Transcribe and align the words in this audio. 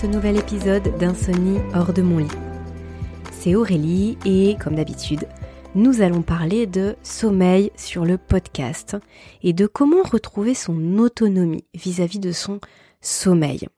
ce 0.00 0.06
nouvel 0.06 0.36
épisode 0.36 0.94
d'Insomnie 0.98 1.58
hors 1.74 1.94
de 1.94 2.02
mon 2.02 2.18
lit. 2.18 2.28
C'est 3.30 3.54
Aurélie 3.54 4.18
et 4.26 4.54
comme 4.62 4.74
d'habitude, 4.74 5.26
nous 5.74 6.02
allons 6.02 6.20
parler 6.20 6.66
de 6.66 6.96
sommeil 7.02 7.72
sur 7.76 8.04
le 8.04 8.18
podcast 8.18 8.98
et 9.42 9.54
de 9.54 9.66
comment 9.66 10.02
retrouver 10.02 10.52
son 10.52 10.98
autonomie 10.98 11.64
vis-à-vis 11.72 12.18
de 12.18 12.32
son 12.32 12.60
sommeil. 13.00 13.68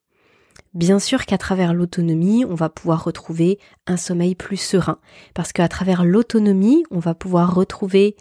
Bien 0.74 0.98
sûr 0.98 1.24
qu'à 1.24 1.38
travers 1.38 1.72
l'autonomie, 1.72 2.44
on 2.44 2.56
va 2.56 2.68
pouvoir 2.68 3.04
retrouver 3.04 3.60
un 3.86 3.96
sommeil 3.96 4.34
plus 4.34 4.56
serein, 4.56 4.98
parce 5.34 5.52
qu'à 5.52 5.68
travers 5.68 6.04
l'autonomie, 6.04 6.82
on 6.90 6.98
va 6.98 7.14
pouvoir 7.14 7.54
retrouver 7.54 8.16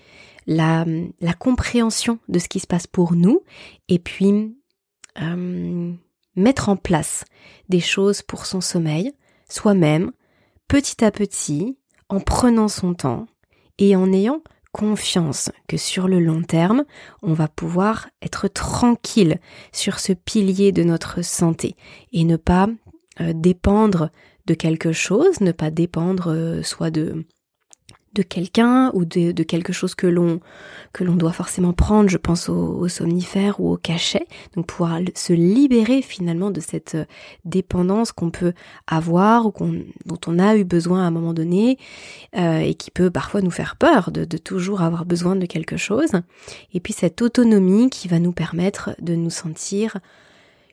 la, 0.46 0.86
la, 1.20 1.34
compréhension 1.34 2.20
de 2.30 2.38
ce 2.38 2.48
qui 2.48 2.60
se 2.60 2.68
passe 2.68 2.86
pour 2.86 3.14
nous, 3.14 3.42
et 3.90 3.98
puis 3.98 4.56
euh, 5.20 5.94
mettre 6.38 6.70
en 6.70 6.78
place 6.78 7.26
des 7.68 7.82
choses 7.82 8.22
pour 8.22 8.46
son 8.46 8.62
sommeil, 8.62 9.12
soi-même, 9.50 10.12
petit 10.70 11.04
à 11.04 11.12
petit, 11.12 11.78
en 12.08 12.22
prenant 12.22 12.70
son 12.70 12.94
temps 12.94 13.28
et 13.78 13.96
en 13.96 14.14
ayant 14.14 14.42
confiance 14.72 15.52
que 15.68 15.76
sur 15.76 16.08
le 16.08 16.20
long 16.20 16.44
terme, 16.44 16.86
on 17.24 17.34
va 17.34 17.48
pouvoir 17.48 18.10
être 18.22 18.48
tranquille 18.48 19.40
sur 19.74 20.00
ce 20.00 20.14
pilier 20.14 20.72
de 20.72 20.84
notre 20.84 21.24
santé 21.24 21.76
et 22.14 22.24
ne 22.24 22.38
pas 22.38 22.68
euh, 23.20 23.34
dépendre 23.34 24.12
de 24.46 24.54
quelque 24.54 24.92
chose, 24.94 25.42
ne 25.42 25.52
pas 25.52 25.72
dépendre 25.72 26.32
euh, 26.32 26.64
soit 26.64 26.92
de 26.92 27.26
de 28.18 28.24
quelqu'un 28.24 28.92
ou 28.94 29.06
de, 29.06 29.32
quelque 29.44 29.72
chose 29.72 29.94
que 29.94 30.08
l'on 30.08 30.40
que 30.92 31.04
l'on 31.04 31.16
doit 31.16 31.32
forcément 31.32 31.74
prendre, 31.74 32.10
je 32.10 32.18
pense 32.18 32.50
au, 32.50 32.88
somnifère 32.88 33.60
ou 33.60 33.72
au 33.72 33.78
cachet, 33.78 34.26
donc 34.56 34.66
pouvoir 34.68 35.00
se 35.16 35.34
libérer 35.34 36.02
finalement 36.02 36.50
de 36.50 36.60
cette 36.60 36.96
euh, 36.96 37.06
dépendance 37.46 38.12
qu'on 38.12 38.32
peut 38.32 38.54
avoir 38.88 39.46
ou 39.46 39.52
dont 40.06 40.20
on 40.26 40.40
a 40.40 40.56
eu 40.56 40.64
besoin 40.64 41.04
à 41.04 41.08
un 41.08 41.12
moment 41.12 41.34
donné 41.34 41.78
euh, 42.36 42.60
et 42.60 42.74
qui 42.74 42.90
peut 42.90 43.12
parfois 43.12 43.42
nous 43.42 43.52
faire 43.52 43.76
peur 43.76 44.12
de, 44.12 44.26
de 44.26 44.38
toujours 44.38 44.82
avoir 44.82 45.06
besoin 45.06 45.36
de 45.36 45.46
quelque 45.46 45.78
chose. 45.78 46.12
Et 46.74 46.80
puis 46.80 46.94
cette 46.94 47.22
autonomie 47.22 47.90
qui 47.90 48.08
va 48.08 48.20
nous 48.20 48.32
permettre 48.32 48.96
de 49.00 49.14
nous 49.14 49.30
sentir 49.30 49.98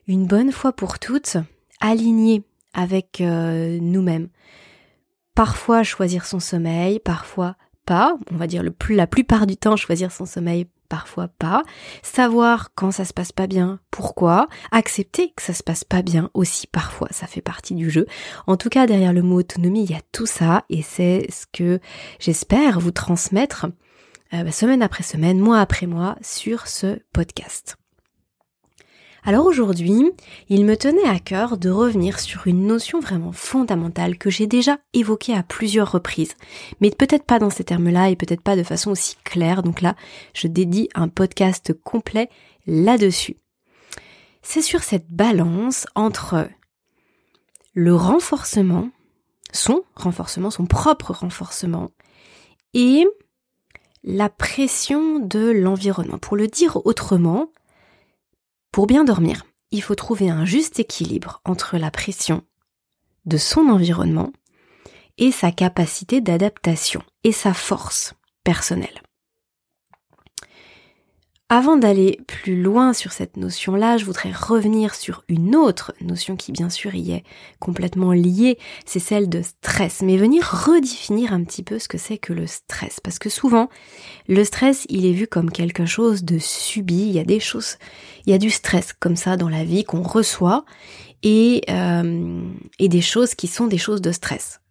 une 0.07 0.27
bonne 0.27 0.53
fois 0.53 0.73
pour 0.73 0.99
toutes 0.99 1.37
alignés 1.81 2.45
avec 2.73 3.21
euh, 3.21 3.79
nous-mêmes 3.81 4.29
parfois 5.35 5.83
choisir 5.83 6.27
son 6.27 6.41
sommeil, 6.41 7.01
parfois 7.01 7.57
pas, 7.87 8.17
on 8.33 8.37
va 8.37 8.47
dire 8.47 8.63
le 8.63 8.71
plus, 8.71 8.95
la 8.95 9.07
plupart 9.07 9.47
du 9.47 9.57
temps 9.57 9.77
choisir 9.77 10.11
son 10.11 10.27
sommeil, 10.27 10.67
parfois 10.89 11.29
pas, 11.29 11.63
savoir 12.03 12.71
quand 12.75 12.93
ça 12.93 13.05
se 13.05 13.13
passe 13.13 13.33
pas 13.33 13.47
bien, 13.47 13.81
pourquoi, 13.91 14.49
accepter 14.71 15.33
que 15.37 15.43
ça 15.43 15.53
se 15.53 15.63
passe 15.63 15.85
pas 15.85 16.03
bien 16.03 16.31
aussi 16.35 16.67
parfois, 16.67 17.09
ça 17.11 17.27
fait 17.27 17.41
partie 17.41 17.75
du 17.75 17.91
jeu. 17.91 18.07
En 18.47 18.57
tout 18.57 18.69
cas, 18.69 18.87
derrière 18.87 19.13
le 19.13 19.23
mot 19.23 19.39
autonomie, 19.39 19.85
il 19.85 19.91
y 19.91 19.97
a 19.97 20.03
tout 20.13 20.27
ça 20.27 20.65
et 20.71 20.83
c'est 20.83 21.27
ce 21.31 21.47
que 21.53 21.81
j'espère 22.21 22.81
vous 22.81 22.93
transmettre 22.93 23.67
euh, 24.33 24.45
bah, 24.45 24.53
semaine 24.53 24.83
après 24.83 25.03
semaine, 25.03 25.39
mois 25.39 25.61
après 25.61 25.87
mois 25.87 26.17
sur 26.23 26.67
ce 26.67 26.99
podcast. 27.13 27.77
Alors 29.27 29.47
aujourd'hui, 29.47 30.13
il 30.51 30.67
me 30.67 30.77
tenait 30.77 31.09
à 31.09 31.19
cœur 31.19 31.57
de 31.57 31.71
revenir 31.71 32.21
sur 32.21 32.47
une 32.47 32.67
notion 32.67 33.01
vraiment 33.01 33.33
fondamentale 33.33 34.19
que 34.19 34.29
j'ai 34.29 34.47
déjà 34.47 34.79
évoquée 34.93 35.35
à 35.35 35.43
plusieurs 35.43 35.91
reprises, 35.91 36.35
mais 36.83 36.91
peut-être 36.91 37.25
pas 37.25 37.39
dans 37.39 37.49
ces 37.49 37.65
termes-là 37.65 38.11
et 38.11 38.17
peut-être 38.17 38.43
pas 38.43 38.55
de 38.55 38.63
façon 38.63 38.91
aussi 38.91 39.17
claire, 39.25 39.63
donc 39.63 39.81
là, 39.81 39.97
je 40.35 40.47
dédie 40.47 40.91
un 40.95 41.09
podcast 41.09 41.73
complet 41.73 42.29
là-dessus. 42.67 43.39
C'est 44.43 44.61
sur 44.61 44.83
cette 44.83 45.09
balance 45.09 45.87
entre 45.95 46.47
le 47.73 47.95
renforcement, 47.95 48.91
son 49.53 49.85
renforcement, 49.95 50.51
son 50.51 50.67
propre 50.67 51.13
renforcement, 51.13 51.93
et 52.75 53.07
la 54.03 54.29
pression 54.29 55.19
de 55.19 55.51
l'environnement. 55.51 56.19
Pour 56.19 56.37
le 56.37 56.47
dire 56.47 56.85
autrement, 56.85 57.49
pour 58.75 58.89
bien 58.89 59.05
dormir, 59.05 59.47
il 59.71 59.83
faut 59.83 59.95
trouver 59.95 60.31
un 60.31 60.45
juste 60.45 60.81
équilibre 60.81 61.41
entre 61.45 61.79
la 61.79 61.93
pression 61.93 62.43
de 63.25 63.37
son 63.37 63.69
environnement 63.69 64.33
et 65.17 65.31
sa 65.31 65.53
capacité 65.53 66.21
d'adaptation 66.21 67.01
et 67.23 67.31
sa 67.31 67.55
force 67.55 68.15
personnelle. 68.43 69.04
Avant 71.51 71.77
d'aller 71.77 72.21
plus 72.27 72.61
loin 72.61 72.95
sur 72.95 73.13
cette 73.13 73.37
notion-là, 73.37 73.99
je 73.99 74.07
voudrais 74.07 74.33
revenir 74.33 74.95
sur 74.95 75.25
une 75.29 75.55
autre 75.55 75.93
notion 76.01 76.37
qui 76.37 76.53
bien 76.53 76.71
sûr 76.71 76.95
y 76.95 77.13
est 77.13 77.25
complètement 77.61 78.13
liée, 78.13 78.59
c'est 78.87 78.99
celle 78.99 79.29
de 79.29 79.43
stress, 79.43 80.01
mais 80.01 80.17
venir 80.17 80.43
redéfinir 80.43 81.35
un 81.35 81.45
petit 81.45 81.63
peu 81.63 81.79
ce 81.79 81.87
que 81.87 81.99
c'est 81.99 82.17
que 82.17 82.33
le 82.33 82.47
stress, 82.47 82.99
parce 82.99 83.19
que 83.19 83.29
souvent 83.29 83.69
le 84.27 84.43
stress 84.43 84.87
il 84.89 85.05
est 85.05 85.13
vu 85.13 85.27
comme 85.27 85.51
quelque 85.51 85.85
chose 85.85 86.25
de 86.25 86.39
subi, 86.39 87.09
il 87.09 87.13
y 87.13 87.19
a 87.19 87.25
des 87.25 87.41
choses, 87.41 87.77
il 88.25 88.31
y 88.31 88.35
a 88.35 88.39
du 88.39 88.51
stress 88.51 88.95
comme 88.95 89.17
ça 89.17 89.37
dans 89.37 89.51
la 89.51 89.65
vie 89.65 89.85
qu'on 89.85 90.03
reçoit 90.03 90.65
et, 91.23 91.61
euh, 91.69 92.43
et 92.79 92.89
des 92.89 93.03
choses 93.03 93.35
qui 93.35 93.49
sont 93.49 93.67
des 93.67 93.79
choses 93.79 94.01
de 94.01 94.13
stress. 94.13 94.63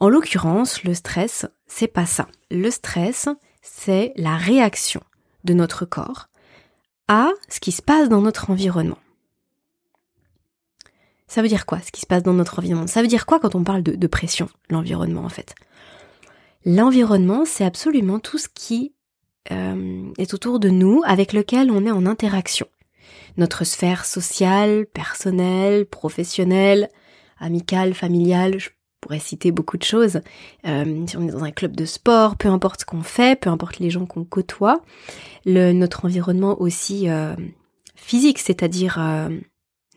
En 0.00 0.10
l'occurrence, 0.10 0.84
le 0.84 0.92
stress, 0.92 1.46
c'est 1.66 1.88
pas 1.88 2.06
ça. 2.06 2.28
Le 2.50 2.70
stress, 2.70 3.28
c'est 3.62 4.12
la 4.16 4.36
réaction 4.36 5.00
de 5.44 5.54
notre 5.54 5.84
corps 5.84 6.28
à 7.08 7.30
ce 7.48 7.60
qui 7.60 7.72
se 7.72 7.82
passe 7.82 8.08
dans 8.08 8.20
notre 8.20 8.50
environnement. 8.50 8.98
Ça 11.26 11.42
veut 11.42 11.48
dire 11.48 11.66
quoi 11.66 11.80
ce 11.80 11.92
qui 11.92 12.00
se 12.00 12.06
passe 12.06 12.22
dans 12.22 12.32
notre 12.32 12.58
environnement? 12.58 12.86
Ça 12.86 13.02
veut 13.02 13.08
dire 13.08 13.26
quoi 13.26 13.38
quand 13.38 13.54
on 13.54 13.64
parle 13.64 13.82
de, 13.82 14.06
pression, 14.06 14.48
l'environnement 14.68 15.24
en 15.24 15.28
fait? 15.28 15.54
L'environnement, 16.64 17.44
c'est 17.44 17.64
absolument 17.64 18.18
tout 18.18 18.38
ce 18.38 18.48
qui 18.52 18.94
euh, 19.50 20.12
est 20.18 20.34
autour 20.34 20.60
de 20.60 20.68
nous, 20.70 21.02
avec 21.06 21.32
lequel 21.32 21.70
on 21.70 21.86
est 21.86 21.90
en 21.90 22.04
interaction. 22.04 22.66
Notre 23.36 23.64
sphère 23.64 24.04
sociale, 24.04 24.86
personnelle, 24.86 25.86
professionnelle, 25.86 26.88
amicale, 27.38 27.94
familiale, 27.94 28.58
pourrait 29.00 29.18
citer 29.18 29.50
beaucoup 29.50 29.78
de 29.78 29.82
choses. 29.82 30.20
Euh, 30.66 31.06
si 31.06 31.16
on 31.16 31.26
est 31.26 31.32
dans 31.32 31.44
un 31.44 31.50
club 31.50 31.74
de 31.74 31.84
sport, 31.84 32.36
peu 32.36 32.48
importe 32.48 32.80
ce 32.80 32.84
qu'on 32.86 33.02
fait, 33.02 33.38
peu 33.38 33.50
importe 33.50 33.78
les 33.78 33.90
gens 33.90 34.06
qu'on 34.06 34.24
côtoie, 34.24 34.82
le, 35.44 35.72
notre 35.72 36.04
environnement 36.04 36.60
aussi 36.60 37.08
euh, 37.08 37.34
physique, 37.94 38.38
c'est-à-dire 38.38 38.96
euh, 38.98 39.30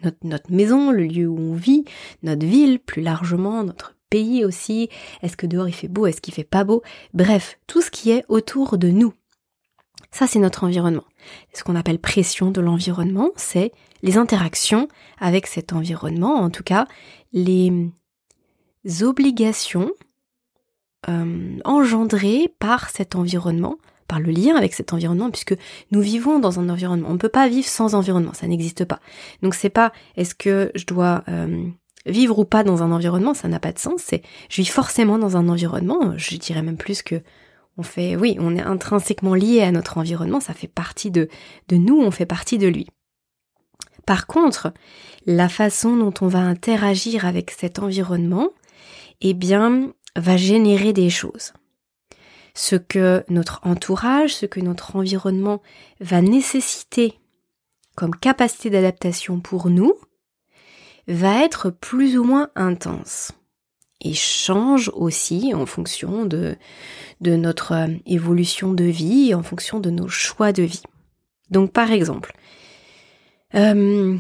notre, 0.04 0.18
notre 0.24 0.52
maison, 0.52 0.92
le 0.92 1.04
lieu 1.04 1.28
où 1.28 1.38
on 1.38 1.56
vit, 1.56 1.86
notre 2.24 2.46
ville, 2.46 2.80
plus 2.80 3.02
largement, 3.02 3.64
notre 3.64 3.96
pays 4.10 4.46
aussi. 4.46 4.90
Est-ce 5.22 5.38
que 5.38 5.48
dehors 5.48 5.68
il 5.68 5.74
fait 5.74 5.88
beau, 5.88 6.06
est-ce 6.06 6.22
qu'il 6.22 6.34
fait 6.34 6.44
pas 6.44 6.64
beau? 6.64 6.82
Bref, 7.14 7.60
tout 7.68 7.82
ce 7.82 7.92
qui 7.92 8.12
est 8.12 8.24
autour 8.30 8.78
de 8.78 8.90
nous. 8.90 9.14
Ça, 10.12 10.28
c'est 10.28 10.40
notre 10.40 10.64
environnement. 10.64 11.06
Ce 11.54 11.64
qu'on 11.64 11.76
appelle 11.76 11.98
pression 11.98 12.52
de 12.52 12.62
l'environnement, 12.62 13.32
c'est 13.36 13.72
les 14.04 14.18
interactions 14.18 14.88
avec 15.20 15.48
cet 15.48 15.74
environnement, 15.74 16.36
en 16.36 16.52
tout 16.52 16.62
cas 16.62 16.88
les, 17.32 17.72
obligations 19.02 19.92
euh, 21.10 21.60
engendrées 21.66 22.54
par 22.60 22.90
cet 22.90 23.16
environnement, 23.16 23.78
par 24.08 24.20
le 24.20 24.32
lien 24.32 24.56
avec 24.56 24.74
cet 24.74 24.94
environnement, 24.94 25.32
puisque 25.32 25.56
nous 25.92 26.02
vivons 26.02 26.40
dans 26.40 26.60
un 26.60 26.70
environnement. 26.70 27.10
On 27.10 27.14
ne 27.14 27.18
peut 27.18 27.30
pas 27.30 27.48
vivre 27.48 27.68
sans 27.68 27.96
environnement, 27.96 28.34
ça 28.34 28.48
n'existe 28.48 28.86
pas. 28.86 29.00
Donc 29.42 29.54
c'est 29.54 29.70
pas 29.70 29.92
est-ce 30.16 30.36
que 30.36 30.72
je 30.76 30.86
dois 30.86 31.24
euh, 31.28 31.68
vivre 32.06 32.40
ou 32.40 32.46
pas 32.46 32.64
dans 32.64 32.84
un 32.84 32.92
environnement, 32.92 33.34
ça 33.34 33.48
n'a 33.48 33.60
pas 33.60 33.72
de 33.72 33.80
sens. 33.80 34.02
C'est 34.04 34.22
je 34.50 34.62
vis 34.62 34.70
forcément 34.70 35.18
dans 35.18 35.38
un 35.38 35.50
environnement. 35.50 36.14
Je 36.18 36.38
dirais 36.38 36.62
même 36.62 36.78
plus 36.78 37.02
que 37.02 37.22
on 37.76 37.84
fait, 37.84 38.16
oui, 38.16 38.38
on 38.40 38.56
est 38.56 38.62
intrinsèquement 38.62 39.34
lié 39.34 39.62
à 39.62 39.72
notre 39.72 39.98
environnement. 39.98 40.40
Ça 40.40 40.54
fait 40.54 40.68
partie 40.68 41.12
de 41.12 41.28
de 41.70 41.76
nous, 41.76 42.00
on 42.00 42.12
fait 42.12 42.26
partie 42.26 42.58
de 42.58 42.68
lui. 42.68 42.88
Par 44.06 44.28
contre, 44.28 44.74
la 45.26 45.50
façon 45.50 45.96
dont 45.96 46.14
on 46.22 46.28
va 46.28 46.40
interagir 46.40 47.26
avec 47.26 47.52
cet 47.52 47.80
environnement, 47.80 48.50
eh 49.24 49.34
bien, 49.34 49.94
va 50.16 50.38
générer 50.38 50.94
des 50.94 51.10
choses. 51.10 51.54
Ce 52.54 52.76
que 52.76 53.24
notre 53.30 53.60
entourage, 53.64 54.36
ce 54.36 54.46
que 54.46 54.60
notre 54.60 54.96
environnement 54.96 55.62
va 56.00 56.22
nécessiter 56.22 57.20
comme 57.96 58.16
capacité 58.16 58.70
d'adaptation 58.70 59.40
pour 59.40 59.70
nous, 59.70 59.94
va 61.08 61.44
être 61.44 61.70
plus 61.70 62.18
ou 62.18 62.24
moins 62.24 62.50
intense 62.56 63.32
et 64.04 64.14
change 64.14 64.92
aussi 64.94 65.54
en 65.54 65.66
fonction 65.66 66.26
de, 66.26 66.58
notre 67.22 67.74
euh, 67.74 67.88
évolution 68.06 68.74
de 68.74 68.84
vie 68.84 69.34
en 69.34 69.44
fonction 69.44 69.80
de 69.80 69.90
nos 69.90 70.08
choix 70.08 70.52
de 70.52 70.64
vie. 70.64 70.84
Donc 71.50 71.72
par 71.72 71.92
exemple, 71.92 72.34
euh, 73.56 74.18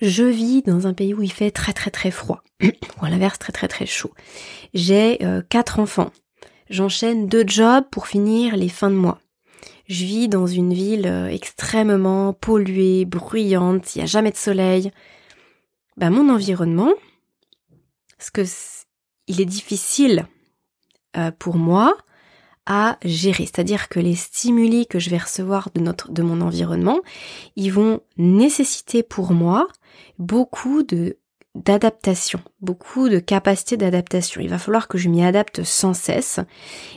je 0.00 0.24
vis 0.24 0.62
dans 0.62 0.86
un 0.86 0.94
pays 0.94 1.14
où 1.14 1.22
il 1.22 1.32
fait 1.32 1.50
très 1.50 1.72
très 1.72 1.90
très 1.90 2.10
froid, 2.10 2.42
ou 2.62 3.04
à 3.04 3.10
l'inverse 3.10 3.38
très 3.38 3.52
très 3.52 3.68
très 3.68 3.86
chaud. 3.86 4.12
J'ai 4.74 5.24
euh, 5.24 5.42
quatre 5.48 5.78
enfants. 5.78 6.10
J'enchaîne 6.70 7.28
deux 7.28 7.44
jobs 7.46 7.84
pour 7.90 8.06
finir 8.06 8.56
les 8.56 8.68
fins 8.68 8.90
de 8.90 8.96
mois. 8.96 9.20
je 9.86 10.04
vis 10.04 10.28
dans 10.28 10.46
une 10.46 10.72
ville 10.72 11.06
euh, 11.06 11.28
extrêmement 11.28 12.32
polluée, 12.32 13.04
bruyante, 13.04 13.94
il 13.94 13.98
n'y 13.98 14.04
a 14.04 14.06
jamais 14.06 14.30
de 14.30 14.36
soleil, 14.36 14.90
ben 15.96 16.10
mon 16.10 16.32
environnement, 16.32 16.92
ce 18.18 18.30
que 18.30 18.42
il 19.26 19.40
est 19.40 19.46
difficile 19.46 20.26
euh, 21.16 21.30
pour 21.30 21.56
moi 21.56 21.96
à 22.66 22.98
gérer. 23.04 23.44
C'est-à-dire 23.44 23.88
que 23.88 24.00
les 24.00 24.14
stimuli 24.14 24.86
que 24.86 24.98
je 24.98 25.10
vais 25.10 25.18
recevoir 25.18 25.70
de 25.74 25.80
notre, 25.80 26.10
de 26.10 26.22
mon 26.22 26.40
environnement, 26.40 27.00
ils 27.56 27.72
vont 27.72 28.00
nécessiter 28.16 29.02
pour 29.02 29.32
moi 29.32 29.68
beaucoup 30.18 30.82
de 30.82 31.18
d'adaptation, 31.54 32.40
beaucoup 32.60 33.08
de 33.08 33.20
capacité 33.20 33.76
d'adaptation. 33.76 34.40
Il 34.40 34.48
va 34.48 34.58
falloir 34.58 34.88
que 34.88 34.98
je 34.98 35.08
m'y 35.08 35.24
adapte 35.24 35.62
sans 35.62 35.94
cesse 35.94 36.40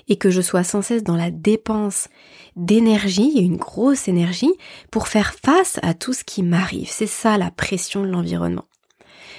et 0.07 0.15
que 0.15 0.31
je 0.31 0.41
sois 0.41 0.63
sans 0.63 0.81
cesse 0.81 1.03
dans 1.03 1.15
la 1.15 1.29
dépense 1.29 2.07
d'énergie, 2.55 3.33
et 3.37 3.41
une 3.41 3.57
grosse 3.57 4.07
énergie, 4.07 4.51
pour 4.89 5.07
faire 5.07 5.35
face 5.35 5.79
à 5.83 5.93
tout 5.93 6.13
ce 6.13 6.23
qui 6.23 6.41
m'arrive. 6.41 6.89
C'est 6.89 7.05
ça 7.05 7.37
la 7.37 7.51
pression 7.51 8.01
de 8.01 8.07
l'environnement. 8.07 8.65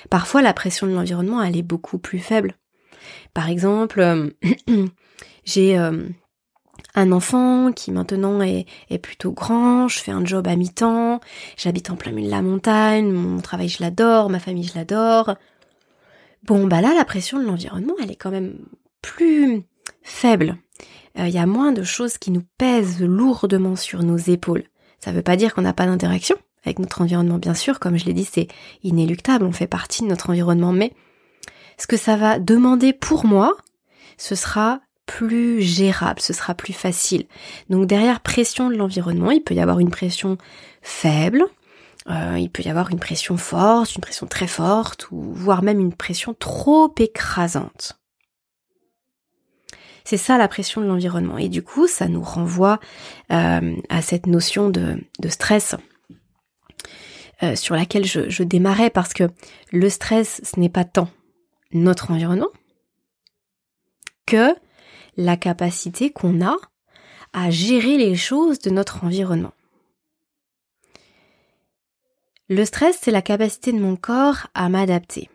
Parfois 0.09 0.41
la 0.41 0.55
pression 0.55 0.87
de 0.87 0.93
l'environnement, 0.93 1.43
elle 1.43 1.57
est 1.57 1.63
beaucoup 1.63 1.99
plus 1.99 2.21
faible. 2.21 2.55
Par 3.35 3.49
exemple, 3.49 4.01
euh, 4.01 4.31
j'ai 5.45 5.79
euh, 5.79 6.09
un 6.95 7.13
enfant 7.13 7.73
qui 7.73 7.93
maintenant 7.93 8.41
est, 8.43 8.67
plutôt 9.03 9.33
grand, 9.33 9.89
je 9.89 9.99
fais 9.99 10.13
un 10.13 10.25
job 10.25 10.47
à 10.47 10.57
mi-temps, 10.57 11.21
j'habite 11.57 11.91
en 11.91 11.97
plein 11.97 12.13
milieu 12.13 12.27
de 12.27 12.33
la 12.33 12.43
montagne, 12.43 13.11
mon 13.11 13.41
travail 13.41 13.69
je 13.69 13.83
l'adore, 13.83 14.31
ma 14.31 14.41
famille 14.41 14.65
je 14.65 14.75
l'adore. 14.75 15.37
Bon 16.45 16.67
bah 16.67 16.81
là 16.81 16.95
la 16.95 17.05
pression 17.05 17.39
de 17.39 17.45
l'environnement 17.45 17.95
elle 18.03 18.11
est 18.11 18.17
quand 18.17 18.31
même 18.31 18.59
plus 19.03 19.63
faible. 20.03 20.57
Euh, 21.19 21.29
il 21.29 21.35
y 21.35 21.39
a 21.39 21.47
moins 21.47 21.73
de 21.73 21.83
choses 21.83 22.19
qui 22.19 22.31
nous 22.31 22.45
pèsent 22.59 23.01
lourdement 23.01 23.77
sur 23.77 24.03
nos 24.03 24.17
épaules. 24.17 24.65
Ça 25.01 25.11
ne 25.11 25.17
veut 25.17 25.23
pas 25.23 25.37
dire 25.37 25.55
qu'on 25.55 25.63
n'a 25.63 25.73
pas 25.73 25.87
d'interaction 25.87 26.37
avec 26.65 26.79
notre 26.79 27.01
environnement, 27.01 27.39
bien 27.39 27.55
sûr, 27.55 27.79
comme 27.79 27.97
je 27.97 28.05
l'ai 28.05 28.13
dit, 28.13 28.29
c'est 28.31 28.49
inéluctable, 28.83 29.45
on 29.45 29.53
fait 29.53 29.67
partie 29.67 30.03
de 30.03 30.09
notre 30.09 30.31
environnement, 30.31 30.73
mais 30.73 30.93
ce 31.79 31.87
que 31.87 31.97
ça 31.97 32.17
va 32.17 32.39
demander 32.39 32.93
pour 32.93 33.25
moi, 33.25 33.57
ce 34.17 34.35
sera 34.35 34.81
plus 35.09 35.63
gérable, 35.63 36.21
ce 36.21 36.35
sera 36.35 36.55
plus 36.55 36.75
facile. 36.75 37.25
Donc 37.71 37.87
derrière 37.87 38.21
pression 38.21 38.69
de 38.69 38.77
l'environnement, 38.77 39.31
il 39.31 39.43
peut 39.43 39.55
y 39.55 39.61
avoir 39.61 39.81
une 39.81 39.91
pression 39.91 40.37
faible, 40.83 41.45
euh, 42.11 42.37
il 42.39 42.51
peut 42.51 42.63
y 42.63 42.69
avoir 42.69 42.91
une 42.91 43.01
pression 43.01 43.39
forte, 43.39 43.97
une 43.97 44.03
pression 44.03 44.27
très 44.27 44.47
forte, 44.47 45.11
ou 45.11 45.33
voire 45.33 45.63
même 45.63 45.81
une 45.81 45.95
pression 45.95 46.35
trop 46.39 46.95
écrasante. 46.99 47.99
C'est 50.05 50.19
ça 50.19 50.39
la 50.39 50.47
pression 50.47 50.83
de 50.83 50.87
l'environnement. 50.87 51.39
Et 51.39 51.49
du 51.49 51.63
coup, 51.63 51.87
ça 51.87 52.07
nous 52.07 52.23
renvoie 52.23 52.79
euh, 53.33 53.77
à 53.89 54.03
cette 54.03 54.27
notion 54.27 54.69
de, 54.69 54.99
stress 55.29 55.75
euh, 57.43 57.57
sur 57.57 57.75
laquelle 57.75 58.05
je, 58.05 58.29
je 58.29 58.43
démarrais 58.43 58.91
parce 58.91 59.15
que 59.15 59.25
le 59.73 59.89
stress, 59.89 60.43
ce 60.45 60.61
n'est 60.61 60.69
pas 60.69 60.85
tant 60.85 61.09
notre 61.73 62.11
environnement 62.11 62.49
que 64.27 64.55
la 65.19 65.37
capacité 65.37 66.11
qu'on 66.11 66.41
a 66.41 66.57
à 67.35 67.51
gérer 67.51 67.99
les 67.99 68.15
choses 68.15 68.61
de 68.61 68.71
notre 68.71 69.05
environnement. 69.05 69.53
Le 72.49 72.65
stress, 72.65 72.99
c'est 73.03 73.11
la 73.11 73.21
capacité 73.21 73.73
de 73.73 73.81
mon 73.81 73.97
corps 73.97 74.47
à 74.55 74.71
m'adapter. 74.71 75.29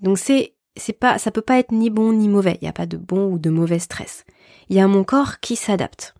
Donc 0.00 0.18
c'est 0.18 0.54
c'est 0.76 0.94
pas 0.94 1.18
ça 1.18 1.30
peut 1.30 1.42
pas 1.42 1.58
être 1.58 1.70
ni 1.70 1.90
bon 1.90 2.12
ni 2.14 2.28
mauvais, 2.28 2.58
il 2.60 2.64
n'y 2.64 2.68
a 2.68 2.72
pas 2.72 2.86
de 2.86 2.96
bon 2.96 3.30
ou 3.30 3.38
de 3.38 3.50
mauvais 3.50 3.78
stress. 3.78 4.24
Il 4.68 4.76
y 4.76 4.80
a 4.80 4.88
mon 4.88 5.04
corps 5.04 5.38
qui 5.38 5.54
s'adapte. 5.54 6.14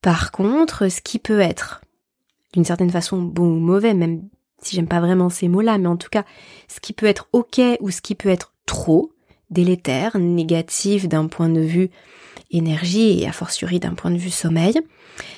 Par 0.00 0.30
contre, 0.30 0.88
ce 0.88 1.00
qui 1.00 1.18
peut 1.18 1.40
être 1.40 1.82
d'une 2.52 2.64
certaine 2.64 2.90
façon 2.90 3.20
bon 3.20 3.56
ou 3.56 3.58
mauvais, 3.58 3.94
même 3.94 4.28
si 4.62 4.76
j'aime 4.76 4.86
pas 4.86 5.00
vraiment 5.00 5.28
ces 5.28 5.48
mots-là, 5.48 5.76
mais 5.78 5.88
en 5.88 5.96
tout 5.96 6.08
cas, 6.08 6.24
ce 6.68 6.78
qui 6.78 6.92
peut 6.92 7.06
être 7.06 7.28
ok 7.32 7.60
ou 7.80 7.90
ce 7.90 8.00
qui 8.00 8.14
peut 8.14 8.28
être 8.28 8.54
trop, 8.64 9.13
délétère, 9.54 10.18
négatif 10.18 11.08
d'un 11.08 11.26
point 11.26 11.48
de 11.48 11.60
vue 11.60 11.90
énergie 12.50 13.22
et 13.22 13.26
a 13.26 13.32
fortiori 13.32 13.80
d'un 13.80 13.94
point 13.94 14.10
de 14.10 14.18
vue 14.18 14.30
sommeil, 14.30 14.78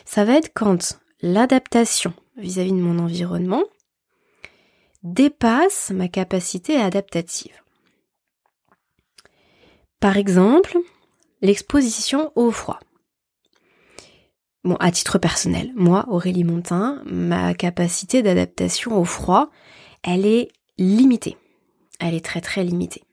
ça 0.04 0.24
va 0.24 0.34
être 0.34 0.50
quand 0.54 0.98
l'adaptation 1.22 2.12
vis-à-vis 2.36 2.72
de 2.72 2.76
mon 2.76 2.98
environnement 2.98 3.62
dépasse 5.02 5.92
ma 5.94 6.08
capacité 6.08 6.76
adaptative. 6.76 7.54
Par 10.00 10.16
exemple, 10.16 10.76
l'exposition 11.40 12.32
au 12.34 12.50
froid. 12.50 12.80
Bon, 14.64 14.76
à 14.80 14.90
titre 14.90 15.18
personnel, 15.18 15.72
moi, 15.76 16.06
Aurélie 16.08 16.42
Montin, 16.42 17.02
ma 17.06 17.54
capacité 17.54 18.22
d'adaptation 18.22 18.98
au 19.00 19.04
froid, 19.04 19.50
elle 20.02 20.26
est 20.26 20.48
limitée. 20.76 21.36
Elle 22.00 22.14
est 22.14 22.24
très 22.24 22.40
très 22.40 22.64
limitée. 22.64 23.05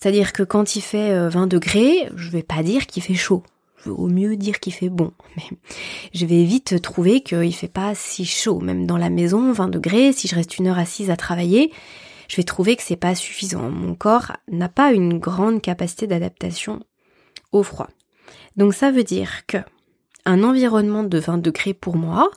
C'est-à-dire 0.00 0.32
que 0.32 0.44
quand 0.44 0.76
il 0.76 0.80
fait 0.80 1.28
20 1.28 1.42
euh, 1.42 1.46
degrés, 1.46 2.08
je 2.14 2.30
vais 2.30 2.44
pas 2.44 2.62
dire 2.62 2.86
qu'il 2.86 3.02
fait 3.02 3.14
chaud. 3.14 3.42
Je 3.78 3.88
veux 3.88 3.96
au 3.96 4.06
mieux 4.06 4.36
dire 4.36 4.60
qu'il 4.60 4.72
fait 4.72 4.90
bon. 4.90 5.10
Mais 5.36 5.42
je 6.14 6.24
vais 6.24 6.44
vite 6.44 6.80
trouver 6.80 7.20
qu'il 7.20 7.52
fait 7.52 7.66
pas 7.66 7.96
si 7.96 8.24
chaud. 8.24 8.60
Même 8.60 8.86
dans 8.86 8.96
la 8.96 9.10
maison, 9.10 9.50
20 9.52 9.68
degrés, 9.68 10.12
si 10.12 10.28
je 10.28 10.36
reste 10.36 10.56
une 10.58 10.68
heure 10.68 10.78
assise 10.78 11.10
à 11.10 11.16
travailler, 11.16 11.72
je 12.28 12.36
vais 12.36 12.44
trouver 12.44 12.76
que 12.76 12.82
c'est 12.84 12.94
pas 12.94 13.16
suffisant. 13.16 13.70
Mon 13.70 13.96
corps 13.96 14.36
n'a 14.48 14.68
pas 14.68 14.92
une 14.92 15.18
grande 15.18 15.60
capacité 15.62 16.06
d'adaptation 16.06 16.78
au 17.50 17.64
froid. 17.64 17.88
Donc 18.56 18.74
ça 18.74 18.92
veut 18.92 19.04
dire 19.04 19.46
que 19.48 19.58
un 20.24 20.44
environnement 20.44 21.02
de 21.02 21.18
20 21.18 21.38
degrés 21.38 21.74
pour 21.74 21.96
moi, 21.96 22.30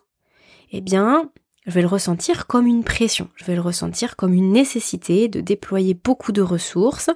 eh 0.71 0.81
bien, 0.81 1.29
je 1.65 1.71
vais 1.71 1.81
le 1.81 1.87
ressentir 1.87 2.47
comme 2.47 2.65
une 2.65 2.83
pression, 2.83 3.29
je 3.35 3.45
vais 3.45 3.55
le 3.55 3.61
ressentir 3.61 4.15
comme 4.15 4.33
une 4.33 4.51
nécessité 4.51 5.27
de 5.27 5.41
déployer 5.41 5.93
beaucoup 5.93 6.31
de 6.31 6.41
ressources. 6.41 7.09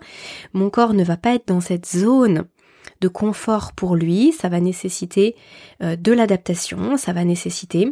Mon 0.54 0.70
corps 0.70 0.94
ne 0.94 1.04
va 1.04 1.18
pas 1.18 1.34
être 1.34 1.48
dans 1.48 1.62
cette 1.62 1.88
zone 1.88 2.46
de 3.02 3.08
confort 3.08 3.74
pour 3.74 3.96
lui, 3.96 4.32
ça 4.32 4.50
va 4.50 4.60
nécessiter 4.60 5.36
euh, 5.82 5.96
de 5.96 6.12
l'adaptation, 6.12 6.98
ça 6.98 7.14
va 7.14 7.24
nécessiter 7.24 7.90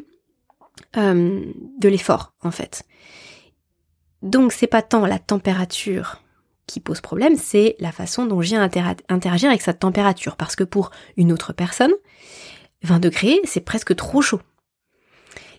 euh, 0.98 1.44
de 1.80 1.90
l'effort 1.90 2.34
en 2.42 2.52
fait. 2.52 2.84
Donc 4.22 4.54
c'est 4.54 4.68
pas 4.68 4.82
tant 4.82 5.06
la 5.06 5.20
température 5.20 6.22
qui 6.68 6.80
pose 6.80 7.02
problème, 7.02 7.36
c'est 7.36 7.76
la 7.80 7.92
façon 7.92 8.26
dont 8.26 8.42
j'ai 8.42 8.56
interagir 8.56 9.50
avec 9.50 9.62
cette 9.62 9.80
température. 9.80 10.38
Parce 10.38 10.56
que 10.56 10.64
pour 10.64 10.92
une 11.18 11.34
autre 11.34 11.52
personne, 11.52 11.92
20 12.84 13.00
degrés, 13.00 13.40
c'est 13.44 13.62
presque 13.62 13.96
trop 13.96 14.22
chaud. 14.22 14.40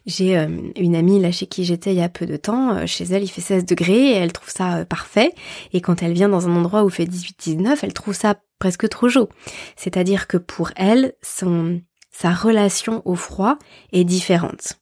J'ai 0.06 0.36
euh, 0.36 0.48
une 0.76 0.94
amie 0.94 1.18
là 1.18 1.32
chez 1.32 1.46
qui 1.46 1.64
j'étais 1.64 1.94
il 1.94 1.98
y 1.98 2.02
a 2.02 2.10
peu 2.10 2.26
de 2.26 2.36
temps, 2.36 2.76
euh, 2.76 2.86
chez 2.86 3.04
elle 3.04 3.22
il 3.22 3.28
fait 3.28 3.40
16 3.40 3.64
degrés 3.64 4.10
et 4.10 4.14
elle 4.14 4.32
trouve 4.32 4.50
ça 4.50 4.76
euh, 4.76 4.84
parfait. 4.84 5.32
Et 5.72 5.80
quand 5.80 6.02
elle 6.02 6.12
vient 6.12 6.28
dans 6.28 6.46
un 6.46 6.56
endroit 6.56 6.84
où 6.84 6.88
il 6.88 6.94
fait 6.94 7.06
18-19, 7.06 7.78
elle 7.82 7.94
trouve 7.94 8.14
ça 8.14 8.36
presque 8.58 8.88
trop 8.88 9.08
chaud. 9.08 9.28
C'est-à-dire 9.76 10.26
que 10.26 10.36
pour 10.36 10.72
elle, 10.76 11.14
son, 11.22 11.80
sa 12.10 12.32
relation 12.32 13.00
au 13.06 13.14
froid 13.14 13.58
est 13.92 14.04
différente. 14.04 14.74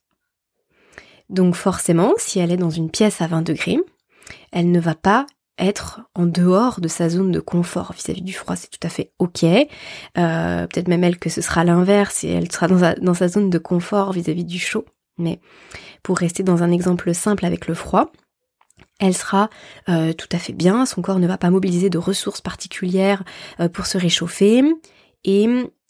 Donc 1.29 1.55
forcément, 1.55 2.13
si 2.17 2.39
elle 2.39 2.51
est 2.51 2.57
dans 2.57 2.69
une 2.69 2.91
pièce 2.91 3.21
à 3.21 3.27
20 3.27 3.43
degrés, 3.43 3.79
elle 4.51 4.71
ne 4.71 4.79
va 4.79 4.93
pas 4.93 5.25
être 5.57 6.01
en 6.15 6.25
dehors 6.25 6.81
de 6.81 6.87
sa 6.89 7.07
zone 7.07 7.31
de 7.31 7.39
confort 7.39 7.93
vis-à-vis 7.93 8.23
du 8.23 8.33
froid, 8.33 8.55
c'est 8.55 8.69
tout 8.69 8.85
à 8.85 8.89
fait 8.89 9.13
ok. 9.19 9.41
Peut-être 10.15 10.87
même 10.87 11.03
elle 11.03 11.19
que 11.19 11.29
ce 11.29 11.41
sera 11.41 11.63
l'inverse 11.63 12.23
et 12.23 12.29
elle 12.29 12.51
sera 12.51 12.67
dans 12.67 13.13
sa 13.13 13.27
zone 13.27 13.49
de 13.49 13.57
confort 13.59 14.11
vis 14.13 14.27
à 14.29 14.33
-vis 14.33 14.45
du 14.45 14.59
chaud. 14.59 14.85
Mais 15.17 15.39
pour 16.01 16.17
rester 16.17 16.43
dans 16.43 16.63
un 16.63 16.71
exemple 16.71 17.13
simple 17.13 17.45
avec 17.45 17.67
le 17.67 17.73
froid, 17.73 18.11
elle 18.99 19.15
sera 19.15 19.49
euh, 19.89 20.13
tout 20.13 20.29
à 20.31 20.37
fait 20.37 20.53
bien, 20.53 20.85
son 20.85 21.01
corps 21.01 21.19
ne 21.19 21.27
va 21.27 21.37
pas 21.37 21.49
mobiliser 21.49 21.89
de 21.89 21.97
ressources 21.97 22.41
particulières 22.41 23.23
euh, 23.59 23.69
pour 23.69 23.85
se 23.85 23.97
réchauffer 23.97 24.63
et 25.23 25.47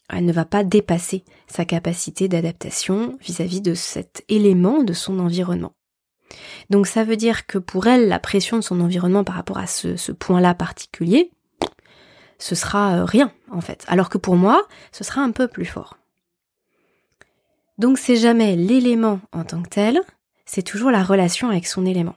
elle 0.10 0.26
ne 0.26 0.34
va 0.34 0.46
pas 0.46 0.64
dépasser 0.64 1.24
sa 1.48 1.66
capacité 1.66 2.28
d'adaptation 2.28 3.18
vis-à-vis 3.22 3.62
de 3.62 3.74
cet 3.74 4.24
élément 4.30 4.84
de 4.84 4.94
son 4.94 5.20
environnement. 5.20 5.74
Donc 6.70 6.88
ça 6.88 7.04
veut 7.04 7.16
dire 7.18 7.46
que 7.46 7.58
pour 7.58 7.88
elle, 7.88 8.08
la 8.08 8.20
pression 8.20 8.58
de 8.58 8.64
son 8.64 8.82
environnement 8.82 9.24
par 9.24 9.36
rapport 9.36 9.58
à 9.58 9.68
ce, 9.68 9.96
ce 9.96 10.12
point-là 10.12 10.54
particulier, 10.54 11.32
ce 12.40 12.56
sera 12.56 12.96
euh, 12.96 13.06
rien 13.06 13.32
en 13.52 13.62
fait. 13.62 13.86
Alors 13.88 14.10
que 14.10 14.18
pour 14.18 14.36
moi, 14.36 14.64
ce 14.92 15.04
sera 15.04 15.22
un 15.22 15.32
peu 15.32 15.48
plus 15.48 15.66
fort. 15.66 15.98
Donc 17.78 17.98
c'est 17.98 18.16
jamais 18.16 18.56
l'élément 18.56 19.20
en 19.32 19.44
tant 19.44 19.62
que 19.64 19.70
tel, 19.70 20.02
c'est 20.46 20.62
toujours 20.62 20.92
la 20.92 21.04
relation 21.04 21.50
avec 21.50 21.66
son 21.68 21.86
élément. 21.86 22.16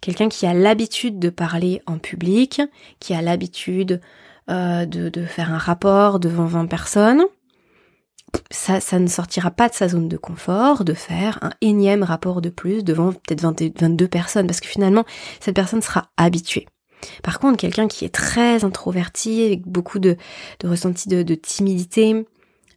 Quelqu'un 0.00 0.28
qui 0.28 0.46
a 0.46 0.54
l'habitude 0.54 1.18
de 1.18 1.30
parler 1.30 1.82
en 1.86 1.98
public, 1.98 2.62
qui 3.00 3.14
a 3.14 3.22
l'habitude 3.22 4.00
euh, 4.50 4.86
de, 4.86 5.24
faire 5.24 5.52
un 5.52 5.58
rapport 5.58 6.20
devant 6.20 6.46
20 6.46 6.66
personnes, 6.66 7.24
ça, 8.50 8.98
ne 8.98 9.06
sortira 9.06 9.50
pas 9.50 9.68
de 9.68 9.74
sa 9.74 9.88
zone 9.88 10.08
de 10.08 10.16
confort 10.16 10.84
de 10.84 10.94
faire 10.94 11.38
un 11.42 11.50
énième 11.60 12.02
rapport 12.02 12.40
de 12.40 12.50
plus 12.50 12.84
devant 12.84 13.12
peut-être 13.12 13.40
22 13.42 14.08
personnes, 14.08 14.46
parce 14.46 14.60
que 14.60 14.68
finalement, 14.68 15.04
cette 15.40 15.54
personne 15.54 15.82
sera 15.82 16.10
habituée. 16.16 16.66
Par 17.22 17.38
contre, 17.38 17.58
quelqu'un 17.58 17.88
qui 17.88 18.04
est 18.04 18.14
très 18.14 18.64
introverti, 18.64 19.44
avec 19.44 19.66
beaucoup 19.66 19.98
de, 19.98 20.16
de 20.60 20.68
ressenti 20.68 21.08
de 21.08 21.34
timidité, 21.34 22.26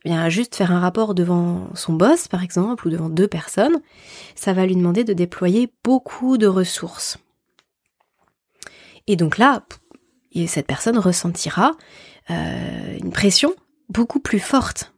bien 0.03 0.29
juste 0.29 0.55
faire 0.55 0.71
un 0.71 0.79
rapport 0.79 1.13
devant 1.13 1.67
son 1.75 1.93
boss 1.93 2.27
par 2.27 2.43
exemple 2.43 2.87
ou 2.87 2.89
devant 2.89 3.09
deux 3.09 3.27
personnes, 3.27 3.81
ça 4.35 4.53
va 4.53 4.65
lui 4.65 4.75
demander 4.75 5.03
de 5.03 5.13
déployer 5.13 5.71
beaucoup 5.83 6.37
de 6.37 6.47
ressources. 6.47 7.17
Et 9.07 9.15
donc 9.15 9.37
là, 9.37 9.63
cette 10.47 10.67
personne 10.67 10.97
ressentira 10.97 11.73
euh, 12.29 12.97
une 13.01 13.11
pression 13.11 13.53
beaucoup 13.89 14.19
plus 14.19 14.39
forte. 14.39 14.93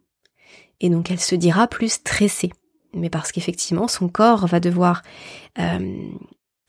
Et 0.79 0.89
donc 0.89 1.11
elle 1.11 1.19
se 1.19 1.35
dira 1.35 1.67
plus 1.67 1.93
stressée. 1.93 2.51
Mais 2.93 3.09
parce 3.09 3.31
qu'effectivement, 3.31 3.87
son 3.87 4.07
corps 4.07 4.45
va 4.45 4.59
devoir 4.59 5.01
euh, 5.57 6.11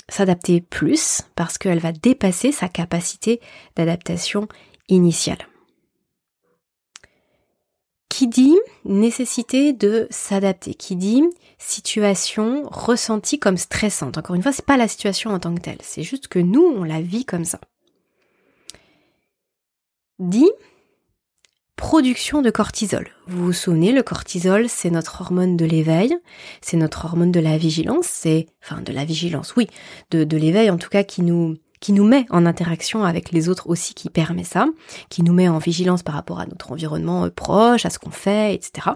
s'adapter 0.08 0.60
plus, 0.60 1.22
parce 1.36 1.58
qu'elle 1.58 1.80
va 1.80 1.92
dépasser 1.92 2.50
sa 2.50 2.68
capacité 2.68 3.40
d'adaptation 3.76 4.48
initiale. 4.88 5.48
Qui 8.16 8.28
dit 8.28 8.56
nécessité 8.84 9.72
de 9.72 10.06
s'adapter, 10.08 10.74
qui 10.74 10.94
dit 10.94 11.24
situation 11.58 12.62
ressentie 12.70 13.40
comme 13.40 13.56
stressante. 13.56 14.18
Encore 14.18 14.36
une 14.36 14.42
fois, 14.42 14.52
c'est 14.52 14.64
pas 14.64 14.76
la 14.76 14.86
situation 14.86 15.30
en 15.30 15.40
tant 15.40 15.52
que 15.52 15.60
telle, 15.60 15.80
c'est 15.80 16.04
juste 16.04 16.28
que 16.28 16.38
nous, 16.38 16.62
on 16.62 16.84
la 16.84 17.00
vit 17.00 17.24
comme 17.24 17.44
ça. 17.44 17.58
Dit 20.20 20.48
production 21.74 22.40
de 22.40 22.50
cortisol. 22.50 23.08
Vous 23.26 23.46
vous 23.46 23.52
souvenez, 23.52 23.90
le 23.90 24.04
cortisol, 24.04 24.68
c'est 24.68 24.90
notre 24.90 25.20
hormone 25.20 25.56
de 25.56 25.64
l'éveil, 25.64 26.16
c'est 26.60 26.76
notre 26.76 27.06
hormone 27.06 27.32
de 27.32 27.40
la 27.40 27.58
vigilance, 27.58 28.06
c'est, 28.06 28.46
enfin, 28.62 28.80
de 28.80 28.92
la 28.92 29.04
vigilance, 29.04 29.56
oui, 29.56 29.66
de, 30.12 30.22
de 30.22 30.36
l'éveil 30.36 30.70
en 30.70 30.78
tout 30.78 30.88
cas 30.88 31.02
qui 31.02 31.22
nous, 31.22 31.56
qui 31.84 31.92
nous 31.92 32.04
met 32.06 32.24
en 32.30 32.46
interaction 32.46 33.04
avec 33.04 33.30
les 33.30 33.50
autres 33.50 33.68
aussi, 33.68 33.92
qui 33.92 34.08
permet 34.08 34.42
ça, 34.42 34.68
qui 35.10 35.22
nous 35.22 35.34
met 35.34 35.50
en 35.50 35.58
vigilance 35.58 36.02
par 36.02 36.14
rapport 36.14 36.40
à 36.40 36.46
notre 36.46 36.72
environnement 36.72 37.26
euh, 37.26 37.28
proche, 37.28 37.84
à 37.84 37.90
ce 37.90 37.98
qu'on 37.98 38.10
fait, 38.10 38.54
etc. 38.54 38.92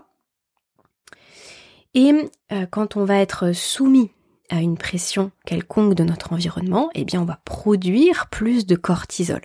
Et 1.92 2.14
euh, 2.50 2.64
quand 2.70 2.96
on 2.96 3.04
va 3.04 3.16
être 3.18 3.52
soumis 3.52 4.10
à 4.48 4.62
une 4.62 4.78
pression 4.78 5.32
quelconque 5.44 5.96
de 5.96 6.02
notre 6.02 6.32
environnement, 6.32 6.88
eh 6.94 7.04
bien 7.04 7.20
on 7.20 7.26
va 7.26 7.38
produire 7.44 8.28
plus 8.30 8.64
de 8.64 8.74
cortisol. 8.74 9.42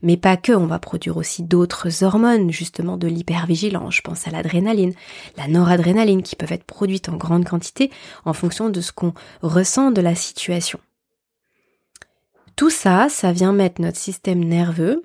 Mais 0.00 0.16
pas 0.16 0.38
que, 0.38 0.52
on 0.52 0.64
va 0.64 0.78
produire 0.78 1.18
aussi 1.18 1.42
d'autres 1.42 2.02
hormones, 2.02 2.50
justement 2.50 2.96
de 2.96 3.08
l'hypervigilance. 3.08 3.96
Je 3.96 4.00
pense 4.00 4.26
à 4.26 4.30
l'adrénaline, 4.30 4.94
la 5.36 5.48
noradrénaline, 5.48 6.22
qui 6.22 6.34
peuvent 6.34 6.52
être 6.52 6.64
produites 6.64 7.10
en 7.10 7.16
grande 7.16 7.44
quantité 7.44 7.90
en 8.24 8.32
fonction 8.32 8.70
de 8.70 8.80
ce 8.80 8.90
qu'on 8.90 9.12
ressent 9.42 9.90
de 9.90 10.00
la 10.00 10.14
situation. 10.14 10.80
Tout 12.58 12.70
ça, 12.70 13.08
ça 13.08 13.30
vient 13.30 13.52
mettre 13.52 13.80
notre 13.80 13.98
système 13.98 14.42
nerveux 14.42 15.04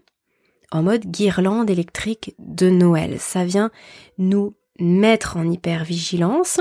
en 0.71 0.81
mode 0.81 1.05
guirlande 1.05 1.69
électrique 1.69 2.33
de 2.39 2.71
Noël. 2.71 3.19
Ça 3.19 3.45
vient 3.45 3.69
nous 4.17 4.55
mettre 4.79 5.37
en 5.37 5.47
hypervigilance 5.47 6.59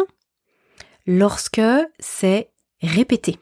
lorsque 1.06 1.62
c'est 1.98 2.50
répété. 2.82 3.38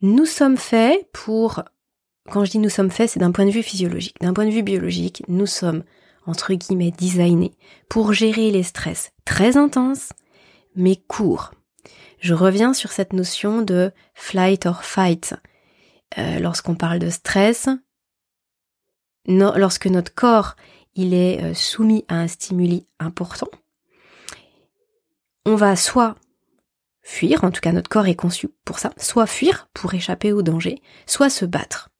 Nous 0.00 0.24
sommes 0.24 0.56
faits 0.56 1.06
pour, 1.12 1.62
quand 2.30 2.46
je 2.46 2.52
dis 2.52 2.58
nous 2.58 2.70
sommes 2.70 2.90
faits, 2.90 3.10
c'est 3.10 3.20
d'un 3.20 3.30
point 3.30 3.44
de 3.44 3.50
vue 3.50 3.62
physiologique. 3.62 4.16
D'un 4.22 4.32
point 4.32 4.46
de 4.46 4.50
vue 4.50 4.62
biologique, 4.62 5.22
nous 5.28 5.44
sommes, 5.44 5.84
entre 6.24 6.54
guillemets, 6.54 6.90
designés 6.90 7.52
pour 7.90 8.14
gérer 8.14 8.50
les 8.50 8.62
stress 8.62 9.12
très 9.26 9.58
intenses, 9.58 10.08
mais 10.74 10.96
courts 10.96 11.50
je 12.24 12.32
reviens 12.32 12.72
sur 12.72 12.90
cette 12.90 13.12
notion 13.12 13.60
de 13.60 13.92
flight 14.14 14.64
or 14.64 14.82
fight. 14.82 15.34
Euh, 16.16 16.38
lorsqu'on 16.38 16.74
parle 16.74 16.98
de 16.98 17.10
stress, 17.10 17.68
lorsque 19.26 19.86
notre 19.86 20.14
corps 20.14 20.56
est 20.96 21.42
euh, 21.42 21.52
soumis 21.52 22.06
à 22.08 22.14
un 22.16 22.28
stimuli 22.28 22.86
important, 22.98 23.50
on 25.44 25.54
va 25.54 25.76
soit 25.76 26.14
fuir, 27.02 27.44
en 27.44 27.50
tout 27.50 27.60
cas 27.60 27.72
notre 27.72 27.90
corps 27.90 28.06
est 28.06 28.14
conçu 28.14 28.48
pour 28.64 28.78
ça, 28.78 28.94
soit 28.96 29.26
fuir 29.26 29.68
pour 29.74 29.92
échapper 29.92 30.32
au 30.32 30.40
danger, 30.40 30.80
soit 31.04 31.28
se 31.28 31.44
battre 31.44 31.90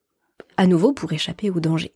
à 0.57 0.67
nouveau 0.67 0.93
pour 0.93 1.13
échapper 1.13 1.51
au 1.51 1.61
danger. 1.61 1.93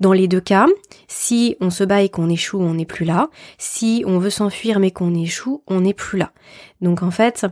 Dans 0.00 0.14
les 0.14 0.28
deux 0.28 0.40
cas, 0.40 0.66
si 1.08 1.56
on 1.60 1.68
se 1.68 1.84
bat 1.84 2.00
et 2.00 2.08
qu'on 2.08 2.30
échoue, 2.30 2.58
on 2.58 2.74
n'est 2.74 2.86
plus 2.86 3.04
là. 3.04 3.28
Si 3.58 4.02
on 4.06 4.18
veut 4.18 4.30
s'enfuir 4.30 4.78
mais 4.78 4.92
qu'on 4.92 5.14
échoue, 5.14 5.62
on 5.66 5.82
n'est 5.82 5.92
plus 5.92 6.18
là. 6.18 6.32
Donc 6.80 7.02
en 7.02 7.10
fait, 7.10 7.46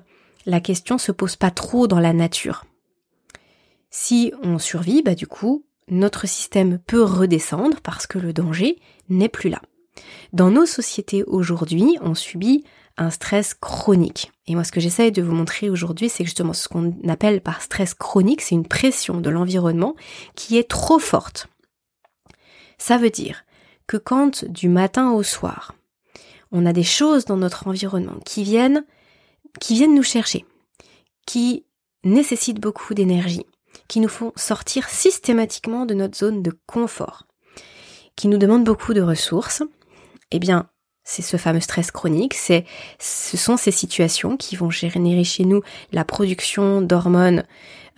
la 0.46 0.60
question 0.60 0.98
se 0.98 1.12
pose 1.12 1.36
pas 1.36 1.50
trop 1.50 1.86
dans 1.86 2.00
la 2.00 2.12
nature. 2.12 2.64
Si 3.90 4.32
on 4.42 4.58
survit, 4.58 5.02
bah 5.02 5.14
du 5.14 5.26
coup, 5.26 5.64
notre 5.88 6.26
système 6.26 6.78
peut 6.78 7.02
redescendre 7.02 7.80
parce 7.82 8.06
que 8.06 8.18
le 8.18 8.32
danger 8.32 8.80
n'est 9.08 9.28
plus 9.28 9.50
là. 9.50 9.60
Dans 10.32 10.50
nos 10.50 10.66
sociétés 10.66 11.22
aujourd'hui, 11.24 11.96
on 12.00 12.14
subit 12.14 12.64
un 12.96 13.10
stress 13.10 13.54
chronique. 13.54 14.32
Et 14.46 14.54
moi, 14.54 14.64
ce 14.64 14.72
que 14.72 14.80
j'essaye 14.80 15.12
de 15.12 15.22
vous 15.22 15.34
montrer 15.34 15.70
aujourd'hui, 15.70 16.08
c'est 16.08 16.24
justement 16.24 16.52
ce 16.52 16.68
qu'on 16.68 16.94
appelle 17.08 17.40
par 17.40 17.62
stress 17.62 17.94
chronique, 17.94 18.40
c'est 18.40 18.54
une 18.54 18.66
pression 18.66 19.20
de 19.20 19.30
l'environnement 19.30 19.94
qui 20.34 20.58
est 20.58 20.68
trop 20.68 20.98
forte. 20.98 21.48
Ça 22.78 22.98
veut 22.98 23.10
dire 23.10 23.44
que 23.86 23.96
quand 23.96 24.44
du 24.44 24.68
matin 24.68 25.12
au 25.12 25.22
soir, 25.22 25.74
on 26.52 26.66
a 26.66 26.72
des 26.72 26.84
choses 26.84 27.24
dans 27.24 27.36
notre 27.36 27.66
environnement 27.66 28.18
qui 28.24 28.44
viennent 28.44 28.84
qui 29.60 29.74
viennent 29.74 29.94
nous 29.94 30.02
chercher, 30.02 30.44
qui 31.26 31.64
nécessitent 32.04 32.60
beaucoup 32.60 32.94
d'énergie, 32.94 33.46
qui 33.88 34.00
nous 34.00 34.08
font 34.08 34.32
sortir 34.36 34.88
systématiquement 34.88 35.86
de 35.86 35.94
notre 35.94 36.16
zone 36.16 36.42
de 36.42 36.52
confort, 36.66 37.26
qui 38.16 38.28
nous 38.28 38.38
demandent 38.38 38.64
beaucoup 38.64 38.94
de 38.94 39.02
ressources, 39.02 39.62
eh 40.30 40.38
bien, 40.38 40.68
c'est 41.04 41.22
ce 41.22 41.36
fameux 41.36 41.60
stress 41.60 41.90
chronique, 41.90 42.34
c'est, 42.34 42.64
ce 42.98 43.36
sont 43.36 43.56
ces 43.56 43.70
situations 43.70 44.36
qui 44.36 44.56
vont 44.56 44.70
générer 44.70 45.24
chez 45.24 45.44
nous 45.44 45.62
la 45.92 46.04
production 46.04 46.80
d'hormones 46.80 47.44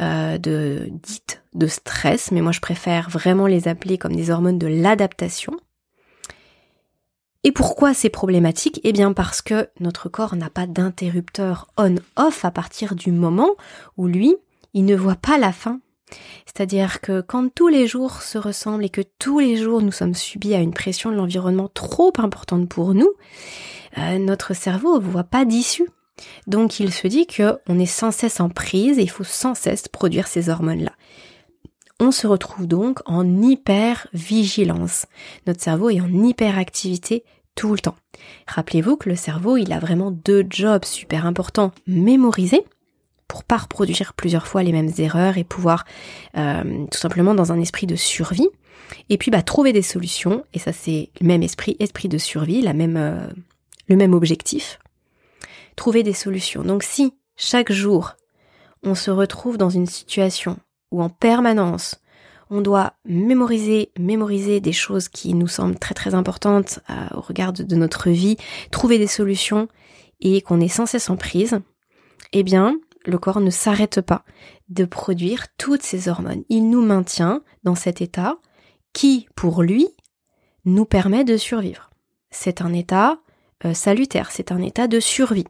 euh, 0.03 0.39
de 0.39 0.89
dites 0.91 1.43
de 1.55 1.69
stress, 1.69 2.33
mais 2.33 2.43
moi 2.43 2.53
je 2.53 2.61
préfère 2.61 3.09
vraiment 3.09 3.47
les 3.47 3.69
appeler 3.69 3.97
comme 3.97 4.15
des 4.15 4.31
hormones 4.31 4.59
de 4.59 4.67
l'adaptation, 4.67 5.57
et 7.47 7.53
pourquoi 7.53 7.95
c'est 7.95 8.11
problématique? 8.11 8.81
Eh 8.83 8.91
bien 8.91 9.13
parce 9.13 9.41
que 9.41 9.69
notre 9.79 10.09
corps 10.09 10.35
n'a 10.35 10.51
pas 10.51 10.67
d'interrupteur 10.67 11.69
on-off 11.77 12.45
à 12.45 12.51
partir 12.51 12.97
du 12.97 13.13
moment 13.13 13.51
où 13.97 14.09
lui, 14.09 14.35
il 14.75 14.85
ne 14.85 14.97
voit 14.97 15.15
pas 15.15 15.39
la 15.39 15.53
fin. 15.53 15.79
C'est-à-dire 16.45 17.01
que 17.01 17.21
quand 17.21 17.55
tous 17.55 17.69
les 17.69 17.87
jours 17.87 18.21
se 18.21 18.37
ressemblent 18.37 18.85
et 18.85 18.89
que 18.89 19.03
tous 19.21 19.39
les 19.39 19.57
jours 19.57 19.81
nous 19.81 19.93
sommes 19.93 20.17
subis 20.17 20.55
à 20.55 20.59
une 20.59 20.75
pression 20.75 21.13
de 21.13 21.15
l'environnement 21.15 21.71
trop 21.73 22.13
importante 22.19 22.69
pour 22.69 22.95
nous, 22.95 23.13
euh, 23.99 24.19
notre 24.19 24.53
cerveau 24.53 24.99
ne 24.99 25.05
voit 25.05 25.23
pas 25.23 25.45
d'issue. 25.45 25.89
Donc 26.49 26.81
il 26.81 26.93
se 26.93 27.07
dit 27.07 27.29
qu'on 27.29 27.79
est 27.79 27.87
sans 27.87 28.11
cesse 28.11 28.41
en 28.41 28.49
prise 28.49 28.99
et 28.99 29.03
il 29.03 29.11
faut 29.11 29.23
sans 29.23 29.55
cesse 29.55 29.87
produire 29.87 30.27
ces 30.27 30.49
hormones-là. 30.49 30.95
On 32.01 32.11
se 32.11 32.27
retrouve 32.27 32.67
donc 32.67 32.99
en 33.07 33.41
hyper-vigilance. 33.41 35.07
Notre 35.47 35.63
cerveau 35.63 35.91
est 35.91 36.01
en 36.01 36.13
hyperactivité 36.13 37.25
tout 37.57 37.73
le 37.73 37.81
temps. 37.81 37.97
Rappelez-vous 38.47 38.97
que 38.97 39.09
le 39.09 39.17
cerveau, 39.17 39.57
il 39.57 39.73
a 39.73 39.81
vraiment 39.81 40.13
deux 40.13 40.47
jobs 40.49 40.85
super 40.85 41.27
importants. 41.27 41.73
Mémoriser, 41.89 42.63
pour 43.27 43.43
pas 43.43 43.57
reproduire 43.57 44.15
plusieurs 44.15 44.47
fois 44.47 44.63
les 44.63 44.73
mêmes 44.73 44.93
erreurs 44.99 45.39
et 45.39 45.45
pouvoir 45.45 45.85
euh, 46.37 46.87
tout 46.91 46.99
simplement 46.99 47.35
dans 47.35 47.51
un 47.51 47.61
esprit 47.61 47.89
de 47.89 47.97
survie. 47.97 48.49
Et 49.09 49.19
puis 49.19 49.33
bah 49.33 49.43
trouver 49.43 49.73
des 49.73 49.83
solutions, 49.83 50.45
et 50.55 50.61
ça 50.61 50.73
c'est 50.73 51.11
le 51.21 51.27
même 51.27 51.43
esprit, 51.43 51.77
esprit 51.81 52.09
de 52.09 52.19
survie, 52.19 52.63
la 52.63 52.73
même, 52.73 52.97
euh, 52.97 53.27
le 53.89 53.97
même 53.97 54.15
objectif. 54.15 54.79
Trouver 55.75 56.05
des 56.05 56.13
solutions. 56.13 56.63
Donc 56.63 56.85
si 56.85 57.13
chaque 57.37 57.73
jour 57.73 58.15
on 58.85 58.95
se 58.95 59.11
retrouve 59.11 59.59
dans 59.59 59.71
une 59.71 59.87
situation 59.87 60.59
où 60.93 61.03
en 61.03 61.09
permanence 61.09 62.01
on 62.51 62.61
doit 62.61 62.95
mémoriser, 63.05 63.91
mémoriser 63.99 64.61
des 64.61 64.73
choses 64.73 65.09
qui 65.09 65.35
nous 65.35 65.49
semblent 65.49 65.79
très 65.79 65.95
très 65.95 66.15
importantes 66.15 66.81
euh, 66.91 67.17
au 67.17 67.21
regard 67.21 67.53
de, 67.53 67.77
notre 67.77 68.11
vie, 68.11 68.37
trouver 68.71 68.99
des 68.99 69.07
solutions 69.07 69.69
et 70.21 70.41
qu'on 70.43 70.61
est 70.61 70.69
sans 70.69 70.87
cesse 70.87 71.11
en 71.11 71.17
prise, 71.17 71.59
eh 72.33 72.43
bien, 72.43 72.79
le 73.05 73.19
corps 73.19 73.41
ne 73.41 73.51
s'arrête 73.51 74.01
pas 74.01 74.25
de 74.69 74.85
produire 74.85 75.47
toutes 75.59 75.83
ces 75.83 76.09
hormones. 76.09 76.45
Il 76.49 76.71
nous 76.71 76.83
maintient 76.83 77.43
dans 77.65 77.75
cet 77.75 78.01
état 78.01 78.39
qui, 78.93 79.29
pour 79.35 79.63
lui, 79.63 79.89
nous 80.65 80.85
permet 80.85 81.25
de 81.25 81.37
survivre. 81.37 81.91
C'est 82.31 82.61
un 82.61 82.73
état 82.73 83.19
euh, 83.65 83.75
salutaire, 83.75 84.31
c'est 84.31 84.53
un 84.53 84.63
état 84.63 84.89
de 84.89 85.01
survie. 85.01 85.47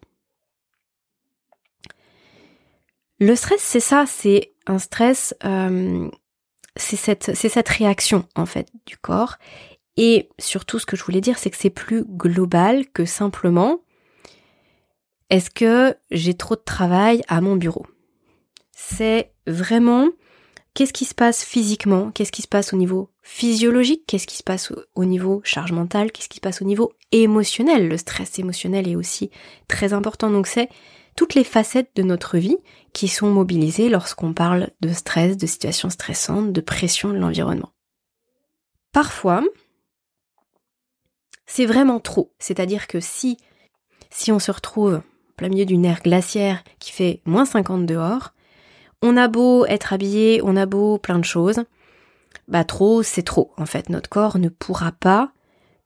Le 3.19 3.35
stress, 3.35 3.61
c'est 3.63 3.81
ça, 3.81 4.05
c'est 4.07 4.53
un 4.67 4.79
stress 4.79 5.35
euh, 5.45 6.11
c'est 6.77 6.97
cette, 6.97 7.69
réaction 7.69 8.27
en 8.35 8.47
fait 8.47 8.69
du 8.87 8.97
corps. 8.97 9.37
Et 9.97 10.29
surtout, 10.39 10.79
ce 10.79 10.87
que 10.87 10.97
je 10.97 11.05
voulais 11.05 11.21
dire, 11.21 11.39
c'est 11.39 11.51
que 11.51 11.57
c'est 11.57 11.71
plus 11.71 12.05
global 12.05 12.87
que 12.93 13.05
simplement 13.05 13.81
est-ce 15.31 15.51
que 15.51 15.97
j'ai 16.11 16.35
trop 16.35 16.55
de 16.55 16.61
travail 16.61 17.23
à 17.27 17.41
mon 17.41 17.57
bureau? 17.57 17.87
C'est 18.73 19.33
vraiment 19.47 20.09
qu'est-ce 20.75 20.93
qui 20.93 21.07
se 21.07 21.15
passe 21.15 21.43
physiquement, 21.43 22.11
qu'est-ce 22.13 22.31
qui 22.31 22.43
se 22.43 22.49
passe 22.49 22.73
au 22.73 22.77
niveau 22.77 23.11
physiologique, 23.23 24.05
qu'est-ce 24.07 24.27
qui 24.27 24.37
se 24.37 24.45
passe 24.45 24.73
au 24.95 25.05
niveau 25.05 25.41
charge 25.43 25.73
mentale, 25.73 26.13
qu'est-ce 26.13 26.29
qui 26.29 26.37
se 26.37 26.41
passe 26.41 26.63
au 26.63 26.65
niveau 26.65 26.93
émotionnel? 27.11 27.89
Le 27.89 27.97
stress 27.97 28.39
émotionnel 28.39 28.87
est 28.87 28.95
aussi 28.95 29.31
très 29.67 29.95
important. 29.95 30.31
Donc 30.31 30.47
c'est 30.47 30.69
toutes 31.17 31.35
les 31.35 31.45
facettes 31.45 31.91
de 31.97 32.03
notre 32.03 32.39
vie 32.39 32.59
qui 32.93 33.09
sont 33.09 33.31
mobilisées 33.31 33.89
lorsqu'on 33.89 34.33
parle 34.33 34.71
de 34.81 34.93
stress, 34.93 35.37
de 35.37 35.47
situations 35.47 35.91
stressantes, 35.91 36.53
de 36.53 36.61
pression 36.61 37.11
de 37.11 37.19
l'environnement. 37.19 37.73
Parfois, 38.93 39.43
c'est 41.47 41.67
vraiment 41.67 42.01
trop. 42.01 42.33
C'est-à-dire 42.39 42.87
que 42.87 43.01
si, 43.01 43.39
si 44.11 44.31
on 44.31 44.39
se 44.39 44.51
retrouve 44.51 45.03
plein 45.37 45.49
milieu 45.49 45.65
d'une 45.67 45.85
ère 45.85 46.03
glaciaire 46.03 46.63
qui 46.79 46.93
fait 46.93 47.23
moins 47.25 47.47
50 47.47 47.87
dehors, 47.87 48.33
on 49.03 49.17
a 49.17 49.29
beau 49.29 49.67
être 49.67 49.93
habillé, 49.93 50.41
on 50.43 50.57
a 50.57 50.67
beau 50.67 50.99
plein 50.99 51.19
de 51.19 51.25
choses, 51.25 51.65
bah 52.49 52.65
trop, 52.65 53.03
c'est 53.03 53.23
trop. 53.23 53.53
En 53.57 53.67
fait, 53.67 53.89
notre 53.89 54.09
corps 54.09 54.39
ne 54.39 54.49
pourra 54.49 54.93
pas 54.93 55.33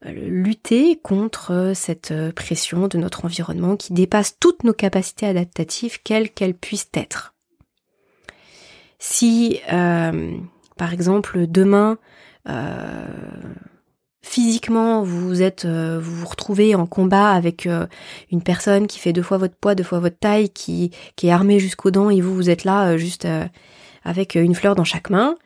lutter 0.02 0.98
contre 1.02 1.52
euh, 1.52 1.74
cette 1.74 2.10
euh, 2.10 2.32
pression 2.32 2.88
de 2.88 2.98
notre 2.98 3.24
environnement 3.24 3.76
qui 3.76 3.92
dépasse 3.92 4.38
toutes 4.38 4.64
nos 4.64 4.72
capacités 4.72 5.26
adaptatives, 5.26 6.02
quelles 6.02 6.30
qu'elles 6.30 6.54
puissent 6.54 6.90
être. 6.94 7.34
Si, 8.98 9.60
par 10.76 10.92
exemple, 10.92 11.46
demain, 11.46 11.96
physiquement 14.22 15.02
vous 15.02 15.40
êtes 15.40 15.64
vous 15.64 16.16
vous 16.16 16.26
retrouvez 16.26 16.74
en 16.74 16.84
combat 16.84 17.30
avec 17.30 17.66
une 18.30 18.42
personne 18.42 18.86
qui 18.86 18.98
fait 18.98 19.14
deux 19.14 19.22
fois 19.22 19.38
votre 19.38 19.54
poids, 19.54 19.74
deux 19.74 19.84
fois 19.84 20.00
votre 20.00 20.18
taille, 20.18 20.50
qui, 20.50 20.90
qui 21.16 21.28
est 21.28 21.32
armée 21.32 21.58
jusqu'aux 21.58 21.90
dents 21.90 22.10
et 22.10 22.20
vous 22.20 22.34
vous 22.34 22.50
êtes 22.50 22.64
là 22.64 22.98
juste 22.98 23.26
avec 24.04 24.34
une 24.34 24.54
fleur 24.54 24.74
dans 24.74 24.84
chaque 24.84 25.08
main, 25.08 25.36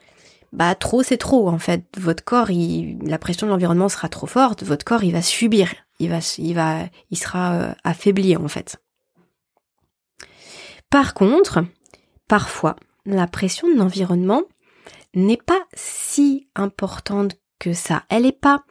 bah 0.55 0.75
trop 0.77 1.03
c'est 1.03 1.19
trop 1.19 1.49
en 1.49 1.59
fait. 1.59 1.85
Votre 1.99 2.25
corps, 2.25 2.49
la 3.03 3.19
pression 3.19 3.47
de 3.47 3.53
l'environnement 3.53 3.89
sera 3.89 4.09
trop 4.09 4.29
forte, 4.29 4.63
votre 4.63 4.85
corps 4.85 5.03
il 5.03 5.13
va 5.13 5.21
subir, 5.21 5.75
il 5.99 6.11
va, 6.11 6.21
il 6.39 6.55
va, 6.55 6.79
il 7.11 7.19
sera 7.19 7.55
euh, 7.55 7.73
affaibli 7.83 8.37
en 8.37 8.49
fait. 8.49 8.81
Par 10.91 11.13
contre, 11.13 11.65
parfois, 12.29 12.77
la 13.05 13.27
pression 13.27 13.67
de 13.69 13.75
l'environnement 13.75 14.43
n'est 15.15 15.37
pas 15.37 15.61
si 15.75 16.49
importante 16.55 17.37
que 17.59 17.73
ça. 17.73 18.05
Elle 18.09 18.23
n'est 18.23 18.33
pas 18.33 18.65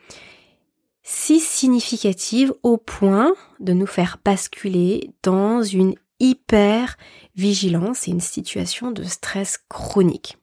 si 1.03 1.41
significative 1.41 2.53
au 2.63 2.77
point 2.77 3.33
de 3.59 3.73
nous 3.73 3.87
faire 3.87 4.19
basculer 4.23 5.11
dans 5.21 5.61
une 5.61 5.95
hyper 6.21 6.95
vigilance 7.35 8.07
et 8.07 8.11
une 8.11 8.21
situation 8.21 8.91
de 8.91 9.03
stress 9.03 9.59
chronique. 9.67 10.37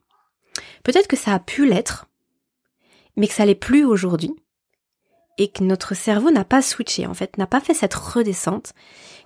Peut-être 0.83 1.07
que 1.07 1.17
ça 1.17 1.33
a 1.33 1.39
pu 1.39 1.67
l'être, 1.67 2.07
mais 3.15 3.27
que 3.27 3.33
ça 3.33 3.45
l'est 3.45 3.55
plus 3.55 3.85
aujourd'hui, 3.85 4.33
et 5.37 5.49
que 5.49 5.63
notre 5.63 5.95
cerveau 5.95 6.31
n'a 6.31 6.43
pas 6.43 6.61
switché, 6.61 7.07
en 7.07 7.13
fait, 7.13 7.37
n'a 7.37 7.47
pas 7.47 7.61
fait 7.61 7.73
cette 7.73 7.93
redescente, 7.93 8.73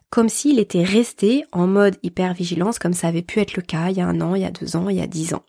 comme 0.09 0.29
s'il 0.29 0.59
était 0.59 0.83
resté 0.83 1.45
en 1.51 1.67
mode 1.67 1.97
hypervigilance, 2.03 2.79
comme 2.79 2.93
ça 2.93 3.07
avait 3.07 3.21
pu 3.21 3.39
être 3.39 3.55
le 3.55 3.61
cas 3.61 3.89
il 3.89 3.97
y 3.97 4.01
a 4.01 4.07
un 4.07 4.21
an, 4.21 4.35
il 4.35 4.41
y 4.41 4.45
a 4.45 4.51
deux 4.51 4.75
ans, 4.75 4.89
il 4.89 4.97
y 4.97 5.01
a 5.01 5.07
dix 5.07 5.33
ans. 5.33 5.43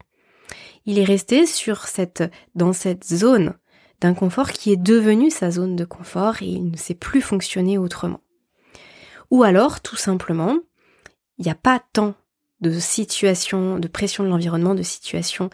Il 0.87 0.99
est 0.99 1.05
resté 1.05 1.47
sur 1.47 1.87
cette, 1.87 2.25
dans 2.55 2.73
cette 2.73 3.05
zone 3.05 3.55
d'inconfort 4.01 4.53
qui 4.53 4.73
est 4.73 4.77
devenue 4.77 5.31
sa 5.31 5.51
zone 5.51 5.77
de 5.77 5.85
confort 5.85 6.43
et 6.43 6.47
il 6.47 6.71
ne 6.71 6.77
sait 6.77 6.95
plus 6.95 7.21
fonctionner 7.21 7.79
autrement. 7.79 8.21
Ou 9.31 9.43
alors, 9.43 9.81
tout 9.81 9.97
simplement, 9.97 10.59
il 11.39 11.45
n'y 11.45 11.51
a 11.51 11.57
pas 11.57 11.83
tant 11.93 12.15
de 12.61 12.79
situations, 12.79 13.79
de 13.79 13.89
pression 13.89 14.25
de 14.25 14.29
l'environnement, 14.29 14.75
de 14.75 14.83
situations 14.83 15.51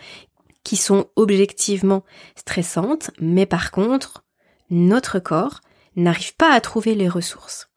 qui 0.64 0.76
sont 0.76 1.06
objectivement 1.16 2.04
stressantes, 2.36 3.10
mais 3.20 3.46
par 3.46 3.70
contre, 3.70 4.24
notre 4.70 5.18
corps 5.18 5.60
n'arrive 5.96 6.34
pas 6.36 6.52
à 6.52 6.60
trouver 6.60 6.94
les 6.94 7.08
ressources. 7.08 7.68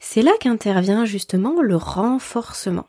C'est 0.00 0.22
là 0.22 0.32
qu'intervient 0.40 1.04
justement 1.04 1.60
le 1.60 1.76
renforcement. 1.76 2.86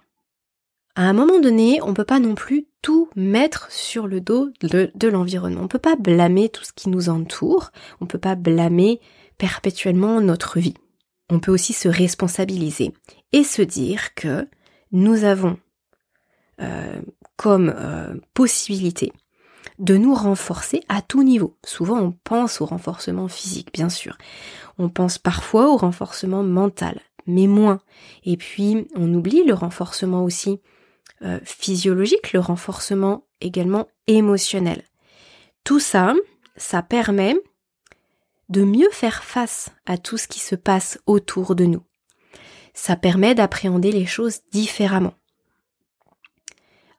À 0.95 1.03
un 1.03 1.13
moment 1.13 1.39
donné, 1.39 1.81
on 1.81 1.89
ne 1.89 1.93
peut 1.93 2.03
pas 2.03 2.19
non 2.19 2.35
plus 2.35 2.67
tout 2.81 3.09
mettre 3.15 3.71
sur 3.71 4.07
le 4.07 4.21
dos 4.21 4.49
de, 4.61 5.07
l'environnement. 5.07 5.61
On 5.61 5.63
ne 5.63 5.69
peut 5.69 5.79
pas 5.79 5.95
blâmer 5.95 6.49
tout 6.49 6.63
ce 6.63 6.73
qui 6.73 6.89
nous 6.89 7.09
entoure, 7.09 7.71
on 8.01 8.05
ne 8.05 8.09
peut 8.09 8.19
pas 8.19 8.35
blâmer 8.35 8.99
perpétuellement 9.37 10.21
notre 10.21 10.59
vie. 10.59 10.73
On 11.29 11.39
peut 11.39 11.51
aussi 11.51 11.73
se 11.73 11.87
responsabiliser 11.87 12.91
et 13.31 13.43
se 13.43 13.61
dire 13.61 14.13
que 14.15 14.47
nous 14.91 15.23
avons 15.23 15.57
euh, 16.59 16.99
comme 17.37 17.73
euh, 17.75 18.15
possibilité 18.33 19.13
de 19.79 19.97
nous 19.97 20.13
renforcer 20.13 20.83
à 20.89 21.01
tout 21.01 21.23
niveau. 21.23 21.57
Souvent 21.65 21.99
on 21.99 22.11
pense 22.11 22.61
au 22.61 22.65
renforcement 22.65 23.27
physique, 23.27 23.73
bien 23.73 23.89
sûr. 23.89 24.17
On 24.77 24.89
pense 24.89 25.17
parfois 25.17 25.69
au 25.71 25.77
renforcement 25.77 26.43
mental, 26.43 27.01
mais 27.25 27.47
moins. 27.47 27.79
Et 28.23 28.37
puis 28.37 28.87
on 28.95 29.13
oublie 29.13 29.43
le 29.43 29.53
renforcement 29.53 30.23
aussi 30.23 30.59
euh, 31.21 31.39
physiologique, 31.43 32.33
le 32.33 32.39
renforcement 32.39 33.25
également 33.41 33.87
émotionnel. 34.07 34.83
Tout 35.63 35.79
ça, 35.79 36.13
ça 36.55 36.81
permet 36.81 37.35
de 38.49 38.63
mieux 38.63 38.89
faire 38.91 39.23
face 39.23 39.69
à 39.85 39.97
tout 39.97 40.17
ce 40.17 40.27
qui 40.27 40.39
se 40.39 40.55
passe 40.55 40.99
autour 41.05 41.55
de 41.55 41.65
nous. 41.65 41.83
Ça 42.73 42.95
permet 42.95 43.35
d'appréhender 43.35 43.91
les 43.91 44.05
choses 44.05 44.39
différemment. 44.51 45.13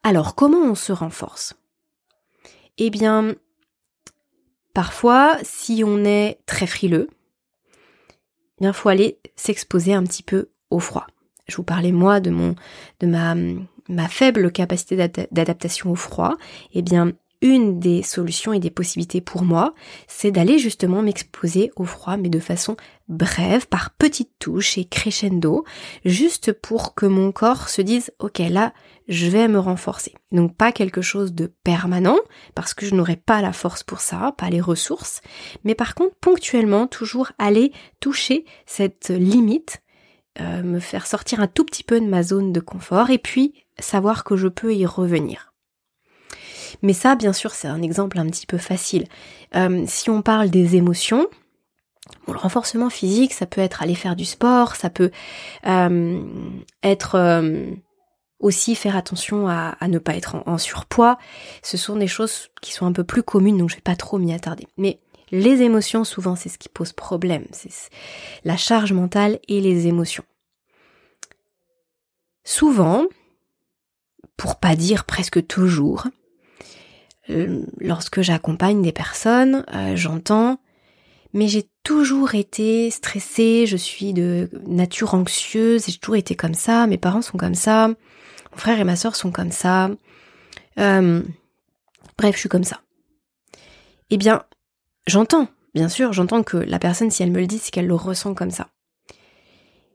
Alors, 0.03 0.35
comment 0.35 0.59
on 0.59 0.75
se 0.75 0.91
renforce? 0.91 1.55
Eh 2.83 2.89
bien, 2.89 3.35
parfois, 4.73 5.37
si 5.43 5.83
on 5.85 6.03
est 6.03 6.39
très 6.47 6.65
frileux, 6.65 7.11
il 8.59 8.73
faut 8.73 8.89
aller 8.89 9.19
s'exposer 9.35 9.93
un 9.93 10.01
petit 10.03 10.23
peu 10.23 10.49
au 10.71 10.79
froid. 10.79 11.05
Je 11.47 11.57
vous 11.57 11.63
parlais 11.63 11.91
moi 11.91 12.19
de 12.19 12.31
ma, 12.31 13.35
ma 13.87 14.07
faible 14.07 14.51
capacité 14.51 14.95
d'adaptation 15.31 15.91
au 15.91 15.95
froid. 15.95 16.37
Eh 16.73 16.81
bien, 16.81 17.13
une 17.41 17.79
des 17.79 18.01
solutions 18.01 18.53
et 18.53 18.59
des 18.59 18.71
possibilités 18.71 19.21
pour 19.21 19.43
moi, 19.43 19.75
c'est 20.07 20.31
d'aller 20.31 20.57
justement 20.57 21.03
m'exposer 21.03 21.71
au 21.75 21.83
froid, 21.83 22.17
mais 22.17 22.29
de 22.29 22.39
façon 22.39 22.77
brève, 23.09 23.67
par 23.67 23.91
petites 23.91 24.31
touches 24.39 24.79
et 24.79 24.85
crescendo, 24.85 25.65
juste 26.05 26.51
pour 26.51 26.95
que 26.95 27.05
mon 27.05 27.31
corps 27.31 27.69
se 27.69 27.81
dise, 27.81 28.11
ok, 28.19 28.39
là, 28.39 28.73
je 29.11 29.27
vais 29.27 29.49
me 29.49 29.59
renforcer. 29.59 30.13
Donc 30.31 30.55
pas 30.55 30.71
quelque 30.71 31.01
chose 31.01 31.33
de 31.33 31.47
permanent, 31.63 32.17
parce 32.55 32.73
que 32.73 32.85
je 32.85 32.95
n'aurai 32.95 33.17
pas 33.17 33.41
la 33.41 33.51
force 33.51 33.83
pour 33.83 33.99
ça, 33.99 34.33
pas 34.37 34.49
les 34.49 34.61
ressources, 34.61 35.21
mais 35.63 35.75
par 35.75 35.95
contre, 35.95 36.15
ponctuellement, 36.21 36.87
toujours 36.87 37.31
aller 37.37 37.73
toucher 37.99 38.45
cette 38.65 39.09
limite, 39.09 39.83
euh, 40.39 40.63
me 40.63 40.79
faire 40.79 41.07
sortir 41.07 41.41
un 41.41 41.47
tout 41.47 41.65
petit 41.65 41.83
peu 41.83 41.99
de 41.99 42.07
ma 42.07 42.23
zone 42.23 42.53
de 42.53 42.61
confort, 42.61 43.09
et 43.09 43.17
puis 43.17 43.53
savoir 43.79 44.23
que 44.23 44.37
je 44.37 44.47
peux 44.47 44.73
y 44.73 44.85
revenir. 44.85 45.53
Mais 46.81 46.93
ça, 46.93 47.15
bien 47.15 47.33
sûr, 47.33 47.51
c'est 47.51 47.67
un 47.67 47.81
exemple 47.81 48.17
un 48.17 48.27
petit 48.27 48.47
peu 48.47 48.57
facile. 48.57 49.07
Euh, 49.55 49.83
si 49.87 50.09
on 50.09 50.21
parle 50.21 50.49
des 50.49 50.77
émotions, 50.77 51.27
le 52.29 52.37
renforcement 52.37 52.89
physique, 52.89 53.33
ça 53.33 53.45
peut 53.45 53.59
être 53.59 53.83
aller 53.83 53.95
faire 53.95 54.15
du 54.15 54.25
sport, 54.25 54.77
ça 54.77 54.89
peut 54.89 55.11
euh, 55.67 56.23
être 56.81 57.17
aussi 58.41 58.75
faire 58.75 58.95
attention 58.95 59.47
à, 59.47 59.75
ne 59.87 59.99
pas 59.99 60.15
être 60.15 60.43
en, 60.45 60.57
surpoids. 60.57 61.17
Ce 61.63 61.77
sont 61.77 61.95
des 61.95 62.07
choses 62.07 62.49
qui 62.61 62.73
sont 62.73 62.85
un 62.85 62.91
peu 62.91 63.03
plus 63.03 63.23
communes, 63.23 63.57
donc 63.57 63.69
je 63.69 63.75
vais 63.75 63.81
pas 63.81 63.95
trop 63.95 64.17
m'y 64.17 64.33
attarder. 64.33 64.67
Mais 64.77 64.99
les 65.31 65.61
émotions, 65.61 66.03
souvent, 66.03 66.35
c'est 66.35 66.49
ce 66.49 66.57
qui 66.57 66.69
pose 66.69 66.91
problème. 66.91 67.45
C'est 67.51 67.71
la 68.43 68.57
charge 68.57 68.93
mentale 68.93 69.39
et 69.47 69.61
les 69.61 69.87
émotions. 69.87 70.25
Souvent, 72.43 73.05
pour 74.35 74.57
pas 74.57 74.75
dire 74.75 75.05
presque 75.05 75.45
toujours, 75.47 76.07
euh, 77.29 77.63
lorsque 77.79 78.21
j'accompagne 78.21 78.81
des 78.81 78.91
personnes, 78.91 79.63
euh, 79.73 79.95
j'entends 79.95 80.59
mais 81.33 81.47
j'ai 81.47 81.69
toujours 81.83 82.35
été 82.35 82.89
stressée, 82.91 83.65
je 83.65 83.77
suis 83.77 84.13
de 84.13 84.49
nature 84.67 85.13
anxieuse, 85.13 85.85
j'ai 85.87 85.97
toujours 85.97 86.17
été 86.17 86.35
comme 86.35 86.53
ça, 86.53 86.87
mes 86.87 86.97
parents 86.97 87.21
sont 87.21 87.37
comme 87.37 87.55
ça, 87.55 87.89
mon 88.51 88.57
frère 88.57 88.79
et 88.79 88.83
ma 88.83 88.95
soeur 88.95 89.15
sont 89.15 89.31
comme 89.31 89.51
ça. 89.51 89.89
Euh, 90.79 91.21
bref, 92.17 92.35
je 92.35 92.39
suis 92.39 92.49
comme 92.49 92.63
ça. 92.63 92.81
Eh 94.09 94.17
bien, 94.17 94.43
j'entends, 95.07 95.47
bien 95.73 95.89
sûr, 95.89 96.13
j'entends 96.13 96.43
que 96.43 96.57
la 96.57 96.79
personne, 96.79 97.11
si 97.11 97.23
elle 97.23 97.31
me 97.31 97.39
le 97.39 97.47
dit, 97.47 97.59
c'est 97.59 97.71
qu'elle 97.71 97.87
le 97.87 97.95
ressent 97.95 98.33
comme 98.33 98.51
ça. 98.51 98.69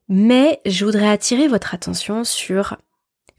Mais 0.09 0.61
je 0.65 0.85
voudrais 0.85 1.09
attirer 1.09 1.49
votre 1.49 1.75
attention 1.75 2.25
sur 2.25 2.77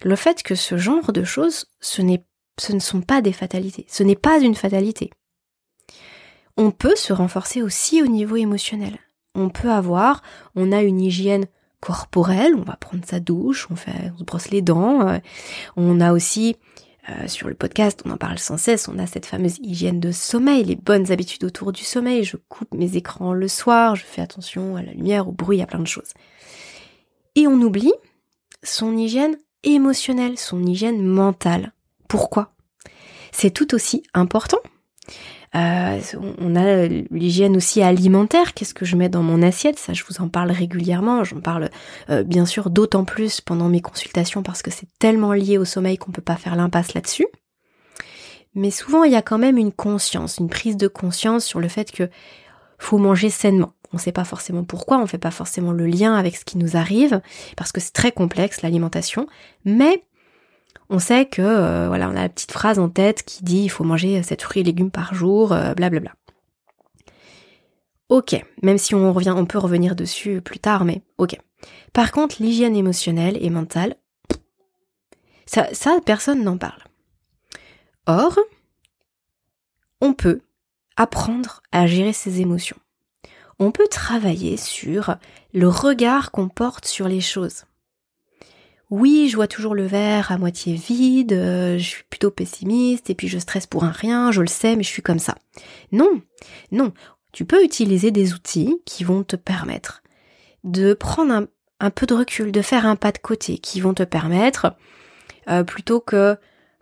le 0.04 0.16
fait 0.16 0.44
que 0.44 0.56
ce 0.56 0.78
genre 0.78 1.12
de 1.12 1.24
choses, 1.24 1.66
ce 1.80 2.02
ne 2.02 2.80
sont 2.80 3.02
pas 3.02 3.22
des 3.22 3.34
fatalités. 3.34 3.86
Ce 3.90 4.04
n'est 4.04 4.16
pas 4.16 4.40
une 4.40 4.56
fatalité. 4.56 5.12
On 6.58 6.72
peut 6.72 6.96
se 6.96 7.14
renforcer 7.14 7.62
aussi 7.62 8.02
au 8.02 8.08
niveau 8.08 8.36
émotionnel. 8.36 8.98
On 9.36 9.50
peut 9.50 9.72
avoir, 9.72 10.24
on 10.56 10.72
a 10.72 10.82
une 10.82 11.00
hygiène 11.00 11.46
corporelle, 11.80 12.56
on 12.56 12.64
va 12.64 12.76
prendre 12.76 13.06
sa 13.06 13.20
douche, 13.20 13.68
on 13.70 13.76
fait, 13.76 14.12
on 14.16 14.18
se 14.20 14.24
brosse 14.24 14.50
les 14.50 14.62
dents. 14.62 15.08
Euh, 15.08 15.20
on 15.76 16.00
a 16.02 16.14
aussi 16.14 16.56
euh, 17.10 17.28
sur 17.28 17.48
le 17.48 17.54
podcast, 17.54 18.02
on 18.06 18.12
en 18.12 18.18
parle 18.18 18.38
sans 18.38 18.58
cesse, 18.58 18.88
on 18.88 19.00
a 19.00 19.08
cette 19.08 19.26
fameuse 19.26 19.60
hygiène 19.60 20.00
de 20.00 20.12
sommeil, 20.12 20.66
les 20.66 20.76
bonnes 20.76 21.12
habitudes 21.12 21.46
autour 21.46 21.72
du 21.72 21.84
sommeil, 21.84 22.26
je 22.26 22.36
coupe 22.50 22.74
mes 22.74 22.98
écrans 22.98 23.34
le 23.34 23.48
soir, 23.48 23.96
je 23.96 24.04
fais 24.04 24.22
attention 24.22 24.76
à 24.76 24.82
la 24.82 24.92
lumière, 24.92 25.28
au 25.28 25.32
bruit, 25.32 25.62
à 25.62 25.68
plein 25.68 25.80
de 25.80 25.88
choses. 25.88 26.14
Et 27.36 27.48
on 27.48 27.62
oublie 27.62 27.94
son 28.62 28.98
hygiène 28.98 29.38
émotionnelle, 29.64 30.38
son 30.38 30.66
hygiène 30.66 31.02
mentale. 31.02 31.72
Pourquoi? 32.10 32.52
C'est 33.32 33.52
tout 33.52 33.74
aussi 33.74 34.04
important. 34.14 34.60
Euh, 35.58 36.00
on 36.40 36.56
a 36.56 36.88
l'hygiène 36.88 37.58
aussi 37.58 37.82
alimentaire. 37.82 38.54
Qu'est-ce 38.54 38.74
que 38.74 38.86
je 38.86 38.96
mets 38.96 39.10
dans 39.10 39.24
mon 39.24 39.42
assiette? 39.42 39.80
Ça, 39.80 39.94
je 39.94 40.04
vous 40.08 40.22
en 40.22 40.30
parle 40.30 40.52
régulièrement. 40.52 41.24
J'en 41.24 41.42
parle 41.42 41.70
euh, 42.10 42.24
bien 42.24 42.46
sûr 42.46 42.70
d'autant 42.70 43.06
plus 43.06 43.42
pendant 43.42 43.70
mes 43.70 43.82
consultations 43.82 44.44
parce 44.44 44.62
que 44.62 44.72
c'est 44.72 44.88
tellement 45.00 45.34
lié 45.34 45.58
au 45.58 45.66
sommeil 45.66 45.98
qu'on 45.98 46.12
peut 46.12 46.22
pas 46.22 46.36
faire 46.36 46.56
l'impasse 46.56 46.94
là-dessus. 46.94 47.28
Mais 48.54 48.72
souvent, 48.72 49.04
il 49.04 49.12
y 49.12 49.16
a 49.16 49.22
quand 49.22 49.38
même 49.38 49.58
une 49.58 49.72
conscience, 49.72 50.38
une 50.38 50.50
prise 50.50 50.78
de 50.78 50.88
conscience 50.88 51.46
sur 51.46 51.60
le 51.60 51.68
fait 51.68 51.92
que 51.92 52.10
faut 52.78 52.98
manger 52.98 53.30
sainement. 53.30 53.74
On 53.94 53.98
ne 53.98 54.02
sait 54.02 54.12
pas 54.12 54.26
forcément 54.26 54.64
pourquoi, 54.64 54.98
on 54.98 55.04
ne 55.04 55.08
fait 55.08 55.18
pas 55.18 55.32
forcément 55.32 55.72
le 55.72 55.86
lien 55.88 56.16
avec 56.16 56.36
ce 56.36 56.44
qui 56.44 56.58
nous 56.58 56.76
arrive, 56.76 57.22
parce 57.56 57.72
que 57.72 57.80
c'est 57.80 57.94
très 57.94 58.12
complexe 58.12 58.62
l'alimentation, 58.62 59.28
mais 59.64 60.04
on 60.90 61.00
sait 61.00 61.26
que 61.26 61.42
euh, 61.42 61.88
voilà, 61.88 62.10
on 62.10 62.16
a 62.16 62.24
la 62.24 62.30
petite 62.30 62.52
phrase 62.52 62.80
en 62.80 62.90
tête 62.90 63.24
qui 63.24 63.44
dit 63.44 63.64
il 63.64 63.70
faut 63.70 63.84
manger 63.84 64.22
7 64.24 64.42
fruits 64.42 64.62
et 64.62 64.66
légumes 64.66 64.92
par 64.92 65.14
jour, 65.14 65.50
blablabla. 65.50 66.12
Euh, 66.12 67.14
ok, 68.10 68.44
même 68.64 68.78
si 68.78 68.96
on 68.96 69.12
revient, 69.12 69.34
on 69.36 69.46
peut 69.46 69.58
revenir 69.58 69.96
dessus 69.96 70.42
plus 70.42 70.60
tard, 70.60 70.86
mais 70.86 71.02
ok. 71.18 71.38
Par 71.94 72.12
contre, 72.12 72.38
l'hygiène 72.40 72.76
émotionnelle 72.76 73.38
et 73.42 73.50
mentale, 73.50 73.96
ça, 75.46 75.74
ça 75.74 76.00
personne 76.06 76.44
n'en 76.44 76.58
parle. 76.58 76.82
Or, 78.06 78.38
on 80.00 80.14
peut 80.14 80.42
apprendre 80.96 81.62
à 81.72 81.88
gérer 81.88 82.14
ses 82.14 82.40
émotions. 82.40 82.78
On 83.60 83.72
peut 83.72 83.88
travailler 83.90 84.56
sur 84.56 85.16
le 85.54 85.68
regard 85.68 86.32
qu'on 86.32 86.48
porte 86.48 86.86
sur 86.86 87.08
les 87.08 87.22
choses 87.22 87.66
oui, 88.90 89.28
je 89.30 89.36
vois 89.36 89.48
toujours 89.48 89.76
le 89.76 89.86
verre 89.86 90.32
à 90.32 90.38
moitié 90.38 90.76
vide, 90.76 91.34
euh, 91.34 91.78
je 91.78 91.84
suis 91.84 92.04
plutôt 92.10 92.32
pessimiste 92.32 93.10
et 93.10 93.16
puis 93.16 93.28
je 93.28 93.38
stresse 93.38 93.68
pour 93.68 93.84
un 93.84 93.92
rien, 93.92 94.32
je 94.32 94.42
le 94.42 94.48
sais, 94.48 94.76
mais 94.76 94.84
je 94.84 94.90
suis 94.90 95.02
comme 95.02 95.20
ça. 95.20 95.36
Non, 95.92 96.22
non, 96.72 96.94
tu 97.34 97.44
peux 97.44 97.64
utiliser 97.64 98.12
des 98.12 98.34
outils 98.34 98.82
qui 98.86 99.04
vont 99.04 99.24
te 99.24 99.36
permettre 99.36 100.04
de 100.64 100.94
prendre 100.94 101.48
un, 101.80 101.90
peu 101.90 102.06
de 102.06 102.14
recul, 102.14 102.52
de 102.52 102.62
faire 102.62 102.86
un 102.86 102.96
pas 102.96 103.12
de 103.12 103.18
côté, 103.18 103.58
qui 103.58 103.82
vont 103.82 103.94
te 103.94 104.04
permettre, 104.04 104.74
euh, 105.50 105.64
plutôt 105.64 106.00
que 106.00 106.38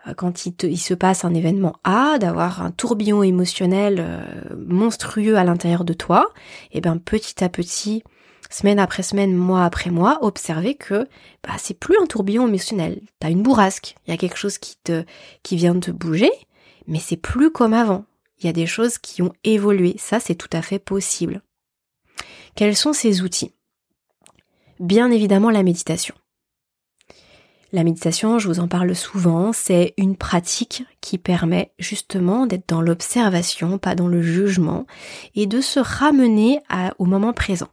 euh, 0.07 0.13
quand 0.15 0.45
il, 0.45 0.77
se 0.77 0.93
passe 0.93 1.25
un 1.25 1.33
événement 1.33 1.75
A, 1.83 2.19
d'avoir 2.19 2.61
un 2.61 2.69
tourbillon 2.69 3.23
émotionnel 3.23 4.27
monstrueux 4.55 5.37
à 5.37 5.43
l'intérieur 5.43 5.83
de 5.83 5.93
toi, 5.93 6.31
et 6.71 6.81
bien 6.81 6.97
petit 6.97 7.43
à 7.43 7.49
petit, 7.49 8.03
semaine 8.55 8.79
après 8.79 9.03
semaine, 9.03 9.35
mois 9.35 9.65
après 9.65 9.89
mois, 9.89 10.19
observer 10.21 10.75
que 10.75 11.07
bah, 11.43 11.55
c'est 11.57 11.77
plus 11.77 11.97
un 12.01 12.05
tourbillon 12.05 12.47
émotionnel. 12.47 13.01
T'as 13.19 13.29
une 13.29 13.43
bourrasque, 13.43 13.95
il 14.05 14.11
y 14.11 14.13
a 14.13 14.17
quelque 14.17 14.37
chose 14.37 14.57
qui 14.57 14.77
te 14.83 15.03
qui 15.43 15.55
vient 15.57 15.75
de 15.75 15.79
te 15.81 15.91
bouger, 15.91 16.31
mais 16.87 16.99
c'est 16.99 17.17
plus 17.17 17.51
comme 17.51 17.73
avant. 17.73 18.05
Il 18.39 18.45
y 18.45 18.49
a 18.49 18.53
des 18.53 18.65
choses 18.65 18.97
qui 18.97 19.21
ont 19.21 19.33
évolué. 19.43 19.95
Ça, 19.97 20.19
c'est 20.19 20.35
tout 20.35 20.49
à 20.51 20.61
fait 20.61 20.79
possible. 20.79 21.41
Quels 22.55 22.75
sont 22.75 22.93
ces 22.93 23.21
outils? 23.21 23.51
Bien 24.79 25.11
évidemment 25.11 25.49
la 25.49 25.63
méditation. 25.63 26.15
La 27.73 27.83
méditation, 27.83 28.39
je 28.39 28.47
vous 28.47 28.61
en 28.61 28.69
parle 28.69 28.95
souvent, 28.95 29.51
c'est 29.51 29.93
une 29.97 30.15
pratique 30.15 30.83
qui 31.01 31.17
permet 31.17 31.73
justement 31.77 32.45
d'être 32.45 32.69
dans 32.69 32.81
l'observation, 32.81 33.77
pas 33.77 33.95
dans 33.95 34.07
le 34.07 34.21
jugement, 34.21 34.85
et 35.33 35.45
de 35.45 35.59
se 35.59 35.81
ramener 35.81 36.59
au 36.99 37.05
moment 37.05 37.33
présent. 37.33 37.67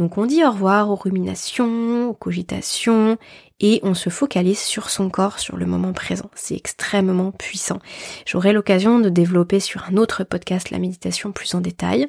Donc 0.00 0.16
on 0.16 0.24
dit 0.24 0.42
au 0.42 0.50
revoir 0.50 0.88
aux 0.88 0.94
ruminations, 0.94 2.08
aux 2.08 2.14
cogitations, 2.14 3.18
et 3.60 3.80
on 3.82 3.92
se 3.92 4.08
focalise 4.08 4.58
sur 4.58 4.88
son 4.88 5.10
corps, 5.10 5.38
sur 5.38 5.58
le 5.58 5.66
moment 5.66 5.92
présent. 5.92 6.30
C'est 6.34 6.56
extrêmement 6.56 7.32
puissant. 7.32 7.80
J'aurai 8.24 8.54
l'occasion 8.54 8.98
de 8.98 9.10
développer 9.10 9.60
sur 9.60 9.84
un 9.90 9.98
autre 9.98 10.24
podcast 10.24 10.70
la 10.70 10.78
méditation 10.78 11.32
plus 11.32 11.54
en 11.54 11.60
détail. 11.60 12.08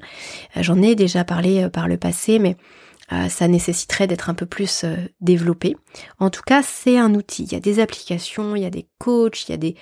Euh, 0.56 0.64
j'en 0.64 0.82
ai 0.82 0.96
déjà 0.96 1.26
parlé 1.26 1.64
euh, 1.64 1.70
par 1.70 1.90
le 1.90 1.98
passé, 1.98 2.40
mais 2.40 2.56
euh, 3.12 3.28
ça 3.28 3.50
nécessiterait 3.50 4.08
d'être 4.08 4.30
un 4.30 4.36
peu 4.36 4.46
plus 4.46 4.86
développé. 5.20 5.76
En 6.18 6.30
tout 6.30 6.44
cas, 6.46 6.64
c'est 6.64 6.98
un 6.98 7.14
outil. 7.14 7.44
Il 7.44 7.52
y 7.52 7.58
a 7.58 7.60
des 7.60 7.82
applications, 7.82 8.56
il 8.56 8.62
y 8.62 8.66
a 8.66 8.70
des 8.70 8.88
coachs, 9.00 9.50
il 9.50 9.52
y 9.52 9.54
a 9.54 9.58
des, 9.58 9.76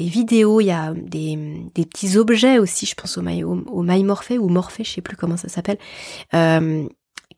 vidéos, 0.00 0.60
il 0.60 0.66
y 0.66 0.72
a 0.72 0.92
des, 0.96 1.38
petits 1.76 2.16
objets 2.16 2.58
aussi, 2.58 2.86
je 2.86 2.96
pense 2.96 3.18
au, 3.18 3.22
My, 3.22 3.44
au, 3.44 3.52
ou 3.52 4.48
Morphée, 4.48 4.82
je 4.82 4.90
sais 4.90 5.00
plus 5.00 5.16
comment 5.16 5.36
ça 5.36 5.48
s'appelle, 5.48 5.78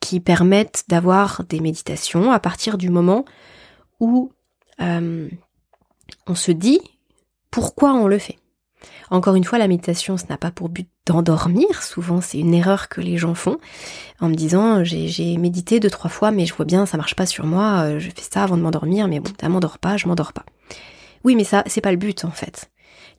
qui 0.04 0.20
permettent 0.20 0.84
d'avoir 0.88 1.44
des 1.48 1.60
méditations 1.60 2.30
à 2.30 2.38
partir 2.38 2.76
du 2.76 2.90
moment 2.90 3.24
où 4.00 4.30
euh, 4.82 5.30
on 6.26 6.34
se 6.34 6.52
dit 6.52 6.78
pourquoi 7.50 7.94
on 7.94 8.06
le 8.06 8.18
fait. 8.18 8.36
Encore 9.08 9.34
une 9.34 9.44
fois, 9.44 9.56
la 9.56 9.66
méditation, 9.66 10.18
ce 10.18 10.26
n'a 10.28 10.36
pas 10.36 10.50
pour 10.50 10.68
but 10.68 10.90
d'endormir. 11.06 11.82
Souvent, 11.82 12.20
c'est 12.20 12.38
une 12.38 12.52
erreur 12.52 12.90
que 12.90 13.00
les 13.00 13.16
gens 13.16 13.34
font 13.34 13.56
en 14.20 14.28
me 14.28 14.34
disant 14.34 14.84
j'ai 14.84 15.38
médité 15.38 15.80
deux 15.80 15.88
trois 15.88 16.10
fois, 16.10 16.30
mais 16.32 16.44
je 16.44 16.52
vois 16.52 16.66
bien 16.66 16.84
ça 16.84 16.98
marche 16.98 17.14
pas 17.14 17.24
sur 17.24 17.46
moi. 17.46 17.84
Euh, 17.86 17.98
je 17.98 18.10
fais 18.10 18.28
ça 18.30 18.42
avant 18.42 18.58
de 18.58 18.62
m'endormir, 18.62 19.08
mais 19.08 19.20
bon, 19.20 19.32
ça 19.40 19.48
m'endort 19.48 19.78
pas, 19.78 19.96
je 19.96 20.06
m'endors 20.06 20.34
pas. 20.34 20.44
Oui, 21.24 21.34
mais 21.34 21.44
ça, 21.44 21.62
c'est 21.66 21.80
pas 21.80 21.92
le 21.92 21.96
but 21.96 22.26
en 22.26 22.30
fait. 22.30 22.70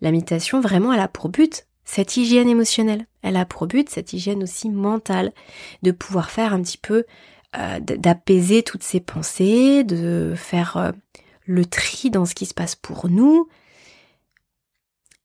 La 0.01 0.11
méditation, 0.11 0.61
vraiment, 0.61 0.93
elle 0.93 0.99
a 0.99 1.07
pour 1.07 1.29
but 1.29 1.65
cette 1.85 2.17
hygiène 2.17 2.49
émotionnelle. 2.49 3.05
Elle 3.21 3.37
a 3.37 3.45
pour 3.45 3.67
but 3.67 3.89
cette 3.89 4.13
hygiène 4.13 4.43
aussi 4.43 4.69
mentale, 4.69 5.31
de 5.83 5.91
pouvoir 5.91 6.31
faire 6.31 6.53
un 6.53 6.61
petit 6.61 6.77
peu, 6.77 7.05
euh, 7.57 7.79
d'apaiser 7.79 8.63
toutes 8.63 8.83
ces 8.83 8.99
pensées, 8.99 9.83
de 9.83 10.33
faire 10.35 10.77
euh, 10.77 10.91
le 11.45 11.65
tri 11.65 12.09
dans 12.09 12.25
ce 12.25 12.35
qui 12.35 12.45
se 12.45 12.53
passe 12.53 12.75
pour 12.75 13.07
nous, 13.07 13.47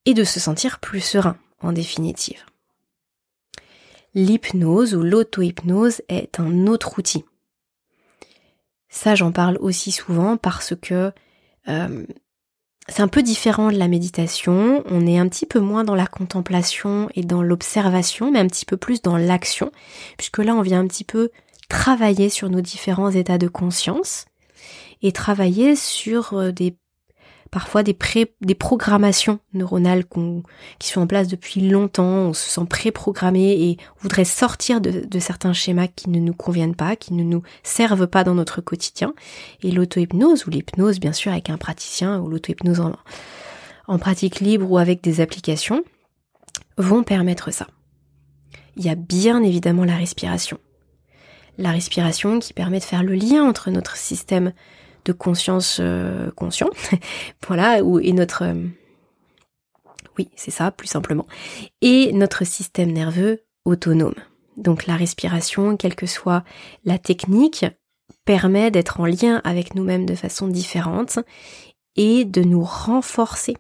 et 0.05 0.15
de 0.15 0.25
se 0.25 0.39
sentir 0.41 0.79
plus 0.79 1.01
serein, 1.01 1.37
en 1.61 1.73
définitive. 1.73 2.45
L'hypnose 4.15 4.95
ou 4.95 5.03
l'auto-hypnose 5.03 6.03
est 6.09 6.41
un 6.41 6.67
autre 6.67 6.99
outil. 6.99 7.25
Ça, 8.89 9.15
j'en 9.15 9.31
parle 9.31 9.57
aussi 9.61 9.93
souvent 9.93 10.37
parce 10.37 10.75
que 10.75 11.13
euh, 11.69 12.07
c'est 12.91 13.03
un 13.03 13.09
peu 13.09 13.23
différent 13.23 13.71
de 13.71 13.79
la 13.79 13.89
méditation, 13.89 14.83
on 14.91 15.07
est 15.07 15.19
un 15.19 15.29
petit 15.29 15.47
peu 15.47 15.61
moins 15.61 15.85
dans 15.85 15.95
la 15.95 16.07
contemplation 16.07 17.09
et 17.15 17.23
dans 17.23 17.43
l'observation, 17.43 18.31
mais 18.33 18.41
un 18.41 18.47
petit 18.47 18.67
peu 18.67 18.77
plus 18.77 19.01
dans 19.01 19.17
l'action, 19.17 19.71
puisque 20.19 20.39
là 20.39 20.55
on 20.55 20.63
vient 20.63 20.81
un 20.81 20.87
petit 20.87 21.05
peu 21.05 21.31
travailler 21.69 22.29
sur 22.29 22.51
nos 22.51 22.61
différents 22.61 23.11
états 23.11 23.39
de 23.39 23.49
conscience 23.49 24.27
et 25.03 25.13
travailler 25.13 25.77
sur 25.77 26.35
euh, 26.35 26.51
des 26.51 26.77
parfois 27.51 27.83
des, 27.83 27.95
pré, 27.95 28.33
des 28.41 28.55
programmations 28.55 29.41
neuronales 29.55 30.05
qui 30.79 30.89
sont 30.89 31.01
en 31.01 31.07
place 31.07 31.29
depuis 31.29 31.69
longtemps, 31.69 32.05
on 32.05 32.33
se 32.33 32.49
sent 32.49 32.67
préprogrammé 32.69 33.53
et 33.53 33.77
on 33.99 34.03
voudrait 34.03 34.25
sortir 34.25 34.81
de, 34.81 35.19
certains 35.19 35.53
schémas 35.53 35.89
qui 35.89 36.11
ne 36.11 36.21
nous 36.21 36.35
conviennent 36.35 36.77
pas, 36.77 36.97
qui 36.97 37.13
ne 37.15 37.25
nous 37.25 37.43
servent 37.63 38.07
pas 38.07 38.25
dans 38.25 38.35
notre 38.35 38.61
quotidien. 38.61 39.15
Et 39.63 39.71
l'auto-hypnose, 39.71 40.47
ou 40.47 40.51
l'hypnose 40.51 41.01
bien 41.01 41.13
sûr 41.13 41.33
avec 41.33 41.51
un 41.51 41.59
praticien, 41.59 42.21
ou 42.21 42.29
l'auto-hypnose 42.29 42.81
en, 42.81 42.93
en 43.89 43.99
pratique 43.99 44.41
libre 44.41 44.71
ou 44.71 44.79
avec 44.79 45.03
des 45.03 45.21
applications, 45.21 45.83
vont 46.79 47.03
permettre 47.03 47.51
ça. 47.51 47.67
Il 48.77 48.85
y 48.85 48.89
a 48.89 48.95
bien 48.95 49.43
évidemment 49.43 49.85
la 49.85 49.97
respiration. 49.97 50.59
La 51.59 51.73
respiration 51.73 52.39
qui 52.39 52.53
permet 52.53 52.79
de 52.79 52.85
faire 52.85 53.03
le 53.03 53.15
lien 53.15 53.45
entre 53.45 53.71
notre 53.71 53.97
système 53.97 54.53
de 55.11 55.17
conscience 55.17 55.79
euh, 55.81 56.31
conscient, 56.33 56.71
voilà, 57.47 57.83
où, 57.83 57.99
et 57.99 58.13
notre... 58.13 58.45
Euh, 58.45 58.55
oui, 60.19 60.29
c'est 60.37 60.51
ça, 60.51 60.71
plus 60.71 60.89
simplement. 60.89 61.27
Et 61.81 62.13
notre 62.13 62.45
système 62.45 62.93
nerveux 62.93 63.41
autonome. 63.65 64.15
Donc 64.57 64.87
la 64.87 64.97
respiration, 64.97 65.77
quelle 65.77 65.95
que 65.95 66.07
soit 66.07 66.45
la 66.85 66.99
technique, 66.99 67.65
permet 68.25 68.71
d'être 68.71 69.01
en 69.01 69.07
lien 69.07 69.41
avec 69.45 69.75
nous-mêmes 69.75 70.07
de 70.07 70.15
façon 70.15 70.47
différente 70.49 71.19
et 71.97 72.25
de 72.25 72.43
nous 72.43 72.63
renforcer. 72.63 73.57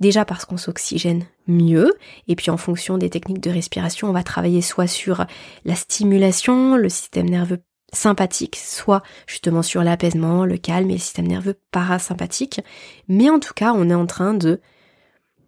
Déjà 0.00 0.24
parce 0.24 0.44
qu'on 0.44 0.56
s'oxygène 0.56 1.24
mieux, 1.46 1.92
et 2.28 2.36
puis 2.36 2.50
en 2.50 2.56
fonction 2.56 2.98
des 2.98 3.10
techniques 3.10 3.40
de 3.40 3.50
respiration, 3.50 4.08
on 4.08 4.12
va 4.12 4.22
travailler 4.22 4.62
soit 4.62 4.86
sur 4.86 5.26
la 5.64 5.74
stimulation, 5.74 6.76
le 6.76 6.88
système 6.88 7.28
nerveux 7.28 7.60
sympathique, 7.94 8.56
soit 8.56 9.02
justement 9.26 9.62
sur 9.62 9.82
l'apaisement, 9.82 10.44
le 10.44 10.56
calme 10.58 10.90
et 10.90 10.94
le 10.94 10.98
système 10.98 11.26
nerveux 11.26 11.58
parasympathique. 11.70 12.60
Mais 13.08 13.30
en 13.30 13.38
tout 13.38 13.54
cas, 13.54 13.72
on 13.74 13.88
est 13.90 13.94
en 13.94 14.06
train 14.06 14.34
de 14.34 14.60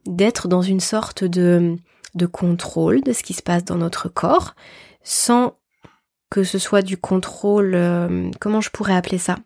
d'être 0.07 0.47
dans 0.47 0.63
une 0.63 0.81
sorte 0.81 1.25
de, 1.25 1.77
de 2.15 2.27
contrôle 2.27 3.03
de 3.03 3.13
ce 3.13 3.23
qui 3.25 3.35
se 3.35 3.43
passe 3.43 3.65
dans 3.65 3.77
notre 3.77 4.09
corps, 4.09 4.55
sans 5.03 5.59
que 6.31 6.45
ce 6.45 6.59
soit 6.59 6.83
du 6.83 6.97
contrôle, 6.97 7.75
euh, 7.75 8.31
comment 8.41 8.61
je 8.61 8.71
pourrais 8.71 8.95
appeler 8.95 9.19
ça? 9.19 9.37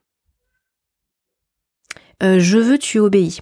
Euh, 2.23 2.39
Je 2.39 2.59
veux, 2.59 2.79
tu 2.79 2.99
obéis. 2.99 3.41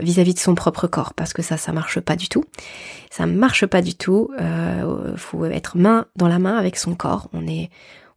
vis-à-vis 0.00 0.34
de 0.34 0.38
son 0.38 0.54
propre 0.54 0.86
corps, 0.86 1.14
parce 1.14 1.32
que 1.32 1.42
ça, 1.42 1.56
ça 1.56 1.72
marche 1.72 1.98
pas 2.00 2.14
du 2.14 2.28
tout. 2.28 2.44
Ça 3.10 3.26
marche 3.26 3.66
pas 3.66 3.82
du 3.82 3.94
tout. 3.96 4.30
Euh, 4.40 5.16
faut 5.16 5.44
être 5.46 5.76
main 5.76 6.06
dans 6.14 6.28
la 6.28 6.38
main 6.38 6.56
avec 6.56 6.76
son 6.76 6.94
corps. 6.94 7.28
On 7.32 7.46
est, 7.48 7.70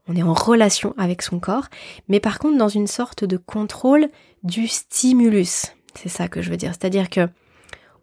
on 0.08 0.16
est 0.16 0.24
en 0.24 0.34
relation 0.34 0.94
avec 0.98 1.22
son 1.22 1.40
corps, 1.40 1.68
mais 2.08 2.20
par 2.20 2.40
contre 2.40 2.58
dans 2.58 2.70
une 2.70 2.88
sorte 2.88 3.24
de 3.24 3.38
contrôle 3.38 4.10
du 4.44 4.68
stimulus. 4.68 5.68
C'est 5.96 6.10
ça 6.10 6.28
que 6.28 6.42
je 6.42 6.50
veux 6.50 6.58
dire. 6.58 6.72
C'est-à-dire 6.72 7.10
que 7.10 7.28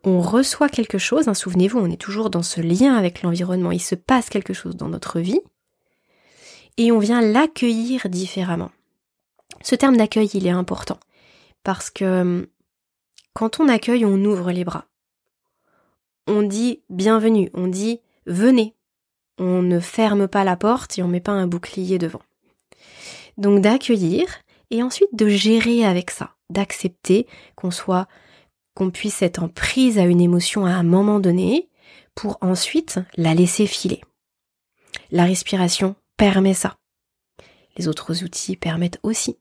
on 0.05 0.21
reçoit 0.21 0.71
quelque 0.71 0.99
chose, 0.99 1.29
hein, 1.29 1.35
souvenez-vous, 1.35 1.79
on 1.79 1.91
est 1.91 2.01
toujours 2.01 2.31
dans 2.31 2.43
ce 2.43 2.61
lien 2.61 2.95
avec 2.95 3.23
l'environnement, 3.23 3.71
il 3.71 3.83
se 3.83 3.95
passe 3.95 4.31
quelque 4.31 4.55
chose 4.55 4.77
dans 4.77 4.89
notre 4.89 5.21
vie, 5.21 5.41
et 6.79 6.91
on 6.91 6.99
vient 6.99 7.21
l'accueillir 7.21 8.09
différemment. 8.09 8.71
Ce 9.61 9.75
terme 9.75 9.99
d'accueil, 9.99 10.31
il 10.33 10.47
est 10.47 10.51
important, 10.51 10.99
parce 11.65 11.91
que 11.91 12.21
hum, 12.23 12.47
quand 13.35 13.61
on 13.61 13.69
accueille, 13.69 14.05
on 14.05 14.25
ouvre 14.25 14.51
les 14.53 14.65
bras. 14.65 14.87
On 16.27 16.43
dit 16.43 16.83
bienvenue, 16.89 17.51
on 17.55 17.69
dit 17.69 18.01
venez. 18.27 18.75
On 19.43 19.63
ne 19.63 19.81
ferme 19.81 20.29
pas 20.29 20.45
la 20.45 20.55
porte 20.55 20.99
et 20.99 21.03
on 21.03 21.07
ne 21.07 21.13
met 21.13 21.21
pas 21.21 21.33
un 21.33 21.47
bouclier 21.47 21.97
devant. 21.99 22.21
Donc 23.39 23.63
d'accueillir 23.63 24.27
et 24.71 24.83
ensuite 24.83 25.09
de 25.15 25.29
gérer 25.29 25.83
avec 25.87 26.11
ça, 26.11 26.35
d'accepter 26.51 27.27
qu'on 27.57 27.71
soit 27.71 28.07
qu'on 28.75 28.91
puisse 28.91 29.23
être 29.23 29.43
en 29.43 29.49
prise 29.49 29.99
à 29.99 30.05
une 30.05 30.21
émotion 30.21 30.67
à 30.67 30.73
un 30.73 30.83
moment 30.83 31.21
donné 31.21 31.71
pour 32.15 32.37
ensuite 32.43 33.01
la 33.17 33.33
laisser 33.33 33.67
filer. 33.67 34.03
La 35.11 35.25
respiration 35.25 35.97
permet 36.19 36.55
ça. 36.55 36.77
Les 37.79 37.89
autres 37.89 38.23
outils 38.23 38.57
permettent 38.57 39.01
aussi. 39.03 39.39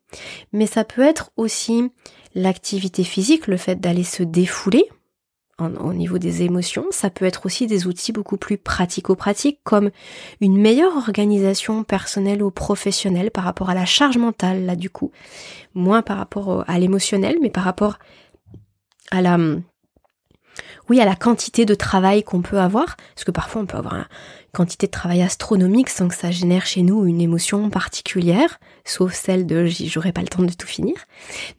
Mais 0.54 0.66
ça 0.66 0.86
peut 0.86 1.02
être 1.02 1.32
aussi 1.36 1.92
l'activité 2.36 3.04
physique, 3.04 3.48
le 3.48 3.58
fait 3.58 3.76
d'aller 3.76 4.06
se 4.06 4.24
défouler 4.24 4.90
au 5.60 5.94
niveau 5.94 6.18
des 6.18 6.44
émotions. 6.44 6.86
Ça 6.92 7.10
peut 7.10 7.26
être 7.26 7.46
aussi 7.46 7.68
des 7.68 7.88
outils 7.88 8.12
beaucoup 8.12 8.38
plus 8.38 8.58
pratico-pratiques 8.58 9.60
comme 9.64 9.92
une 10.42 10.58
meilleure 10.58 10.96
organisation 10.96 11.84
personnelle 11.84 12.44
ou 12.44 12.52
professionnelle 12.52 13.32
par 13.32 13.44
rapport 13.44 13.70
à 13.70 13.74
la 13.74 13.86
charge 13.86 14.18
mentale, 14.18 14.66
là 14.66 14.76
du 14.76 14.90
coup. 14.90 15.12
Moins 15.74 16.02
par 16.02 16.18
rapport 16.18 16.64
à 16.68 16.80
l'émotionnel, 16.80 17.38
mais 17.42 17.50
par 17.50 17.64
rapport 17.64 18.00
à 19.12 19.22
la, 19.22 19.38
oui, 20.90 21.00
à 21.00 21.06
la 21.06 21.16
quantité 21.16 21.66
de 21.66 21.76
travail 21.76 22.24
qu'on 22.24 22.42
peut 22.42 22.60
avoir, 22.60 22.98
parce 23.16 23.24
que 23.24 23.32
parfois 23.32 23.62
on 23.62 23.66
peut 23.66 23.78
avoir 23.78 23.96
une 23.96 24.06
quantité 24.54 24.88
de 24.88 24.92
travail 24.92 25.22
astronomique 25.22 25.90
sans 25.90 26.08
que 26.08 26.16
ça 26.16 26.32
génère 26.32 26.66
chez 26.66 26.82
nous 26.82 27.06
une 27.06 27.22
émotion 27.22 27.70
particulière, 27.70 28.60
sauf 28.86 29.14
celle 29.14 29.46
de 29.46 29.66
j'aurai 29.66 30.12
pas 30.12 30.22
le 30.22 30.28
temps 30.28 30.44
de 30.44 30.54
tout 30.54 30.68
finir. 30.68 30.96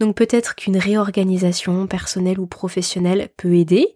Donc 0.00 0.16
peut-être 0.16 0.54
qu'une 0.54 0.76
réorganisation 0.76 1.86
personnelle 1.86 2.40
ou 2.40 2.46
professionnelle 2.46 3.28
peut 3.36 3.54
aider 3.54 3.94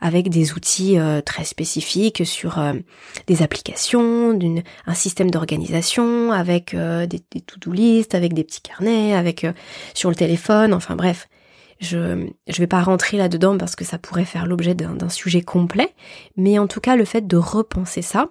avec 0.00 0.28
des 0.28 0.52
outils 0.52 0.98
euh, 0.98 1.20
très 1.20 1.44
spécifiques 1.44 2.26
sur 2.26 2.58
euh, 2.58 2.74
des 3.28 3.42
applications, 3.42 4.38
un 4.86 4.94
système 4.94 5.30
d'organisation, 5.30 6.32
avec 6.32 6.74
euh, 6.74 7.06
des, 7.06 7.20
des 7.30 7.40
to-do 7.40 7.72
list, 7.72 8.14
avec 8.14 8.34
des 8.34 8.44
petits 8.44 8.60
carnets, 8.60 9.14
avec 9.14 9.46
sur 9.94 10.10
le 10.10 10.16
téléphone, 10.16 10.74
enfin 10.74 10.96
bref, 10.96 11.28
je 11.82 11.98
ne 11.98 12.30
vais 12.46 12.66
pas 12.66 12.82
rentrer 12.82 13.16
là-dedans 13.16 13.58
parce 13.58 13.76
que 13.76 13.84
ça 13.84 13.98
pourrait 13.98 14.24
faire 14.24 14.46
l'objet 14.46 14.74
d'un 14.74 15.08
sujet 15.08 15.42
complet, 15.42 15.92
mais 16.36 16.58
en 16.58 16.68
tout 16.68 16.80
cas 16.80 16.96
le 16.96 17.04
fait 17.04 17.26
de 17.26 17.36
repenser 17.36 18.02
ça 18.02 18.30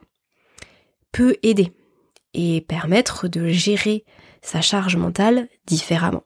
peut 1.12 1.36
aider 1.44 1.74
et 2.34 2.62
permettre 2.62 3.28
de 3.28 3.50
gérer 3.50 4.06
sa 4.42 4.62
charge 4.62 4.96
mentale 4.96 5.50
différemment. 5.68 6.24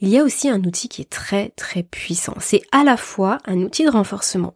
Il 0.00 0.08
y 0.08 0.18
a 0.18 0.24
aussi 0.24 0.48
un 0.48 0.64
outil 0.64 0.88
qui 0.88 1.02
est 1.02 1.10
très 1.10 1.50
très 1.50 1.82
puissant. 1.82 2.34
C'est 2.40 2.62
à 2.72 2.82
la 2.82 2.96
fois 2.96 3.36
un 3.44 3.58
outil 3.58 3.84
de 3.84 3.90
renforcement 3.90 4.54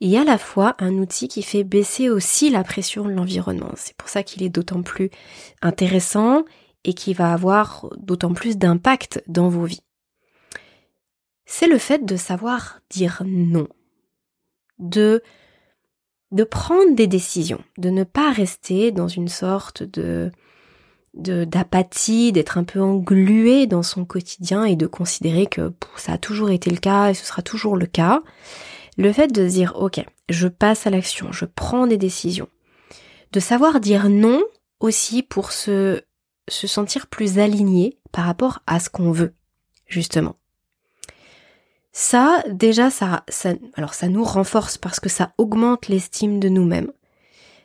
et 0.00 0.16
à 0.16 0.24
la 0.24 0.38
fois 0.38 0.74
un 0.78 0.94
outil 0.94 1.28
qui 1.28 1.42
fait 1.42 1.62
baisser 1.62 2.08
aussi 2.08 2.48
la 2.48 2.64
pression 2.64 3.04
de 3.04 3.10
l'environnement. 3.10 3.70
C'est 3.76 3.96
pour 3.96 4.08
ça 4.08 4.22
qu'il 4.22 4.42
est 4.42 4.48
d'autant 4.48 4.82
plus 4.82 5.10
intéressant 5.60 6.44
et 6.84 6.94
qui 6.94 7.12
va 7.12 7.34
avoir 7.34 7.86
d'autant 7.98 8.32
plus 8.32 8.56
d'impact 8.56 9.22
dans 9.28 9.50
vos 9.50 9.66
vies 9.66 9.82
c'est 11.52 11.66
le 11.66 11.76
fait 11.76 12.06
de 12.06 12.16
savoir 12.16 12.80
dire 12.88 13.22
non, 13.26 13.68
de 14.78 15.22
de 16.30 16.44
prendre 16.44 16.94
des 16.94 17.06
décisions, 17.06 17.62
de 17.76 17.90
ne 17.90 18.04
pas 18.04 18.32
rester 18.32 18.90
dans 18.90 19.06
une 19.06 19.28
sorte 19.28 19.82
de 19.82 20.32
d'apathie, 21.12 22.32
d'être 22.32 22.56
un 22.56 22.64
peu 22.64 22.80
englué 22.80 23.66
dans 23.66 23.82
son 23.82 24.06
quotidien 24.06 24.64
et 24.64 24.76
de 24.76 24.86
considérer 24.86 25.44
que 25.44 25.74
ça 25.94 26.12
a 26.12 26.18
toujours 26.18 26.50
été 26.50 26.70
le 26.70 26.78
cas 26.78 27.10
et 27.10 27.14
ce 27.14 27.26
sera 27.26 27.42
toujours 27.42 27.76
le 27.76 27.84
cas. 27.84 28.22
Le 28.96 29.12
fait 29.12 29.28
de 29.28 29.46
dire 29.46 29.74
ok, 29.76 30.02
je 30.30 30.48
passe 30.48 30.86
à 30.86 30.90
l'action, 30.90 31.32
je 31.32 31.44
prends 31.44 31.86
des 31.86 31.98
décisions. 31.98 32.48
De 33.32 33.40
savoir 33.40 33.78
dire 33.78 34.08
non 34.08 34.42
aussi 34.80 35.22
pour 35.22 35.52
se, 35.52 36.00
se 36.48 36.66
sentir 36.66 37.08
plus 37.08 37.38
aligné 37.38 37.98
par 38.10 38.24
rapport 38.24 38.60
à 38.66 38.80
ce 38.80 38.88
qu'on 38.88 39.12
veut, 39.12 39.34
justement. 39.86 40.36
Ça, 41.92 42.42
déjà, 42.48 42.88
ça, 42.88 43.22
ça, 43.28 43.52
alors 43.74 43.92
ça 43.92 44.08
nous 44.08 44.24
renforce 44.24 44.78
parce 44.78 44.98
que 44.98 45.10
ça 45.10 45.32
augmente 45.36 45.88
l'estime 45.88 46.40
de 46.40 46.48
nous-mêmes. 46.48 46.90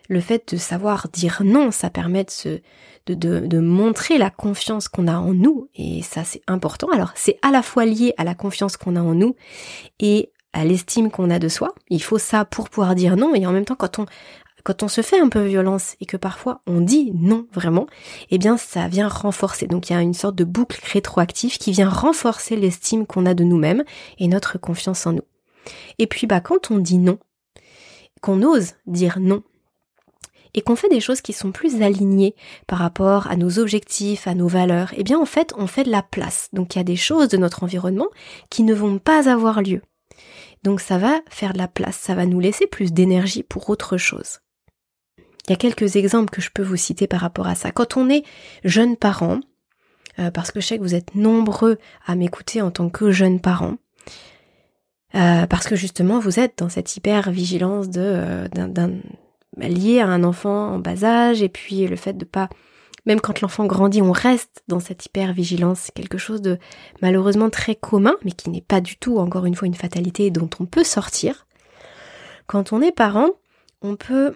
Le 0.09 0.19
fait 0.19 0.53
de 0.53 0.57
savoir 0.57 1.07
dire 1.11 1.41
non, 1.43 1.71
ça 1.71 1.89
permet 1.89 2.25
de, 2.45 2.61
de, 3.07 3.39
de, 3.39 3.59
montrer 3.59 4.17
la 4.17 4.29
confiance 4.29 4.87
qu'on 4.89 5.07
a 5.07 5.17
en 5.17 5.33
nous, 5.33 5.69
et 5.75 6.01
ça 6.01 6.23
c'est 6.23 6.41
important. 6.47 6.87
Alors 6.93 7.11
c'est 7.15 7.37
à 7.41 7.51
la 7.51 7.61
fois 7.61 7.85
lié 7.85 8.13
à 8.17 8.23
la 8.23 8.35
confiance 8.35 8.77
qu'on 8.77 8.95
a 8.95 9.01
en 9.01 9.13
nous 9.15 9.35
et 9.99 10.31
à 10.53 10.65
l'estime 10.65 11.09
qu'on 11.09 11.29
a 11.29 11.39
de 11.39 11.49
soi. 11.49 11.73
Il 11.89 12.01
faut 12.01 12.17
ça 12.17 12.45
pour 12.45 12.69
pouvoir 12.69 12.95
dire 12.95 13.17
non, 13.17 13.33
et 13.33 13.45
en 13.45 13.51
même 13.51 13.65
temps 13.65 13.75
quand 13.75 13.99
on 13.99 14.05
quand 14.67 14.83
on 14.83 14.89
se 14.89 14.99
fait 14.99 15.17
un 15.17 15.29
peu 15.29 15.45
violence 15.45 15.95
et 16.01 16.05
que 16.05 16.17
parfois 16.17 16.59
on 16.67 16.81
dit 16.81 17.13
non 17.15 17.47
vraiment, 17.53 17.87
eh 18.31 18.37
bien 18.37 18.57
ça 18.57 18.89
vient 18.89 19.07
renforcer. 19.07 19.65
Donc 19.65 19.89
il 19.89 19.93
y 19.93 19.95
a 19.95 20.01
une 20.01 20.13
sorte 20.13 20.35
de 20.35 20.43
boucle 20.43 20.81
rétroactive 20.91 21.57
qui 21.57 21.71
vient 21.71 21.87
renforcer 21.87 22.57
l'estime 22.57 23.05
qu'on 23.05 23.25
a 23.25 23.33
de 23.33 23.45
nous-mêmes 23.45 23.85
et 24.19 24.27
notre 24.27 24.57
confiance 24.57 25.07
en 25.07 25.13
nous. 25.13 25.23
Et 25.99 26.07
puis 26.07 26.27
bah 26.27 26.41
quand 26.41 26.69
on 26.69 26.79
dit 26.79 26.97
non, 26.97 27.17
qu'on 28.19 28.43
ose 28.43 28.73
dire 28.87 29.19
non, 29.21 29.41
et 30.53 30.59
qu'on 30.59 30.75
fait 30.75 30.89
des 30.89 30.99
choses 30.99 31.21
qui 31.21 31.31
sont 31.31 31.53
plus 31.53 31.81
alignées 31.81 32.35
par 32.67 32.79
rapport 32.79 33.27
à 33.27 33.37
nos 33.37 33.59
objectifs, 33.59 34.27
à 34.27 34.35
nos 34.35 34.49
valeurs, 34.49 34.91
eh 34.97 35.05
bien 35.05 35.17
en 35.17 35.25
fait 35.25 35.53
on 35.55 35.67
fait 35.67 35.85
de 35.85 35.91
la 35.91 36.03
place. 36.03 36.49
Donc 36.51 36.75
il 36.75 36.79
y 36.79 36.81
a 36.81 36.83
des 36.83 36.97
choses 36.97 37.29
de 37.29 37.37
notre 37.37 37.63
environnement 37.63 38.09
qui 38.49 38.63
ne 38.63 38.73
vont 38.73 38.99
pas 38.99 39.31
avoir 39.31 39.61
lieu. 39.61 39.81
Donc 40.63 40.81
ça 40.81 40.97
va 40.97 41.21
faire 41.29 41.53
de 41.53 41.57
la 41.57 41.69
place, 41.69 41.95
ça 41.95 42.15
va 42.15 42.25
nous 42.25 42.41
laisser 42.41 42.67
plus 42.67 42.91
d'énergie 42.91 43.43
pour 43.43 43.69
autre 43.69 43.95
chose. 43.95 44.39
Il 45.47 45.51
y 45.51 45.53
a 45.53 45.57
quelques 45.57 45.95
exemples 45.95 46.29
que 46.29 46.41
je 46.41 46.49
peux 46.51 46.63
vous 46.63 46.75
citer 46.75 47.07
par 47.07 47.21
rapport 47.21 47.47
à 47.47 47.55
ça. 47.55 47.71
Quand 47.71 47.97
on 47.97 48.09
est 48.09 48.23
jeune 48.63 48.97
parent, 48.97 49.39
euh, 50.19 50.31
parce 50.31 50.51
que 50.51 50.59
je 50.59 50.67
sais 50.67 50.77
que 50.77 50.83
vous 50.83 50.95
êtes 50.95 51.15
nombreux 51.15 51.77
à 52.05 52.15
m'écouter 52.15 52.61
en 52.61 52.71
tant 52.71 52.89
que 52.89 53.11
jeune 53.11 53.39
parent, 53.39 53.77
euh, 55.15 55.47
parce 55.47 55.67
que 55.67 55.75
justement 55.75 56.19
vous 56.19 56.39
êtes 56.39 56.57
dans 56.57 56.69
cette 56.69 56.95
hyper 56.97 57.31
vigilance 57.31 57.89
de 57.89 58.01
euh, 58.01 58.47
d'un 58.49 58.99
à 59.59 60.05
un 60.05 60.23
enfant 60.23 60.73
en 60.73 60.79
bas 60.79 61.03
âge 61.03 61.41
et 61.41 61.49
puis 61.49 61.87
le 61.87 61.95
fait 61.95 62.13
de 62.13 62.25
pas 62.25 62.49
même 63.07 63.21
quand 63.21 63.39
l'enfant 63.39 63.65
grandit, 63.65 64.01
on 64.01 64.11
reste 64.11 64.63
dans 64.67 64.81
cette 64.81 65.05
hyper 65.05 65.31
vigilance. 65.31 65.79
C'est 65.79 65.93
quelque 65.93 66.17
chose 66.17 66.41
de 66.41 66.59
malheureusement 67.01 67.49
très 67.49 67.73
commun, 67.73 68.15
mais 68.25 68.33
qui 68.33 68.49
n'est 68.49 68.59
pas 68.59 68.81
du 68.81 68.97
tout, 68.97 69.17
encore 69.17 69.45
une 69.45 69.55
fois, 69.55 69.65
une 69.65 69.73
fatalité 69.73 70.29
dont 70.29 70.49
on 70.59 70.65
peut 70.65 70.83
sortir. 70.83 71.47
Quand 72.47 72.73
on 72.73 72.81
est 72.81 72.91
parent, 72.91 73.29
on 73.81 73.95
peut 73.95 74.35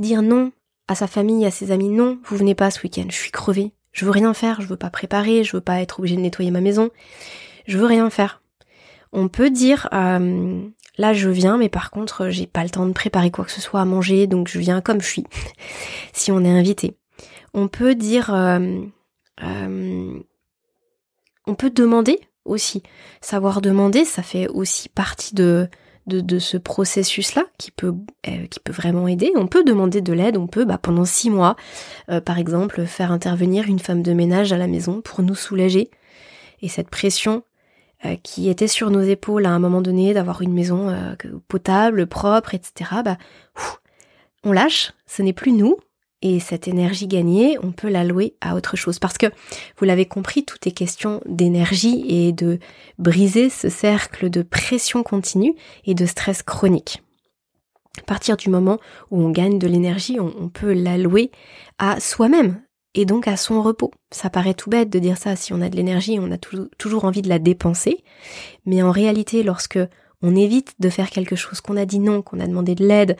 dire 0.00 0.22
non 0.22 0.52
à 0.88 0.96
sa 0.96 1.06
famille, 1.06 1.46
à 1.46 1.52
ses 1.52 1.70
amis, 1.70 1.88
non, 1.88 2.18
vous 2.24 2.36
venez 2.36 2.56
pas 2.56 2.70
ce 2.72 2.82
week-end, 2.82 3.06
je 3.08 3.14
suis 3.14 3.30
crevée, 3.30 3.72
je 3.92 4.04
veux 4.04 4.10
rien 4.10 4.34
faire, 4.34 4.60
je 4.60 4.66
veux 4.66 4.76
pas 4.76 4.90
préparer, 4.90 5.44
je 5.44 5.56
veux 5.56 5.60
pas 5.60 5.80
être 5.80 6.00
obligée 6.00 6.16
de 6.16 6.20
nettoyer 6.20 6.50
ma 6.50 6.60
maison, 6.60 6.90
je 7.66 7.78
veux 7.78 7.86
rien 7.86 8.10
faire. 8.10 8.42
On 9.12 9.28
peut 9.28 9.50
dire 9.50 9.88
euh, 9.92 10.60
là 10.98 11.12
je 11.12 11.28
viens, 11.28 11.58
mais 11.58 11.68
par 11.68 11.90
contre 11.90 12.30
j'ai 12.30 12.48
pas 12.48 12.64
le 12.64 12.70
temps 12.70 12.86
de 12.86 12.92
préparer 12.92 13.30
quoi 13.30 13.44
que 13.44 13.52
ce 13.52 13.60
soit 13.60 13.80
à 13.80 13.84
manger, 13.84 14.26
donc 14.26 14.48
je 14.48 14.58
viens 14.58 14.80
comme 14.80 15.00
je 15.00 15.06
suis. 15.06 15.24
si 16.12 16.32
on 16.32 16.44
est 16.44 16.50
invité, 16.50 16.96
on 17.54 17.68
peut 17.68 17.94
dire, 17.94 18.34
euh, 18.34 18.80
euh, 19.42 20.20
on 21.46 21.54
peut 21.54 21.70
demander 21.70 22.20
aussi. 22.44 22.82
Savoir 23.20 23.60
demander, 23.60 24.04
ça 24.04 24.22
fait 24.22 24.48
aussi 24.48 24.88
partie 24.88 25.34
de 25.34 25.68
de, 26.10 26.38
ce 26.38 26.56
processus-là 26.56 27.44
qui 27.58 27.70
peut, 27.70 27.94
euh, 28.28 28.46
qui 28.46 28.60
peut 28.60 28.72
vraiment 28.72 29.08
aider. 29.08 29.32
On 29.36 29.46
peut 29.46 29.64
demander 29.64 30.00
de 30.00 30.12
l'aide, 30.12 30.36
on 30.36 30.46
peut 30.46 30.64
bah, 30.64 30.78
pendant 30.78 31.04
six 31.04 31.30
mois, 31.30 31.56
euh, 32.10 32.20
par 32.20 32.38
exemple, 32.38 32.84
faire 32.86 33.12
intervenir 33.12 33.66
une 33.66 33.78
femme 33.78 34.02
de 34.02 34.12
ménage 34.12 34.52
à 34.52 34.58
la 34.58 34.66
maison 34.66 35.00
pour 35.00 35.22
nous 35.22 35.34
soulager. 35.34 35.90
Et 36.62 36.68
cette 36.68 36.90
pression 36.90 37.42
euh, 38.04 38.16
qui 38.22 38.48
était 38.48 38.68
sur 38.68 38.90
nos 38.90 39.02
épaules 39.02 39.46
à 39.46 39.50
un 39.50 39.58
moment 39.58 39.80
donné 39.80 40.12
d'avoir 40.12 40.42
une 40.42 40.52
maison 40.52 40.94
potable, 41.48 42.06
propre, 42.06 42.54
etc., 42.54 42.90
bah, 43.04 43.16
on 44.44 44.52
lâche, 44.52 44.92
ce 45.06 45.22
n'est 45.22 45.32
plus 45.32 45.52
nous, 45.52 45.76
et 46.22 46.38
cette 46.40 46.68
énergie 46.68 47.06
gagnée, 47.06 47.56
on 47.62 47.72
peut 47.72 47.88
l'allouer 47.88 48.34
à 48.40 48.54
autre 48.54 48.76
chose. 48.76 48.98
Parce 48.98 49.18
que, 49.18 49.26
vous 49.78 49.84
l'avez 49.84 50.06
compris, 50.06 50.44
tout 50.44 50.58
est 50.66 50.72
question 50.72 51.20
d'énergie 51.26 52.04
et 52.08 52.32
de 52.32 52.58
briser 52.98 53.48
ce 53.48 53.68
cercle 53.68 54.28
de 54.28 54.42
pression 54.42 55.02
continue 55.02 55.54
et 55.84 55.94
de 55.94 56.06
stress 56.06 56.42
chronique. 56.42 57.02
À 57.98 58.02
partir 58.02 58.36
du 58.36 58.50
moment 58.50 58.78
où 59.10 59.20
on 59.20 59.30
gagne 59.30 59.58
de 59.58 59.66
l'énergie, 59.66 60.18
on, 60.20 60.48
peut 60.48 60.72
l'allouer 60.72 61.30
à 61.78 61.98
soi-même 62.00 62.62
et 62.94 63.04
donc 63.04 63.26
à 63.26 63.36
son 63.36 63.62
repos. 63.62 63.90
Ça 64.10 64.30
paraît 64.30 64.54
tout 64.54 64.70
bête 64.70 64.90
de 64.90 64.98
dire 64.98 65.16
ça, 65.16 65.36
si 65.36 65.52
on 65.52 65.60
a 65.60 65.68
de 65.68 65.76
l'énergie, 65.76 66.18
on 66.20 66.30
a 66.30 66.38
toujours 66.78 67.04
envie 67.04 67.22
de 67.22 67.28
la 67.28 67.38
dépenser. 67.38 68.04
Mais 68.64 68.82
en 68.82 68.90
réalité, 68.90 69.42
lorsque 69.42 69.78
on 70.22 70.36
évite 70.36 70.74
de 70.78 70.90
faire 70.90 71.10
quelque 71.10 71.36
chose, 71.36 71.60
qu'on 71.60 71.76
a 71.76 71.86
dit 71.86 71.98
non, 71.98 72.22
qu'on 72.22 72.40
a 72.40 72.46
demandé 72.46 72.74
de 72.74 72.86
l'aide, 72.86 73.16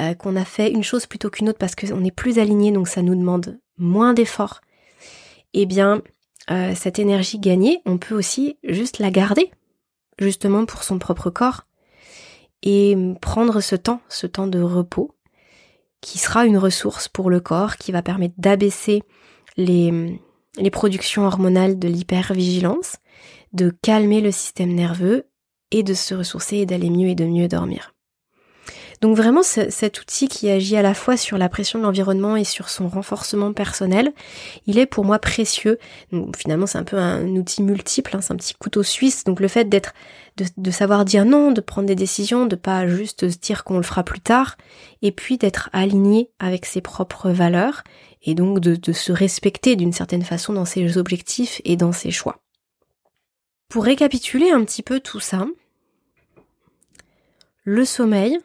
euh, 0.00 0.14
qu'on 0.14 0.36
a 0.36 0.44
fait 0.44 0.70
une 0.70 0.84
chose 0.84 1.06
plutôt 1.06 1.30
qu'une 1.30 1.48
autre 1.48 1.58
parce 1.58 1.74
qu'on 1.74 2.04
est 2.04 2.14
plus 2.14 2.38
aligné, 2.38 2.70
donc 2.72 2.88
ça 2.88 3.02
nous 3.02 3.14
demande 3.14 3.58
moins 3.76 4.14
d'efforts, 4.14 4.60
eh 5.52 5.66
bien, 5.66 6.02
euh, 6.50 6.74
cette 6.74 6.98
énergie 6.98 7.38
gagnée, 7.38 7.80
on 7.86 7.98
peut 7.98 8.14
aussi 8.14 8.58
juste 8.62 8.98
la 8.98 9.10
garder, 9.10 9.50
justement 10.18 10.64
pour 10.64 10.84
son 10.84 10.98
propre 10.98 11.30
corps, 11.30 11.66
et 12.62 12.96
prendre 13.20 13.60
ce 13.60 13.76
temps, 13.76 14.00
ce 14.08 14.26
temps 14.26 14.46
de 14.46 14.60
repos, 14.60 15.14
qui 16.00 16.18
sera 16.18 16.46
une 16.46 16.58
ressource 16.58 17.08
pour 17.08 17.30
le 17.30 17.40
corps, 17.40 17.76
qui 17.76 17.92
va 17.92 18.02
permettre 18.02 18.34
d'abaisser 18.38 19.02
les, 19.56 20.20
les 20.56 20.70
productions 20.70 21.26
hormonales 21.26 21.78
de 21.78 21.88
l'hypervigilance, 21.88 22.96
de 23.52 23.70
calmer 23.82 24.20
le 24.20 24.30
système 24.30 24.74
nerveux 24.74 25.26
et 25.74 25.82
de 25.82 25.92
se 25.92 26.14
ressourcer 26.14 26.58
et 26.58 26.66
d'aller 26.66 26.88
mieux 26.88 27.08
et 27.08 27.14
de 27.16 27.24
mieux 27.24 27.48
dormir. 27.48 27.92
Donc 29.00 29.16
vraiment 29.16 29.42
cet 29.42 30.00
outil 30.00 30.28
qui 30.28 30.48
agit 30.48 30.76
à 30.76 30.82
la 30.82 30.94
fois 30.94 31.16
sur 31.16 31.36
la 31.36 31.48
pression 31.48 31.80
de 31.80 31.84
l'environnement 31.84 32.36
et 32.36 32.44
sur 32.44 32.68
son 32.68 32.88
renforcement 32.88 33.52
personnel, 33.52 34.12
il 34.66 34.78
est 34.78 34.86
pour 34.86 35.04
moi 35.04 35.18
précieux. 35.18 35.78
finalement 36.36 36.66
c'est 36.66 36.78
un 36.78 36.84
peu 36.84 36.96
un 36.96 37.26
outil 37.36 37.62
multiple, 37.62 38.16
hein, 38.16 38.20
c'est 38.20 38.32
un 38.32 38.36
petit 38.36 38.54
couteau 38.54 38.84
suisse. 38.84 39.24
Donc 39.24 39.40
le 39.40 39.48
fait 39.48 39.68
d'être, 39.68 39.94
de, 40.56 40.70
savoir 40.70 41.04
dire 41.04 41.24
non, 41.24 41.50
de 41.50 41.60
prendre 41.60 41.88
des 41.88 41.96
décisions, 41.96 42.46
de 42.46 42.56
pas 42.56 42.86
juste 42.86 43.28
se 43.28 43.36
dire 43.36 43.64
qu'on 43.64 43.78
le 43.78 43.82
fera 43.82 44.04
plus 44.04 44.20
tard, 44.20 44.56
et 45.02 45.10
puis 45.10 45.38
d'être 45.38 45.70
aligné 45.72 46.30
avec 46.38 46.64
ses 46.64 46.80
propres 46.80 47.30
valeurs 47.30 47.82
et 48.22 48.34
donc 48.34 48.60
de, 48.60 48.76
de 48.76 48.92
se 48.92 49.10
respecter 49.10 49.74
d'une 49.74 49.92
certaine 49.92 50.22
façon 50.22 50.52
dans 50.52 50.64
ses 50.64 50.96
objectifs 50.96 51.60
et 51.64 51.76
dans 51.76 51.92
ses 51.92 52.12
choix. 52.12 52.38
Pour 53.68 53.84
récapituler 53.84 54.50
un 54.50 54.64
petit 54.64 54.82
peu 54.82 55.00
tout 55.00 55.20
ça, 55.20 55.46
le 57.64 57.84
sommeil, 57.84 58.38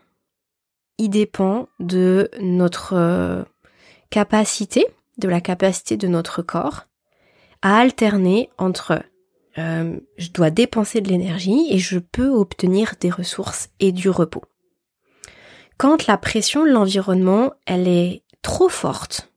il 0.98 1.10
dépend 1.10 1.68
de 1.80 2.30
notre 2.40 2.94
euh, 2.94 3.44
capacité, 4.10 4.86
de 5.18 5.28
la 5.28 5.42
capacité 5.42 5.98
de 5.98 6.08
notre 6.08 6.42
corps 6.42 6.88
à 7.62 7.78
alterner 7.78 8.50
entre 8.58 9.04
euh, 9.58 10.00
je 10.18 10.30
dois 10.32 10.50
dépenser 10.50 11.02
de 11.02 11.10
l'énergie 11.10 11.68
et 11.70 11.80
je 11.80 12.00
peux 12.00 12.30
obtenir 12.30 12.94
des 13.02 13.10
ressources 13.10 13.70
et 13.82 13.92
du 13.92 14.10
repos. 14.10 14.44
Quand 15.78 16.08
la 16.08 16.18
pression 16.18 16.64
de 16.64 16.70
l'environnement, 16.70 17.52
elle 17.66 17.88
est 17.88 18.24
trop 18.42 18.70
forte, 18.70 19.32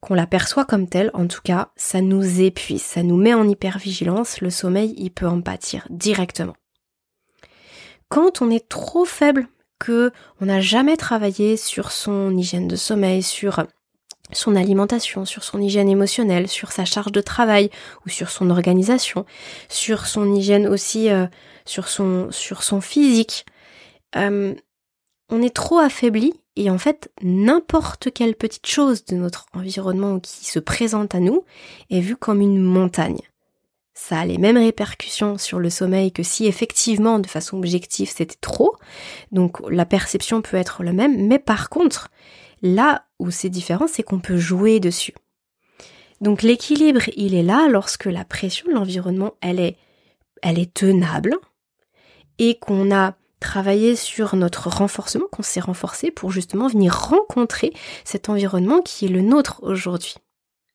qu'on 0.00 0.14
la 0.14 0.26
perçoit 0.26 0.64
comme 0.64 0.88
telle, 0.88 1.10
en 1.14 1.28
tout 1.28 1.40
cas, 1.42 1.70
ça 1.76 2.00
nous 2.00 2.40
épuise, 2.40 2.82
ça 2.82 3.02
nous 3.02 3.16
met 3.16 3.34
en 3.34 3.48
hypervigilance, 3.48 4.40
le 4.40 4.50
sommeil, 4.50 4.94
il 4.98 5.10
peut 5.10 5.28
en 5.28 5.40
pâtir 5.40 5.86
directement 5.88 6.54
quand 8.14 8.42
on 8.42 8.50
est 8.50 8.68
trop 8.68 9.04
faible, 9.04 9.48
que 9.80 10.12
on 10.40 10.46
n'a 10.46 10.60
jamais 10.60 10.96
travaillé 10.96 11.56
sur 11.56 11.90
son 11.90 12.36
hygiène 12.36 12.68
de 12.68 12.76
sommeil, 12.76 13.24
sur 13.24 13.66
son 14.30 14.54
alimentation, 14.54 15.24
sur 15.24 15.42
son 15.42 15.60
hygiène 15.60 15.88
émotionnelle, 15.88 16.46
sur 16.46 16.70
sa 16.70 16.84
charge 16.84 17.10
de 17.10 17.20
travail 17.20 17.70
ou 18.06 18.10
sur 18.10 18.30
son 18.30 18.50
organisation, 18.50 19.26
sur 19.68 20.06
son 20.06 20.32
hygiène 20.32 20.68
aussi, 20.68 21.10
euh, 21.10 21.26
sur 21.64 21.88
son 21.88 22.80
physique. 22.80 23.46
Euh, 24.14 24.54
on 25.28 25.42
est 25.42 25.54
trop 25.54 25.78
affaibli 25.78 26.34
et 26.54 26.70
en 26.70 26.78
fait 26.78 27.10
n'importe 27.20 28.12
quelle 28.12 28.36
petite 28.36 28.68
chose 28.68 29.04
de 29.06 29.16
notre 29.16 29.46
environnement 29.54 30.20
qui 30.20 30.44
se 30.44 30.60
présente 30.60 31.16
à 31.16 31.18
nous 31.18 31.42
est 31.90 31.98
vue 31.98 32.16
comme 32.16 32.40
une 32.40 32.62
montagne 32.62 33.22
ça 33.94 34.18
a 34.18 34.26
les 34.26 34.38
mêmes 34.38 34.56
répercussions 34.56 35.38
sur 35.38 35.60
le 35.60 35.70
sommeil 35.70 36.12
que 36.12 36.24
si 36.24 36.46
effectivement 36.46 37.20
de 37.20 37.28
façon 37.28 37.58
objective 37.58 38.10
c'était 38.12 38.36
trop. 38.40 38.76
Donc 39.32 39.58
la 39.70 39.86
perception 39.86 40.42
peut 40.42 40.56
être 40.56 40.82
la 40.82 40.92
même, 40.92 41.28
mais 41.28 41.38
par 41.38 41.70
contre, 41.70 42.10
là 42.60 43.04
où 43.18 43.30
c'est 43.30 43.48
différent, 43.48 43.86
c'est 43.86 44.02
qu'on 44.02 44.18
peut 44.18 44.36
jouer 44.36 44.80
dessus. 44.80 45.14
Donc 46.20 46.42
l'équilibre, 46.42 47.02
il 47.16 47.34
est 47.34 47.42
là 47.42 47.68
lorsque 47.68 48.06
la 48.06 48.24
pression 48.24 48.66
de 48.68 48.74
l'environnement, 48.74 49.34
elle 49.40 49.60
est, 49.60 49.76
elle 50.42 50.58
est 50.58 50.72
tenable 50.74 51.36
et 52.38 52.58
qu'on 52.58 52.92
a 52.94 53.14
travaillé 53.40 53.94
sur 53.94 54.34
notre 54.36 54.68
renforcement, 54.70 55.26
qu'on 55.30 55.42
s'est 55.42 55.60
renforcé 55.60 56.10
pour 56.10 56.30
justement 56.30 56.66
venir 56.66 56.94
rencontrer 56.94 57.72
cet 58.04 58.28
environnement 58.28 58.80
qui 58.80 59.04
est 59.04 59.08
le 59.08 59.20
nôtre 59.20 59.60
aujourd'hui. 59.62 60.14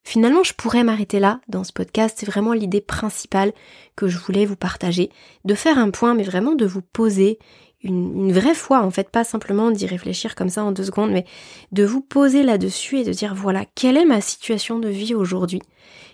Finalement, 0.03 0.43
je 0.43 0.53
pourrais 0.53 0.83
m'arrêter 0.83 1.19
là 1.19 1.39
dans 1.47 1.63
ce 1.63 1.73
podcast. 1.73 2.17
C'est 2.19 2.25
vraiment 2.25 2.53
l'idée 2.53 2.81
principale 2.81 3.53
que 3.95 4.07
je 4.07 4.17
voulais 4.17 4.45
vous 4.45 4.55
partager. 4.55 5.11
De 5.45 5.53
faire 5.53 5.77
un 5.77 5.91
point, 5.91 6.15
mais 6.15 6.23
vraiment 6.23 6.55
de 6.55 6.65
vous 6.65 6.81
poser 6.81 7.37
une, 7.81 8.31
vraie 8.33 8.55
fois, 8.55 8.81
en 8.81 8.91
fait, 8.91 9.09
pas 9.09 9.23
simplement 9.23 9.71
d'y 9.71 9.85
réfléchir 9.85 10.35
comme 10.35 10.49
ça 10.49 10.63
en 10.63 10.71
deux 10.71 10.83
secondes, 10.83 11.11
mais 11.11 11.25
de 11.71 11.85
vous 11.85 12.01
poser 12.01 12.43
là-dessus 12.43 12.99
et 12.99 13.03
de 13.03 13.13
dire 13.13 13.35
voilà, 13.35 13.65
quelle 13.75 13.97
est 13.97 14.05
ma 14.05 14.21
situation 14.21 14.79
de 14.79 14.89
vie 14.89 15.15
aujourd'hui? 15.15 15.61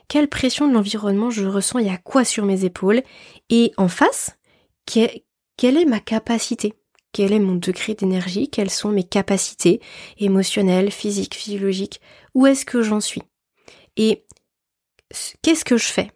Quelle 0.07 0.27
pression 0.27 0.67
de 0.67 0.73
l'environnement 0.73 1.31
je 1.31 1.45
ressens? 1.45 1.79
Il 1.79 1.87
y 1.87 1.91
a 1.91 1.97
quoi 1.97 2.23
sur 2.23 2.45
mes 2.45 2.65
épaules? 2.65 3.01
Et 3.49 3.71
en 3.77 3.87
face, 3.87 4.37
quelle 4.85 5.21
est 5.61 5.85
ma 5.85 5.99
capacité? 5.99 6.73
Quel 7.11 7.31
est 7.31 7.39
mon 7.39 7.55
degré 7.55 7.95
d'énergie, 7.95 8.49
quelles 8.49 8.69
sont 8.69 8.89
mes 8.89 9.05
capacités 9.05 9.79
émotionnelles, 10.17 10.91
physiques, 10.91 11.33
physiologiques, 11.33 12.01
où 12.33 12.45
est-ce 12.45 12.65
que 12.65 12.81
j'en 12.81 12.99
suis? 12.99 13.21
Et 13.97 14.25
qu'est-ce 15.41 15.65
que 15.65 15.77
je 15.77 15.87
fais? 15.87 16.11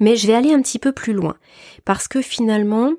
Mais 0.00 0.16
je 0.16 0.26
vais 0.26 0.34
aller 0.34 0.52
un 0.52 0.62
petit 0.62 0.78
peu 0.78 0.92
plus 0.92 1.12
loin, 1.12 1.38
parce 1.84 2.08
que 2.08 2.20
finalement, 2.20 2.92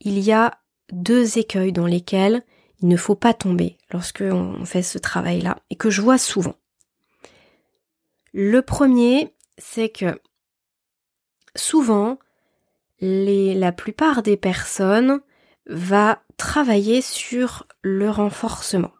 il 0.00 0.18
y 0.18 0.32
a 0.32 0.60
deux 0.92 1.38
écueils 1.38 1.72
dans 1.72 1.86
lesquels 1.86 2.44
il 2.80 2.88
ne 2.88 2.96
faut 2.96 3.16
pas 3.16 3.34
tomber 3.34 3.76
lorsque 3.90 4.22
on 4.22 4.64
fait 4.64 4.82
ce 4.82 4.98
travail-là, 4.98 5.58
et 5.70 5.76
que 5.76 5.90
je 5.90 6.00
vois 6.00 6.18
souvent. 6.18 6.54
Le 8.32 8.62
premier, 8.62 9.34
c'est 9.56 9.88
que 9.88 10.20
souvent, 11.56 12.18
la 13.00 13.72
plupart 13.72 14.22
des 14.22 14.36
personnes 14.36 15.20
va 15.66 16.22
travailler 16.36 17.02
sur 17.02 17.66
le 17.82 18.10
renforcement 18.10 18.92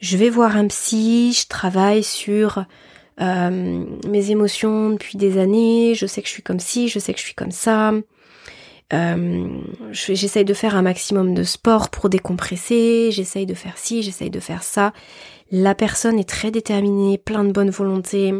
je 0.00 0.16
vais 0.16 0.30
voir 0.30 0.56
un 0.56 0.66
psy, 0.68 1.32
je 1.32 1.48
travaille 1.48 2.02
sur 2.02 2.64
euh, 3.20 3.84
mes 4.06 4.30
émotions 4.30 4.90
depuis 4.90 5.18
des 5.18 5.38
années, 5.38 5.94
je 5.94 6.06
sais 6.06 6.22
que 6.22 6.28
je 6.28 6.32
suis 6.32 6.42
comme 6.42 6.60
ci, 6.60 6.88
je 6.88 6.98
sais 6.98 7.12
que 7.12 7.18
je 7.18 7.24
suis 7.24 7.34
comme 7.34 7.50
ça. 7.50 7.92
Euh, 8.92 9.60
j'essaye 9.90 10.44
de 10.44 10.54
faire 10.54 10.76
un 10.76 10.82
maximum 10.82 11.34
de 11.34 11.42
sport 11.42 11.90
pour 11.90 12.08
décompresser, 12.08 13.10
j'essaye 13.10 13.44
de 13.44 13.54
faire 13.54 13.76
ci, 13.76 14.02
j'essaye 14.02 14.30
de 14.30 14.40
faire 14.40 14.62
ça. 14.62 14.92
La 15.50 15.74
personne 15.74 16.18
est 16.18 16.28
très 16.28 16.50
déterminée, 16.50 17.18
plein 17.18 17.44
de 17.44 17.52
bonne 17.52 17.70
volonté 17.70 18.32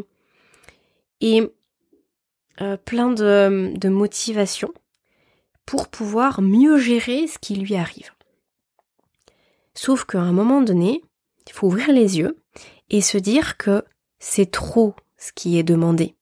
et 1.20 1.42
euh, 2.60 2.76
plein 2.76 3.10
de, 3.10 3.72
de 3.76 3.88
motivation 3.88 4.72
pour 5.66 5.88
pouvoir 5.88 6.40
mieux 6.40 6.78
gérer 6.78 7.26
ce 7.26 7.38
qui 7.38 7.56
lui 7.56 7.74
arrive. 7.74 8.12
Sauf 9.74 10.04
qu'à 10.04 10.20
un 10.20 10.32
moment 10.32 10.62
donné, 10.62 11.02
il 11.48 11.52
faut 11.52 11.66
ouvrir 11.66 11.92
les 11.92 12.18
yeux 12.18 12.38
et 12.90 13.00
se 13.00 13.18
dire 13.18 13.56
que 13.56 13.84
c'est 14.18 14.50
trop 14.50 14.94
ce 15.16 15.32
qui 15.32 15.58
est 15.58 15.62
demandé. 15.62 16.14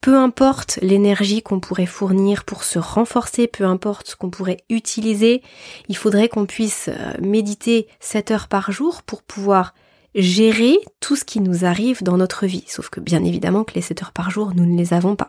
Peu 0.00 0.16
importe 0.16 0.78
l'énergie 0.82 1.42
qu'on 1.42 1.58
pourrait 1.58 1.84
fournir 1.86 2.44
pour 2.44 2.62
se 2.62 2.78
renforcer, 2.78 3.48
peu 3.48 3.64
importe 3.64 4.08
ce 4.10 4.16
qu'on 4.16 4.30
pourrait 4.30 4.58
utiliser, 4.70 5.42
il 5.88 5.96
faudrait 5.96 6.28
qu'on 6.28 6.46
puisse 6.46 6.88
euh, 6.88 7.12
méditer 7.20 7.88
7 7.98 8.30
heures 8.30 8.48
par 8.48 8.70
jour 8.70 9.02
pour 9.02 9.22
pouvoir 9.22 9.74
gérer 10.14 10.78
tout 11.00 11.16
ce 11.16 11.24
qui 11.24 11.40
nous 11.40 11.64
arrive 11.64 12.04
dans 12.04 12.16
notre 12.16 12.46
vie. 12.46 12.64
Sauf 12.68 12.88
que 12.88 13.00
bien 13.00 13.24
évidemment 13.24 13.64
que 13.64 13.74
les 13.74 13.80
7 13.80 14.02
heures 14.02 14.12
par 14.12 14.30
jour, 14.30 14.54
nous 14.54 14.64
ne 14.64 14.78
les 14.78 14.94
avons 14.94 15.16
pas. 15.16 15.28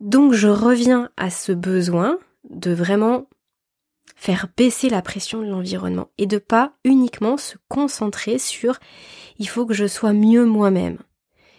Donc 0.00 0.32
je 0.32 0.48
reviens 0.48 1.10
à 1.16 1.30
ce 1.30 1.52
besoin 1.52 2.18
de 2.50 2.72
vraiment 2.72 3.28
faire 4.16 4.48
baisser 4.56 4.88
la 4.88 5.02
pression 5.02 5.40
de 5.40 5.46
l'environnement 5.46 6.10
et 6.18 6.26
de 6.26 6.38
pas 6.38 6.72
uniquement 6.84 7.36
se 7.36 7.56
concentrer 7.68 8.38
sur 8.38 8.78
il 9.38 9.48
faut 9.48 9.66
que 9.66 9.74
je 9.74 9.86
sois 9.86 10.12
mieux 10.12 10.44
moi-même. 10.44 10.98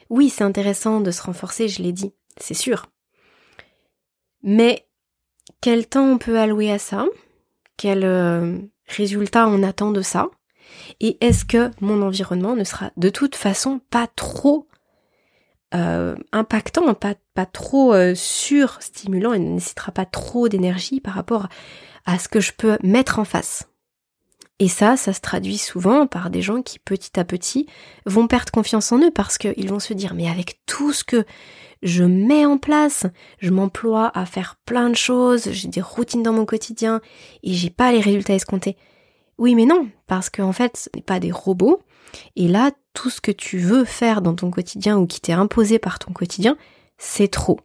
Oui, 0.09 0.29
c'est 0.29 0.43
intéressant 0.43 1.01
de 1.01 1.11
se 1.11 1.23
renforcer, 1.23 1.67
je 1.67 1.81
l'ai 1.81 1.91
dit, 1.91 2.13
c'est 2.37 2.53
sûr. 2.53 2.87
Mais 4.43 4.87
quel 5.61 5.87
temps 5.87 6.05
on 6.05 6.17
peut 6.17 6.39
allouer 6.39 6.71
à 6.71 6.79
ça? 6.79 7.05
Quel 7.77 8.03
euh, 8.03 8.59
résultat 8.87 9.47
on 9.47 9.63
attend 9.63 9.91
de 9.91 10.01
ça? 10.01 10.29
Et 10.99 11.17
est-ce 11.21 11.45
que 11.45 11.71
mon 11.81 12.01
environnement 12.01 12.55
ne 12.55 12.63
sera 12.63 12.91
de 12.97 13.09
toute 13.09 13.35
façon 13.35 13.79
pas 13.89 14.07
trop 14.07 14.67
euh, 15.73 16.15
impactant, 16.31 16.93
pas, 16.93 17.15
trop 17.45 17.93
euh, 17.93 18.13
surstimulant 18.13 19.33
et 19.33 19.39
ne 19.39 19.53
nécessitera 19.53 19.91
pas 19.91 20.05
trop 20.05 20.47
d'énergie 20.47 20.99
par 20.99 21.15
rapport 21.15 21.47
à 22.05 22.19
ce 22.19 22.27
que 22.27 22.39
je 22.39 22.51
peux 22.51 22.77
mettre 22.83 23.19
en 23.19 23.25
face. 23.25 23.67
Et 24.59 24.67
ça, 24.67 24.97
ça 24.97 25.13
se 25.13 25.21
traduit 25.21 25.57
souvent 25.57 26.07
par 26.07 26.29
des 26.29 26.41
gens 26.41 26.61
qui 26.61 26.79
petit 26.79 27.19
à 27.19 27.25
petit 27.25 27.67
vont 28.05 28.27
perdre 28.27 28.51
confiance 28.51 28.91
en 28.91 28.99
eux 28.99 29.11
parce 29.11 29.37
qu'ils 29.37 29.69
vont 29.69 29.79
se 29.79 29.93
dire 29.93 30.13
mais 30.13 30.29
avec 30.29 30.59
tout 30.65 30.93
ce 30.93 31.03
que 31.03 31.25
je 31.81 32.03
mets 32.03 32.45
en 32.45 32.57
place, 32.57 33.05
je 33.39 33.49
m'emploie 33.49 34.11
à 34.17 34.25
faire 34.25 34.55
plein 34.65 34.89
de 34.89 34.95
choses, 34.95 35.51
j'ai 35.51 35.67
des 35.67 35.81
routines 35.81 36.23
dans 36.23 36.33
mon 36.33 36.45
quotidien 36.45 37.01
et 37.41 37.51
j'ai 37.53 37.71
pas 37.71 37.91
les 37.91 37.99
résultats 37.99 38.35
escomptés. 38.35 38.77
Oui 39.37 39.55
mais 39.55 39.65
non, 39.65 39.89
parce 40.07 40.29
qu'en 40.29 40.53
fait 40.53 40.77
ce 40.77 40.89
n'est 40.95 41.01
pas 41.01 41.19
des 41.19 41.31
robots, 41.31 41.81
et 42.35 42.47
là, 42.47 42.71
tout 42.93 43.09
ce 43.09 43.21
que 43.21 43.31
tu 43.31 43.57
veux 43.57 43.85
faire 43.85 44.21
dans 44.21 44.35
ton 44.35 44.51
quotidien 44.51 44.97
ou 44.97 45.07
qui 45.07 45.21
t'est 45.21 45.33
imposé 45.33 45.79
par 45.79 45.99
ton 45.99 46.13
quotidien, 46.13 46.57
c'est 46.97 47.29
trop. 47.29 47.59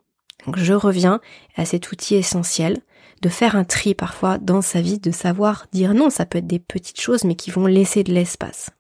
Donc 0.47 0.59
je 0.59 0.73
reviens 0.73 1.21
à 1.57 1.65
cet 1.65 1.93
outil 1.93 2.15
essentiel 2.15 2.81
de 3.21 3.29
faire 3.29 3.57
un 3.57 3.65
tri 3.65 3.95
parfois 3.95 4.39
dans 4.39 4.63
sa 4.63 4.81
vie, 4.81 4.99
de 4.99 5.11
savoir 5.11 5.67
dire 5.73 5.95
non, 5.95 6.11
ça 6.11 6.27
peut 6.27 6.39
être 6.39 6.47
des 6.47 6.59
petites 6.59 7.01
choses 7.01 7.25
mais 7.25 7.35
qui 7.35 7.51
vont 7.51 7.67
laisser 7.67 8.05
de 8.05 8.13
l'espace. 8.13 8.71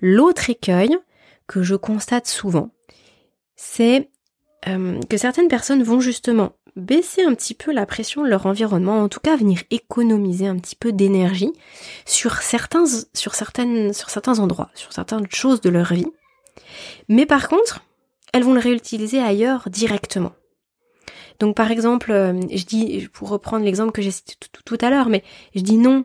L'autre 0.00 0.50
écueil 0.50 0.96
que 1.46 1.62
je 1.62 1.74
constate 1.74 2.26
souvent, 2.26 2.70
c'est 3.54 4.10
euh, 4.68 5.00
que 5.08 5.16
certaines 5.16 5.48
personnes 5.48 5.82
vont 5.82 6.00
justement 6.00 6.52
baisser 6.76 7.22
un 7.22 7.34
petit 7.34 7.54
peu 7.54 7.72
la 7.72 7.86
pression 7.86 8.22
de 8.22 8.28
leur 8.28 8.46
environnement, 8.46 9.00
en 9.00 9.08
tout 9.08 9.20
cas 9.20 9.36
venir 9.36 9.62
économiser 9.70 10.46
un 10.46 10.58
petit 10.58 10.76
peu 10.76 10.92
d'énergie 10.92 11.52
sur 12.04 12.42
certains, 12.42 12.84
endroits, 14.38 14.70
sur 14.74 14.92
certaines 14.92 15.26
choses 15.30 15.62
de 15.62 15.70
leur 15.70 15.92
vie. 15.94 16.06
Mais 17.08 17.24
par 17.24 17.48
contre, 17.48 17.80
elles 18.32 18.44
vont 18.44 18.52
le 18.52 18.60
réutiliser 18.60 19.20
ailleurs 19.20 19.68
directement. 19.70 20.32
Donc 21.38 21.56
par 21.56 21.70
exemple, 21.70 22.12
euh, 22.12 22.40
je 22.52 22.64
dis, 22.64 23.08
pour 23.12 23.28
reprendre 23.28 23.64
l'exemple 23.64 23.92
que 23.92 24.02
j'ai 24.02 24.10
cité 24.10 24.34
tout, 24.64 24.78
à 24.80 24.90
l'heure, 24.90 25.08
mais 25.08 25.22
je 25.54 25.60
dis 25.60 25.76
non, 25.76 26.04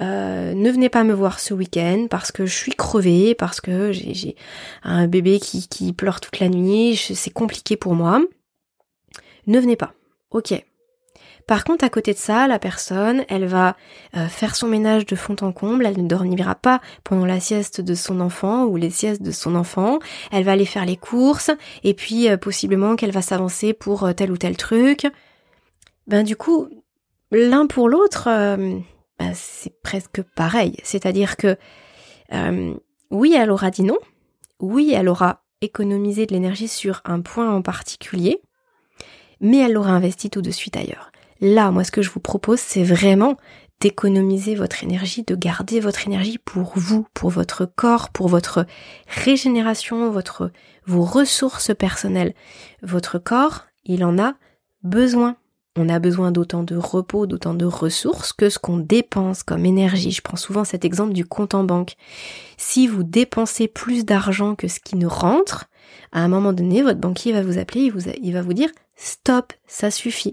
euh, 0.00 0.54
ne 0.54 0.70
venez 0.70 0.88
pas 0.88 1.04
me 1.04 1.12
voir 1.12 1.40
ce 1.40 1.52
week-end 1.54 2.06
parce 2.08 2.32
que 2.32 2.46
je 2.46 2.54
suis 2.54 2.72
crevée, 2.72 3.34
parce 3.34 3.60
que 3.60 3.92
j'ai 3.92 4.36
un 4.82 5.06
bébé 5.06 5.38
qui, 5.38 5.68
qui 5.68 5.92
pleure 5.92 6.20
toute 6.20 6.40
la 6.40 6.48
nuit, 6.48 6.96
c'est 6.96 7.32
compliqué 7.32 7.76
pour 7.76 7.94
moi. 7.94 8.22
Ne 9.46 9.58
venez 9.58 9.76
pas. 9.76 9.94
Ok. 10.30 10.54
Par 11.50 11.64
contre, 11.64 11.84
à 11.84 11.90
côté 11.90 12.12
de 12.12 12.18
ça, 12.18 12.46
la 12.46 12.60
personne, 12.60 13.24
elle 13.28 13.44
va 13.44 13.76
euh, 14.16 14.28
faire 14.28 14.54
son 14.54 14.68
ménage 14.68 15.04
de 15.04 15.16
fond 15.16 15.34
en 15.40 15.50
comble, 15.50 15.84
elle 15.84 16.00
ne 16.00 16.06
dormira 16.06 16.54
pas 16.54 16.80
pendant 17.02 17.26
la 17.26 17.40
sieste 17.40 17.80
de 17.80 17.94
son 17.96 18.20
enfant 18.20 18.66
ou 18.66 18.76
les 18.76 18.90
siestes 18.90 19.20
de 19.20 19.32
son 19.32 19.56
enfant, 19.56 19.98
elle 20.30 20.44
va 20.44 20.52
aller 20.52 20.64
faire 20.64 20.86
les 20.86 20.96
courses, 20.96 21.50
et 21.82 21.92
puis 21.92 22.30
euh, 22.30 22.36
possiblement 22.36 22.94
qu'elle 22.94 23.10
va 23.10 23.20
s'avancer 23.20 23.72
pour 23.72 24.04
euh, 24.04 24.12
tel 24.12 24.30
ou 24.30 24.36
tel 24.36 24.56
truc. 24.56 25.08
Ben 26.06 26.22
du 26.22 26.36
coup, 26.36 26.68
l'un 27.32 27.66
pour 27.66 27.88
l'autre, 27.88 28.26
ben, 28.26 28.84
c'est 29.34 29.74
presque 29.82 30.22
pareil. 30.36 30.76
C'est-à-dire 30.84 31.36
que 31.36 31.56
oui, 33.10 33.34
elle 33.36 33.50
aura 33.50 33.72
dit 33.72 33.82
non, 33.82 33.98
oui, 34.60 34.92
elle 34.94 35.08
aura 35.08 35.42
économisé 35.62 36.26
de 36.26 36.32
l'énergie 36.32 36.68
sur 36.68 37.02
un 37.04 37.20
point 37.20 37.52
en 37.52 37.60
particulier, 37.60 38.40
mais 39.40 39.58
elle 39.58 39.72
l'aura 39.72 39.90
investi 39.90 40.30
tout 40.30 40.42
de 40.42 40.52
suite 40.52 40.76
ailleurs. 40.76 41.09
Là, 41.40 41.70
moi, 41.70 41.84
ce 41.84 41.90
que 41.90 42.02
je 42.02 42.10
vous 42.10 42.20
propose, 42.20 42.60
c'est 42.60 42.82
vraiment 42.82 43.36
d'économiser 43.80 44.54
votre 44.54 44.84
énergie, 44.84 45.22
de 45.22 45.34
garder 45.34 45.80
votre 45.80 46.06
énergie 46.06 46.38
pour 46.38 46.72
vous, 46.76 47.06
pour 47.14 47.30
votre 47.30 47.64
corps, 47.64 48.10
pour 48.10 48.28
votre 48.28 48.66
régénération, 49.06 50.10
votre, 50.10 50.52
vos 50.86 51.02
ressources 51.02 51.74
personnelles. 51.74 52.34
Votre 52.82 53.18
corps, 53.18 53.66
il 53.84 54.04
en 54.04 54.18
a 54.18 54.34
besoin. 54.82 55.36
On 55.76 55.88
a 55.88 55.98
besoin 55.98 56.30
d'autant 56.30 56.62
de 56.62 56.76
repos, 56.76 57.26
d'autant 57.26 57.54
de 57.54 57.64
ressources 57.64 58.32
que 58.32 58.50
ce 58.50 58.58
qu'on 58.58 58.76
dépense 58.76 59.42
comme 59.42 59.64
énergie. 59.64 60.10
Je 60.10 60.20
prends 60.20 60.36
souvent 60.36 60.64
cet 60.64 60.84
exemple 60.84 61.12
du 61.14 61.24
compte 61.24 61.54
en 61.54 61.64
banque. 61.64 61.94
Si 62.58 62.86
vous 62.86 63.02
dépensez 63.02 63.66
plus 63.66 64.04
d'argent 64.04 64.56
que 64.56 64.68
ce 64.68 64.80
qui 64.80 64.96
ne 64.96 65.06
rentre, 65.06 65.66
à 66.12 66.20
un 66.20 66.28
moment 66.28 66.52
donné, 66.52 66.82
votre 66.82 67.00
banquier 67.00 67.32
va 67.32 67.42
vous 67.42 67.56
appeler, 67.56 67.82
il, 67.82 68.14
il 68.22 68.32
va 68.32 68.42
vous 68.42 68.52
dire 68.52 68.70
stop, 68.96 69.54
ça 69.66 69.90
suffit. 69.90 70.32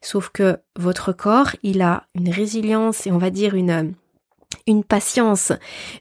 Sauf 0.00 0.28
que 0.28 0.58
votre 0.76 1.12
corps, 1.12 1.56
il 1.62 1.80
a 1.82 2.04
une 2.14 2.30
résilience 2.30 3.06
et 3.06 3.12
on 3.12 3.18
va 3.18 3.30
dire 3.30 3.54
une, 3.54 3.94
patience 4.88 5.52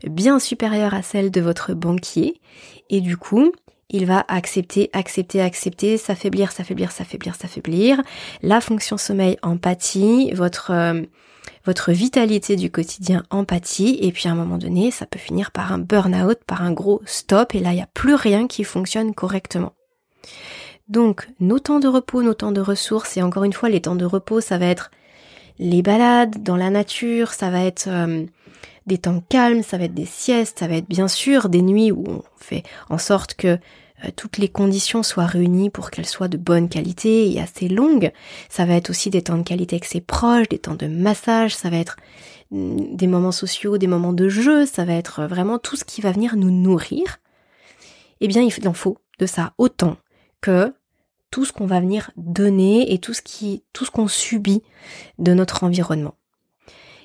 bien 0.05 0.39
supérieure 0.39 0.93
à 0.93 1.01
celle 1.01 1.31
de 1.31 1.41
votre 1.41 1.73
banquier. 1.73 2.41
Et 2.89 3.01
du 3.01 3.17
coup, 3.17 3.51
il 3.89 4.05
va 4.05 4.25
accepter, 4.27 4.89
accepter, 4.93 5.41
accepter, 5.41 5.97
s'affaiblir, 5.97 6.51
s'affaiblir, 6.51 6.91
s'affaiblir, 6.91 7.35
s'affaiblir. 7.35 8.01
La 8.41 8.59
fonction 8.59 8.97
sommeil 8.97 9.37
empathie, 9.41 10.33
votre, 10.33 10.71
votre 11.65 11.91
vitalité 11.91 12.55
du 12.55 12.71
quotidien 12.71 13.23
empathie. 13.29 13.97
Et 14.01 14.11
puis 14.11 14.27
à 14.27 14.31
un 14.31 14.35
moment 14.35 14.57
donné, 14.57 14.91
ça 14.91 15.05
peut 15.05 15.19
finir 15.19 15.51
par 15.51 15.71
un 15.71 15.79
burn-out, 15.79 16.39
par 16.45 16.61
un 16.61 16.71
gros 16.71 17.01
stop. 17.05 17.55
Et 17.55 17.59
là, 17.59 17.71
il 17.71 17.75
n'y 17.75 17.81
a 17.81 17.89
plus 17.93 18.15
rien 18.15 18.47
qui 18.47 18.63
fonctionne 18.63 19.13
correctement. 19.13 19.73
Donc, 20.93 21.27
nos 21.39 21.57
temps 21.57 21.79
de 21.79 21.87
repos, 21.87 22.21
nos 22.21 22.35
temps 22.35 22.51
de 22.51 22.61
ressources, 22.61 23.17
et 23.17 23.23
encore 23.23 23.45
une 23.45 23.51
fois, 23.51 23.67
les 23.67 23.81
temps 23.81 23.95
de 23.95 24.05
repos, 24.05 24.41
ça 24.41 24.59
va 24.59 24.67
être 24.67 24.91
les 25.57 25.81
balades 25.81 26.43
dans 26.43 26.55
la 26.55 26.69
nature, 26.69 27.33
ça 27.33 27.49
va 27.49 27.63
être 27.63 27.87
euh, 27.87 28.27
des 28.85 28.99
temps 28.99 29.23
calmes, 29.27 29.63
ça 29.63 29.79
va 29.79 29.85
être 29.85 29.95
des 29.95 30.05
siestes, 30.05 30.59
ça 30.59 30.67
va 30.67 30.75
être 30.75 30.87
bien 30.87 31.07
sûr 31.07 31.49
des 31.49 31.63
nuits 31.63 31.91
où 31.91 32.03
on 32.07 32.21
fait 32.35 32.61
en 32.91 32.99
sorte 32.99 33.33
que 33.33 33.47
euh, 33.47 34.09
toutes 34.15 34.37
les 34.37 34.49
conditions 34.49 35.01
soient 35.01 35.25
réunies 35.25 35.71
pour 35.71 35.89
qu'elles 35.89 36.05
soient 36.05 36.27
de 36.27 36.37
bonne 36.37 36.69
qualité 36.69 37.31
et 37.31 37.41
assez 37.41 37.69
longues. 37.69 38.11
Ça 38.47 38.65
va 38.65 38.75
être 38.75 38.91
aussi 38.91 39.09
des 39.09 39.23
temps 39.23 39.39
de 39.39 39.43
qualité 39.43 39.77
avec 39.77 39.85
ses 39.85 40.01
proches, 40.01 40.47
des 40.47 40.59
temps 40.59 40.75
de 40.75 40.85
massage, 40.85 41.55
ça 41.55 41.71
va 41.71 41.77
être 41.77 41.97
mm, 42.51 42.95
des 42.95 43.07
moments 43.07 43.31
sociaux, 43.31 43.79
des 43.79 43.87
moments 43.87 44.13
de 44.13 44.29
jeu, 44.29 44.67
ça 44.67 44.85
va 44.85 44.93
être 44.93 45.23
vraiment 45.23 45.57
tout 45.57 45.75
ce 45.75 45.85
qui 45.85 46.01
va 46.01 46.11
venir 46.11 46.35
nous 46.35 46.51
nourrir. 46.51 47.17
Eh 48.21 48.27
bien, 48.27 48.43
il 48.43 48.67
en 48.67 48.73
faut 48.73 48.99
de 49.17 49.25
ça 49.25 49.53
autant 49.57 49.97
que 50.39 50.71
tout 51.33 51.45
ce 51.45 51.51
qu'on 51.51 51.65
va 51.65 51.79
venir 51.79 52.11
donner 52.15 52.93
et 52.93 52.99
tout 52.99 53.15
ce 53.15 53.23
qui, 53.23 53.63
tout 53.73 53.85
ce 53.85 53.89
qu'on 53.89 54.07
subit 54.07 54.61
de 55.17 55.33
notre 55.33 55.63
environnement. 55.63 56.13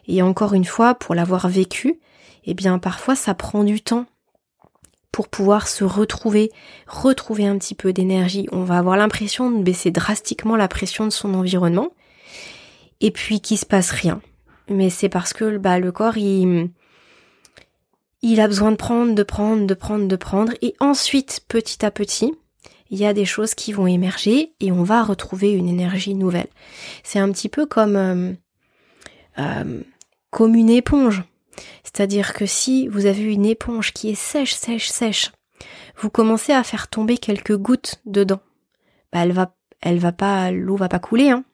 Et 0.06 0.20
encore 0.20 0.52
une 0.52 0.66
fois, 0.66 0.94
pour 0.94 1.14
l'avoir 1.14 1.48
vécu, 1.48 1.98
eh 2.44 2.52
bien, 2.52 2.78
parfois, 2.78 3.16
ça 3.16 3.32
prend 3.32 3.64
du 3.64 3.80
temps 3.80 4.04
pour 5.12 5.28
pouvoir 5.28 5.66
se 5.66 5.82
retrouver, 5.82 6.52
retrouver 6.86 7.46
un 7.46 7.56
petit 7.56 7.74
peu 7.74 7.94
d'énergie. 7.94 8.46
On 8.52 8.64
va 8.64 8.76
avoir 8.76 8.98
l'impression 8.98 9.50
de 9.50 9.62
baisser 9.62 9.90
drastiquement 9.90 10.56
la 10.56 10.68
pression 10.68 11.06
de 11.06 11.10
son 11.10 11.32
environnement 11.32 11.88
et 13.00 13.10
puis 13.10 13.40
qu'il 13.40 13.56
se 13.56 13.64
passe 13.64 13.92
rien. 13.92 14.20
Mais 14.68 14.90
c'est 14.90 15.08
parce 15.08 15.32
que 15.32 15.56
bah, 15.56 15.78
le 15.78 15.90
corps, 15.90 16.18
il, 16.18 16.68
il 18.20 18.40
a 18.42 18.46
besoin 18.46 18.72
de 18.72 18.76
prendre, 18.76 19.14
de 19.14 19.22
prendre, 19.22 19.66
de 19.66 19.72
prendre, 19.72 20.06
de 20.06 20.16
prendre. 20.16 20.52
Et 20.60 20.74
ensuite, 20.80 21.40
petit 21.48 21.82
à 21.82 21.90
petit, 21.90 22.34
il 22.90 22.98
y 22.98 23.06
a 23.06 23.12
des 23.12 23.24
choses 23.24 23.54
qui 23.54 23.72
vont 23.72 23.86
émerger 23.86 24.52
et 24.60 24.72
on 24.72 24.82
va 24.82 25.02
retrouver 25.02 25.52
une 25.52 25.68
énergie 25.68 26.14
nouvelle. 26.14 26.48
C'est 27.02 27.18
un 27.18 27.30
petit 27.32 27.48
peu 27.48 27.66
comme, 27.66 27.96
euh, 27.96 28.32
euh, 29.38 29.80
comme 30.30 30.54
une 30.54 30.70
éponge. 30.70 31.24
C'est-à-dire 31.82 32.34
que 32.34 32.46
si 32.46 32.88
vous 32.88 33.06
avez 33.06 33.22
une 33.22 33.46
éponge 33.46 33.92
qui 33.92 34.10
est 34.10 34.14
sèche, 34.14 34.54
sèche, 34.54 34.88
sèche, 34.88 35.32
vous 35.96 36.10
commencez 36.10 36.52
à 36.52 36.62
faire 36.62 36.88
tomber 36.88 37.18
quelques 37.18 37.56
gouttes 37.56 38.00
dedans. 38.06 38.40
Bah 39.12 39.20
elle 39.22 39.32
va, 39.32 39.54
elle 39.80 39.98
va 39.98 40.12
pas, 40.12 40.50
l'eau 40.50 40.76
va 40.76 40.88
pas 40.88 40.98
couler, 40.98 41.30
hein 41.30 41.44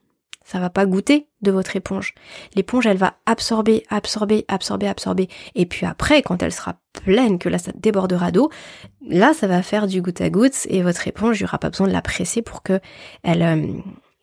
ça 0.45 0.61
va 0.61 0.71
pas 0.71 0.87
goûter 0.87 1.29
de 1.41 1.51
votre 1.51 1.75
éponge. 1.75 2.15
L'éponge, 2.55 2.87
elle 2.87 2.99
va 2.99 3.15
absorber, 3.27 3.85
absorber, 3.89 4.45
absorber, 4.49 4.87
absorber. 4.87 5.29
Et 5.55 5.67
puis 5.67 5.87
après, 5.87 6.23
quand 6.23 6.43
elle 6.43 6.53
sera 6.53 6.77
pleine, 6.93 7.39
que 7.39 7.49
là, 7.49 7.59
ça 7.59 7.73
débordera 7.75 8.31
d'eau, 8.31 8.51
là, 9.07 9.33
ça 9.35 9.47
va 9.47 9.63
faire 9.63 9.87
du 9.87 10.03
goutte 10.03 10.21
à 10.21 10.31
goutte 10.31 10.67
et 10.69 10.83
votre 10.83 11.09
éponge, 11.09 11.41
il 11.41 11.45
n'y 11.45 11.49
aura 11.49 11.59
pas 11.59 11.71
besoin 11.71 11.89
de 11.89 11.93
la 11.93 12.03
presser 12.03 12.43
pour 12.43 12.63
que 12.63 12.79
elle, 13.23 13.43
euh, 13.43 13.67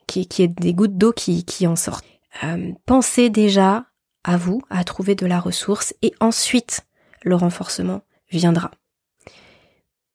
qu'il 0.08 0.28
y 0.40 0.42
ait 0.44 0.48
des 0.48 0.74
gouttes 0.74 0.98
d'eau 0.98 1.12
qui, 1.12 1.44
qui 1.44 1.66
en 1.68 1.76
sortent. 1.76 2.06
Euh, 2.44 2.72
pensez 2.86 3.30
déjà 3.30 3.86
à 4.24 4.38
vous, 4.38 4.62
à 4.70 4.84
trouver 4.84 5.16
de 5.16 5.26
la 5.26 5.40
ressource 5.40 5.94
et 6.02 6.14
ensuite, 6.20 6.86
le 7.24 7.36
renforcement 7.36 8.02
viendra. 8.30 8.72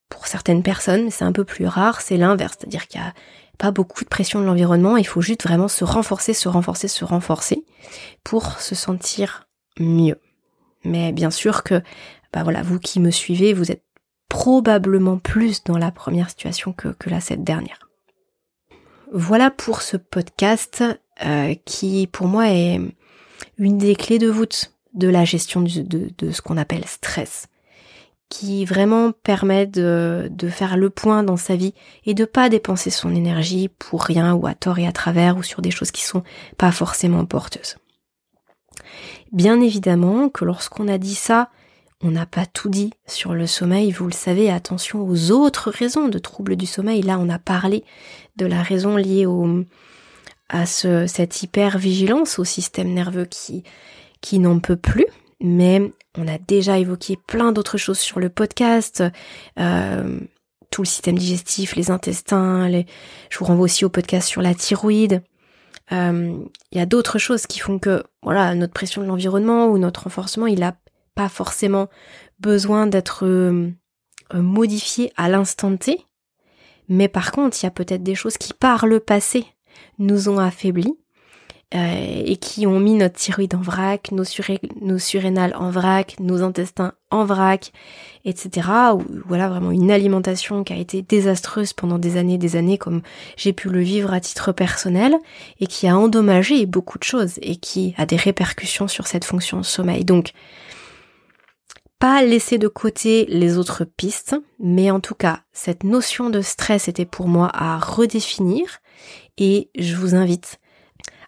Pour 0.09 0.29
certaines 0.29 0.63
personnes, 0.63 1.11
c'est 1.11 1.25
un 1.25 1.33
peu 1.33 1.45
plus 1.45 1.67
rare, 1.67 2.01
c'est 2.01 2.17
l'inverse, 2.17 2.57
c'est-à-dire 2.59 2.87
qu'il 2.87 3.01
y 3.01 3.05
a 3.05 3.13
pas 3.59 3.71
beaucoup 3.71 4.05
de 4.05 4.09
pression 4.09 4.41
de 4.41 4.45
l'environnement, 4.45 4.97
il 4.97 5.07
faut 5.07 5.21
juste 5.21 5.45
vraiment 5.45 5.69
se 5.69 5.85
renforcer, 5.85 6.35
se 6.35 6.49
renforcer, 6.49 6.89
se 6.89 7.05
renforcer 7.05 7.65
pour 8.25 8.61
se 8.61 8.75
sentir 8.75 9.49
mieux. 9.79 10.21
Mais 10.85 11.13
bien 11.13 11.31
sûr 11.31 11.63
que, 11.63 11.83
bah 12.33 12.43
voilà, 12.43 12.63
vous 12.63 12.79
qui 12.79 13.01
me 13.01 13.11
suivez, 13.11 13.53
vous 13.53 13.71
êtes 13.71 13.85
probablement 14.29 15.19
plus 15.19 15.65
dans 15.65 15.79
la 15.79 15.91
première 15.91 16.31
situation 16.31 16.73
que, 16.73 16.89
que 16.89 17.11
la 17.11 17.21
cette 17.21 17.45
dernière. 17.45 17.89
Voilà 19.13 19.51
pour 19.51 19.83
ce 19.83 19.97
podcast 19.97 20.85
euh, 21.25 21.55
qui 21.65 22.09
pour 22.09 22.27
moi 22.27 22.51
est 22.51 22.81
une 23.59 23.79
des 23.79 23.95
clés 23.95 24.19
de 24.19 24.29
voûte 24.29 24.73
de 24.95 25.09
la 25.09 25.25
gestion 25.25 25.61
de, 25.63 26.31
ce 26.33 26.41
qu'on 26.41 26.57
appelle 26.57 26.85
stress, 26.87 27.49
qui 28.29 28.65
vraiment 28.65 29.13
permet 29.13 29.67
de, 29.67 30.29
faire 30.51 30.77
le 30.77 30.91
point 30.91 31.23
dans 31.23 31.37
sa 31.37 31.57
vie 31.57 31.75
et 32.05 32.15
de 32.15 32.25
pas 32.25 32.49
dépenser 32.49 32.91
son 32.91 33.15
énergie 33.15 33.69
pour 33.69 34.03
rien 34.03 34.35
ou 34.35 34.47
à 34.47 34.55
tort 34.55 34.79
et 34.79 34.87
à 34.87 34.93
travers 34.93 35.37
ou 35.37 35.43
sur 35.43 35.63
des 35.63 35.71
choses 35.71 35.91
qui 35.91 36.03
sont 36.03 36.23
pas 36.59 36.73
forcément 36.73 37.25
porteuses. 37.25 37.77
Bien 39.33 39.61
évidemment 39.61 40.29
que 40.29 40.45
lorsqu'on 40.45 40.89
a 40.89 40.99
dit 40.99 41.15
ça, 41.15 41.51
on 42.03 42.11
n'a 42.11 42.27
pas 42.27 42.47
tout 42.47 42.69
dit 42.69 42.93
sur 43.07 43.35
le 43.35 43.47
sommeil, 43.47 43.91
vous 43.91 44.07
le 44.07 44.13
savez, 44.13 44.51
attention 44.51 45.03
aux 45.03 45.31
autres 45.31 45.71
raisons 45.71 46.09
de 46.09 46.19
troubles 46.19 46.57
du 46.57 46.67
sommeil. 46.67 47.03
Là, 47.03 47.19
on 47.19 47.29
a 47.29 47.39
parlé 47.39 47.85
de 48.37 48.45
la 48.45 48.63
raison 48.63 48.97
liée 48.97 49.25
au, 49.25 49.65
à 50.49 50.67
ce, 50.67 51.07
cette 51.07 51.43
hypervigilance 51.43 52.39
au 52.39 52.45
système 52.45 52.93
nerveux 52.93 53.25
qui, 53.25 53.65
qui 54.21 54.39
n'en 54.39 54.59
peut 54.59 54.77
plus. 54.77 55.07
Mais 55.41 55.93
on 56.17 56.29
a 56.29 56.39
déjà 56.39 56.79
évoqué 56.79 57.19
plein 57.27 57.53
d'autres 57.53 57.79
choses 57.79 57.99
sur 57.99 58.21
le 58.21 58.29
podcast, 58.29 59.03
euh, 59.59 60.21
tout 60.71 60.83
le 60.83 60.87
système 60.87 61.19
digestif, 61.19 61.77
les 61.77 61.91
intestins, 61.91 62.69
les... 62.69 62.87
je 63.31 63.39
vous 63.39 63.45
renvoie 63.45 63.65
aussi 63.65 63.85
au 63.85 63.91
podcast 63.91 64.29
sur 64.29 64.43
la 64.43 64.55
thyroïde. 64.55 65.23
Euh, 65.93 66.37
il 66.73 66.79
y 66.79 66.81
a 66.81 66.87
d'autres 66.87 67.19
choses 67.19 67.47
qui 67.47 67.61
font 67.61 67.79
que 67.79 68.03
voilà 68.23 68.55
notre 68.55 68.73
pression 68.73 69.03
de 69.03 69.07
l'environnement 69.07 69.67
ou 69.67 69.79
notre 69.79 70.05
renforcement, 70.05 70.47
il 70.47 70.63
a 70.63 70.77
pas 71.15 71.29
forcément 71.29 71.89
besoin 72.41 72.87
d'être 72.87 73.25
euh, 73.25 73.71
modifié 74.35 75.13
à 75.17 75.29
l'instant 75.29 75.77
T, 75.77 76.05
mais 76.89 77.09
par 77.09 77.33
contre, 77.33 77.59
il 77.61 77.67
y 77.67 77.69
a 77.69 77.73
peut-être 77.73 78.03
des 78.03 78.15
choses 78.15 78.39
qui, 78.39 78.53
par 78.53 78.87
le 78.87 79.01
passé, 79.01 79.45
nous 79.99 80.29
ont 80.29 80.39
affaiblis 80.39 80.97
euh, 81.75 82.23
et 82.25 82.37
qui 82.37 82.65
ont 82.65 82.79
mis 82.79 82.95
notre 82.95 83.17
thyroïde 83.17 83.57
en 83.57 83.61
vrac, 83.61 84.13
nos, 84.13 84.23
surrénales 84.99 85.53
en 85.59 85.71
vrac, 85.71 86.15
nos 86.21 86.43
intestins 86.43 86.93
en 87.11 87.25
vrac, 87.25 87.73
etc. 88.25 88.69
Ou 88.95 89.03
voilà 89.27 89.49
vraiment 89.49 89.73
une 89.73 89.91
alimentation 89.91 90.63
qui 90.63 90.73
a 90.73 90.77
été 90.77 91.03
désastreuse 91.03 91.73
pendant 91.73 91.99
des 91.99 92.19
années, 92.19 92.39
des 92.39 92.55
années, 92.55 92.79
comme 92.79 93.03
j'ai 93.37 93.53
pu 93.53 93.69
le 93.69 93.81
vivre 93.81 94.13
à 94.13 94.21
titre 94.21 94.53
personnel, 94.53 95.17
et 95.59 95.67
qui 95.67 95.89
a 95.89 95.99
endommagé 95.99 96.67
beaucoup 96.67 96.99
de 96.99 97.05
choses 97.05 97.41
et 97.43 97.57
qui 97.57 97.95
a 97.99 98.07
des 98.07 98.15
répercussions 98.15 98.87
sur 98.87 99.09
cette 99.09 99.25
fonction 99.25 99.65
sommeil. 99.65 100.05
Donc, 100.05 100.35
pas 101.99 102.23
laisser 102.23 102.59
de 102.59 102.69
côté 102.69 103.25
les 103.29 103.59
autres 103.59 103.85
pistes, 103.85 104.37
mais 104.61 104.93
en 104.93 105.01
tout 105.01 105.17
cas, 105.17 105.41
cette 105.53 105.83
notion 105.83 106.31
de 106.31 106.43
stress 106.43 106.87
était 106.87 107.07
pour 107.07 107.27
moi 107.27 107.51
à 107.53 107.77
redéfinir 107.79 108.79
et 109.37 109.69
je 109.77 109.97
vous 109.97 110.15
invite 110.15 110.61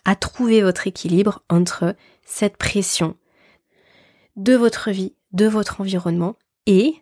à 0.09 0.17
trouver 0.17 0.63
votre 0.63 0.87
équilibre 0.87 1.43
entre 1.51 1.95
cette 2.25 2.57
pression 2.57 3.15
de 4.37 4.55
votre 4.55 4.91
vie, 4.91 5.13
de 5.33 5.47
votre 5.47 5.83
environnement 5.83 6.37
et 6.65 6.95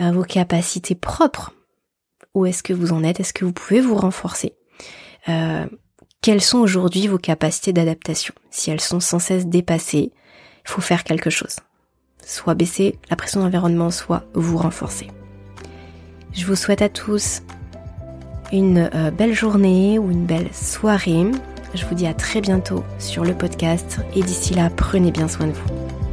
ben, 0.00 0.10
vos 0.10 0.24
capacités 0.24 0.96
propres. 0.96 1.52
Où 2.34 2.44
est-ce 2.44 2.64
que 2.64 2.72
vous 2.72 2.92
en 2.92 3.04
êtes? 3.04 3.20
Est-ce 3.20 3.34
que 3.34 3.44
vous 3.44 3.52
pouvez 3.52 3.80
vous 3.80 3.94
renforcer? 3.94 4.56
Euh, 5.28 5.66
Quelles 6.22 6.42
sont 6.42 6.58
aujourd'hui 6.58 7.06
vos 7.06 7.18
capacités 7.18 7.72
d'adaptation? 7.72 8.34
Si 8.50 8.68
elles 8.68 8.80
sont 8.80 8.98
sans 8.98 9.20
cesse 9.20 9.46
dépassées, 9.46 10.10
il 10.64 10.70
faut 10.70 10.80
faire 10.80 11.04
quelque 11.04 11.30
chose 11.30 11.58
soit 12.26 12.54
baisser 12.54 12.98
la 13.10 13.16
pression 13.16 13.42
d'environnement, 13.42 13.90
soit 13.90 14.24
vous 14.32 14.56
renforcer. 14.56 15.08
Je 16.32 16.46
vous 16.46 16.56
souhaite 16.56 16.80
à 16.82 16.88
tous 16.88 17.42
une 18.50 18.90
euh, 18.94 19.10
belle 19.10 19.34
journée 19.34 19.98
ou 19.98 20.10
une 20.10 20.24
belle 20.24 20.52
soirée. 20.52 21.26
Je 21.74 21.84
vous 21.86 21.94
dis 21.94 22.06
à 22.06 22.14
très 22.14 22.40
bientôt 22.40 22.84
sur 22.98 23.24
le 23.24 23.34
podcast 23.34 23.98
et 24.14 24.22
d'ici 24.22 24.54
là, 24.54 24.70
prenez 24.70 25.10
bien 25.10 25.26
soin 25.26 25.48
de 25.48 25.52
vous. 25.52 26.03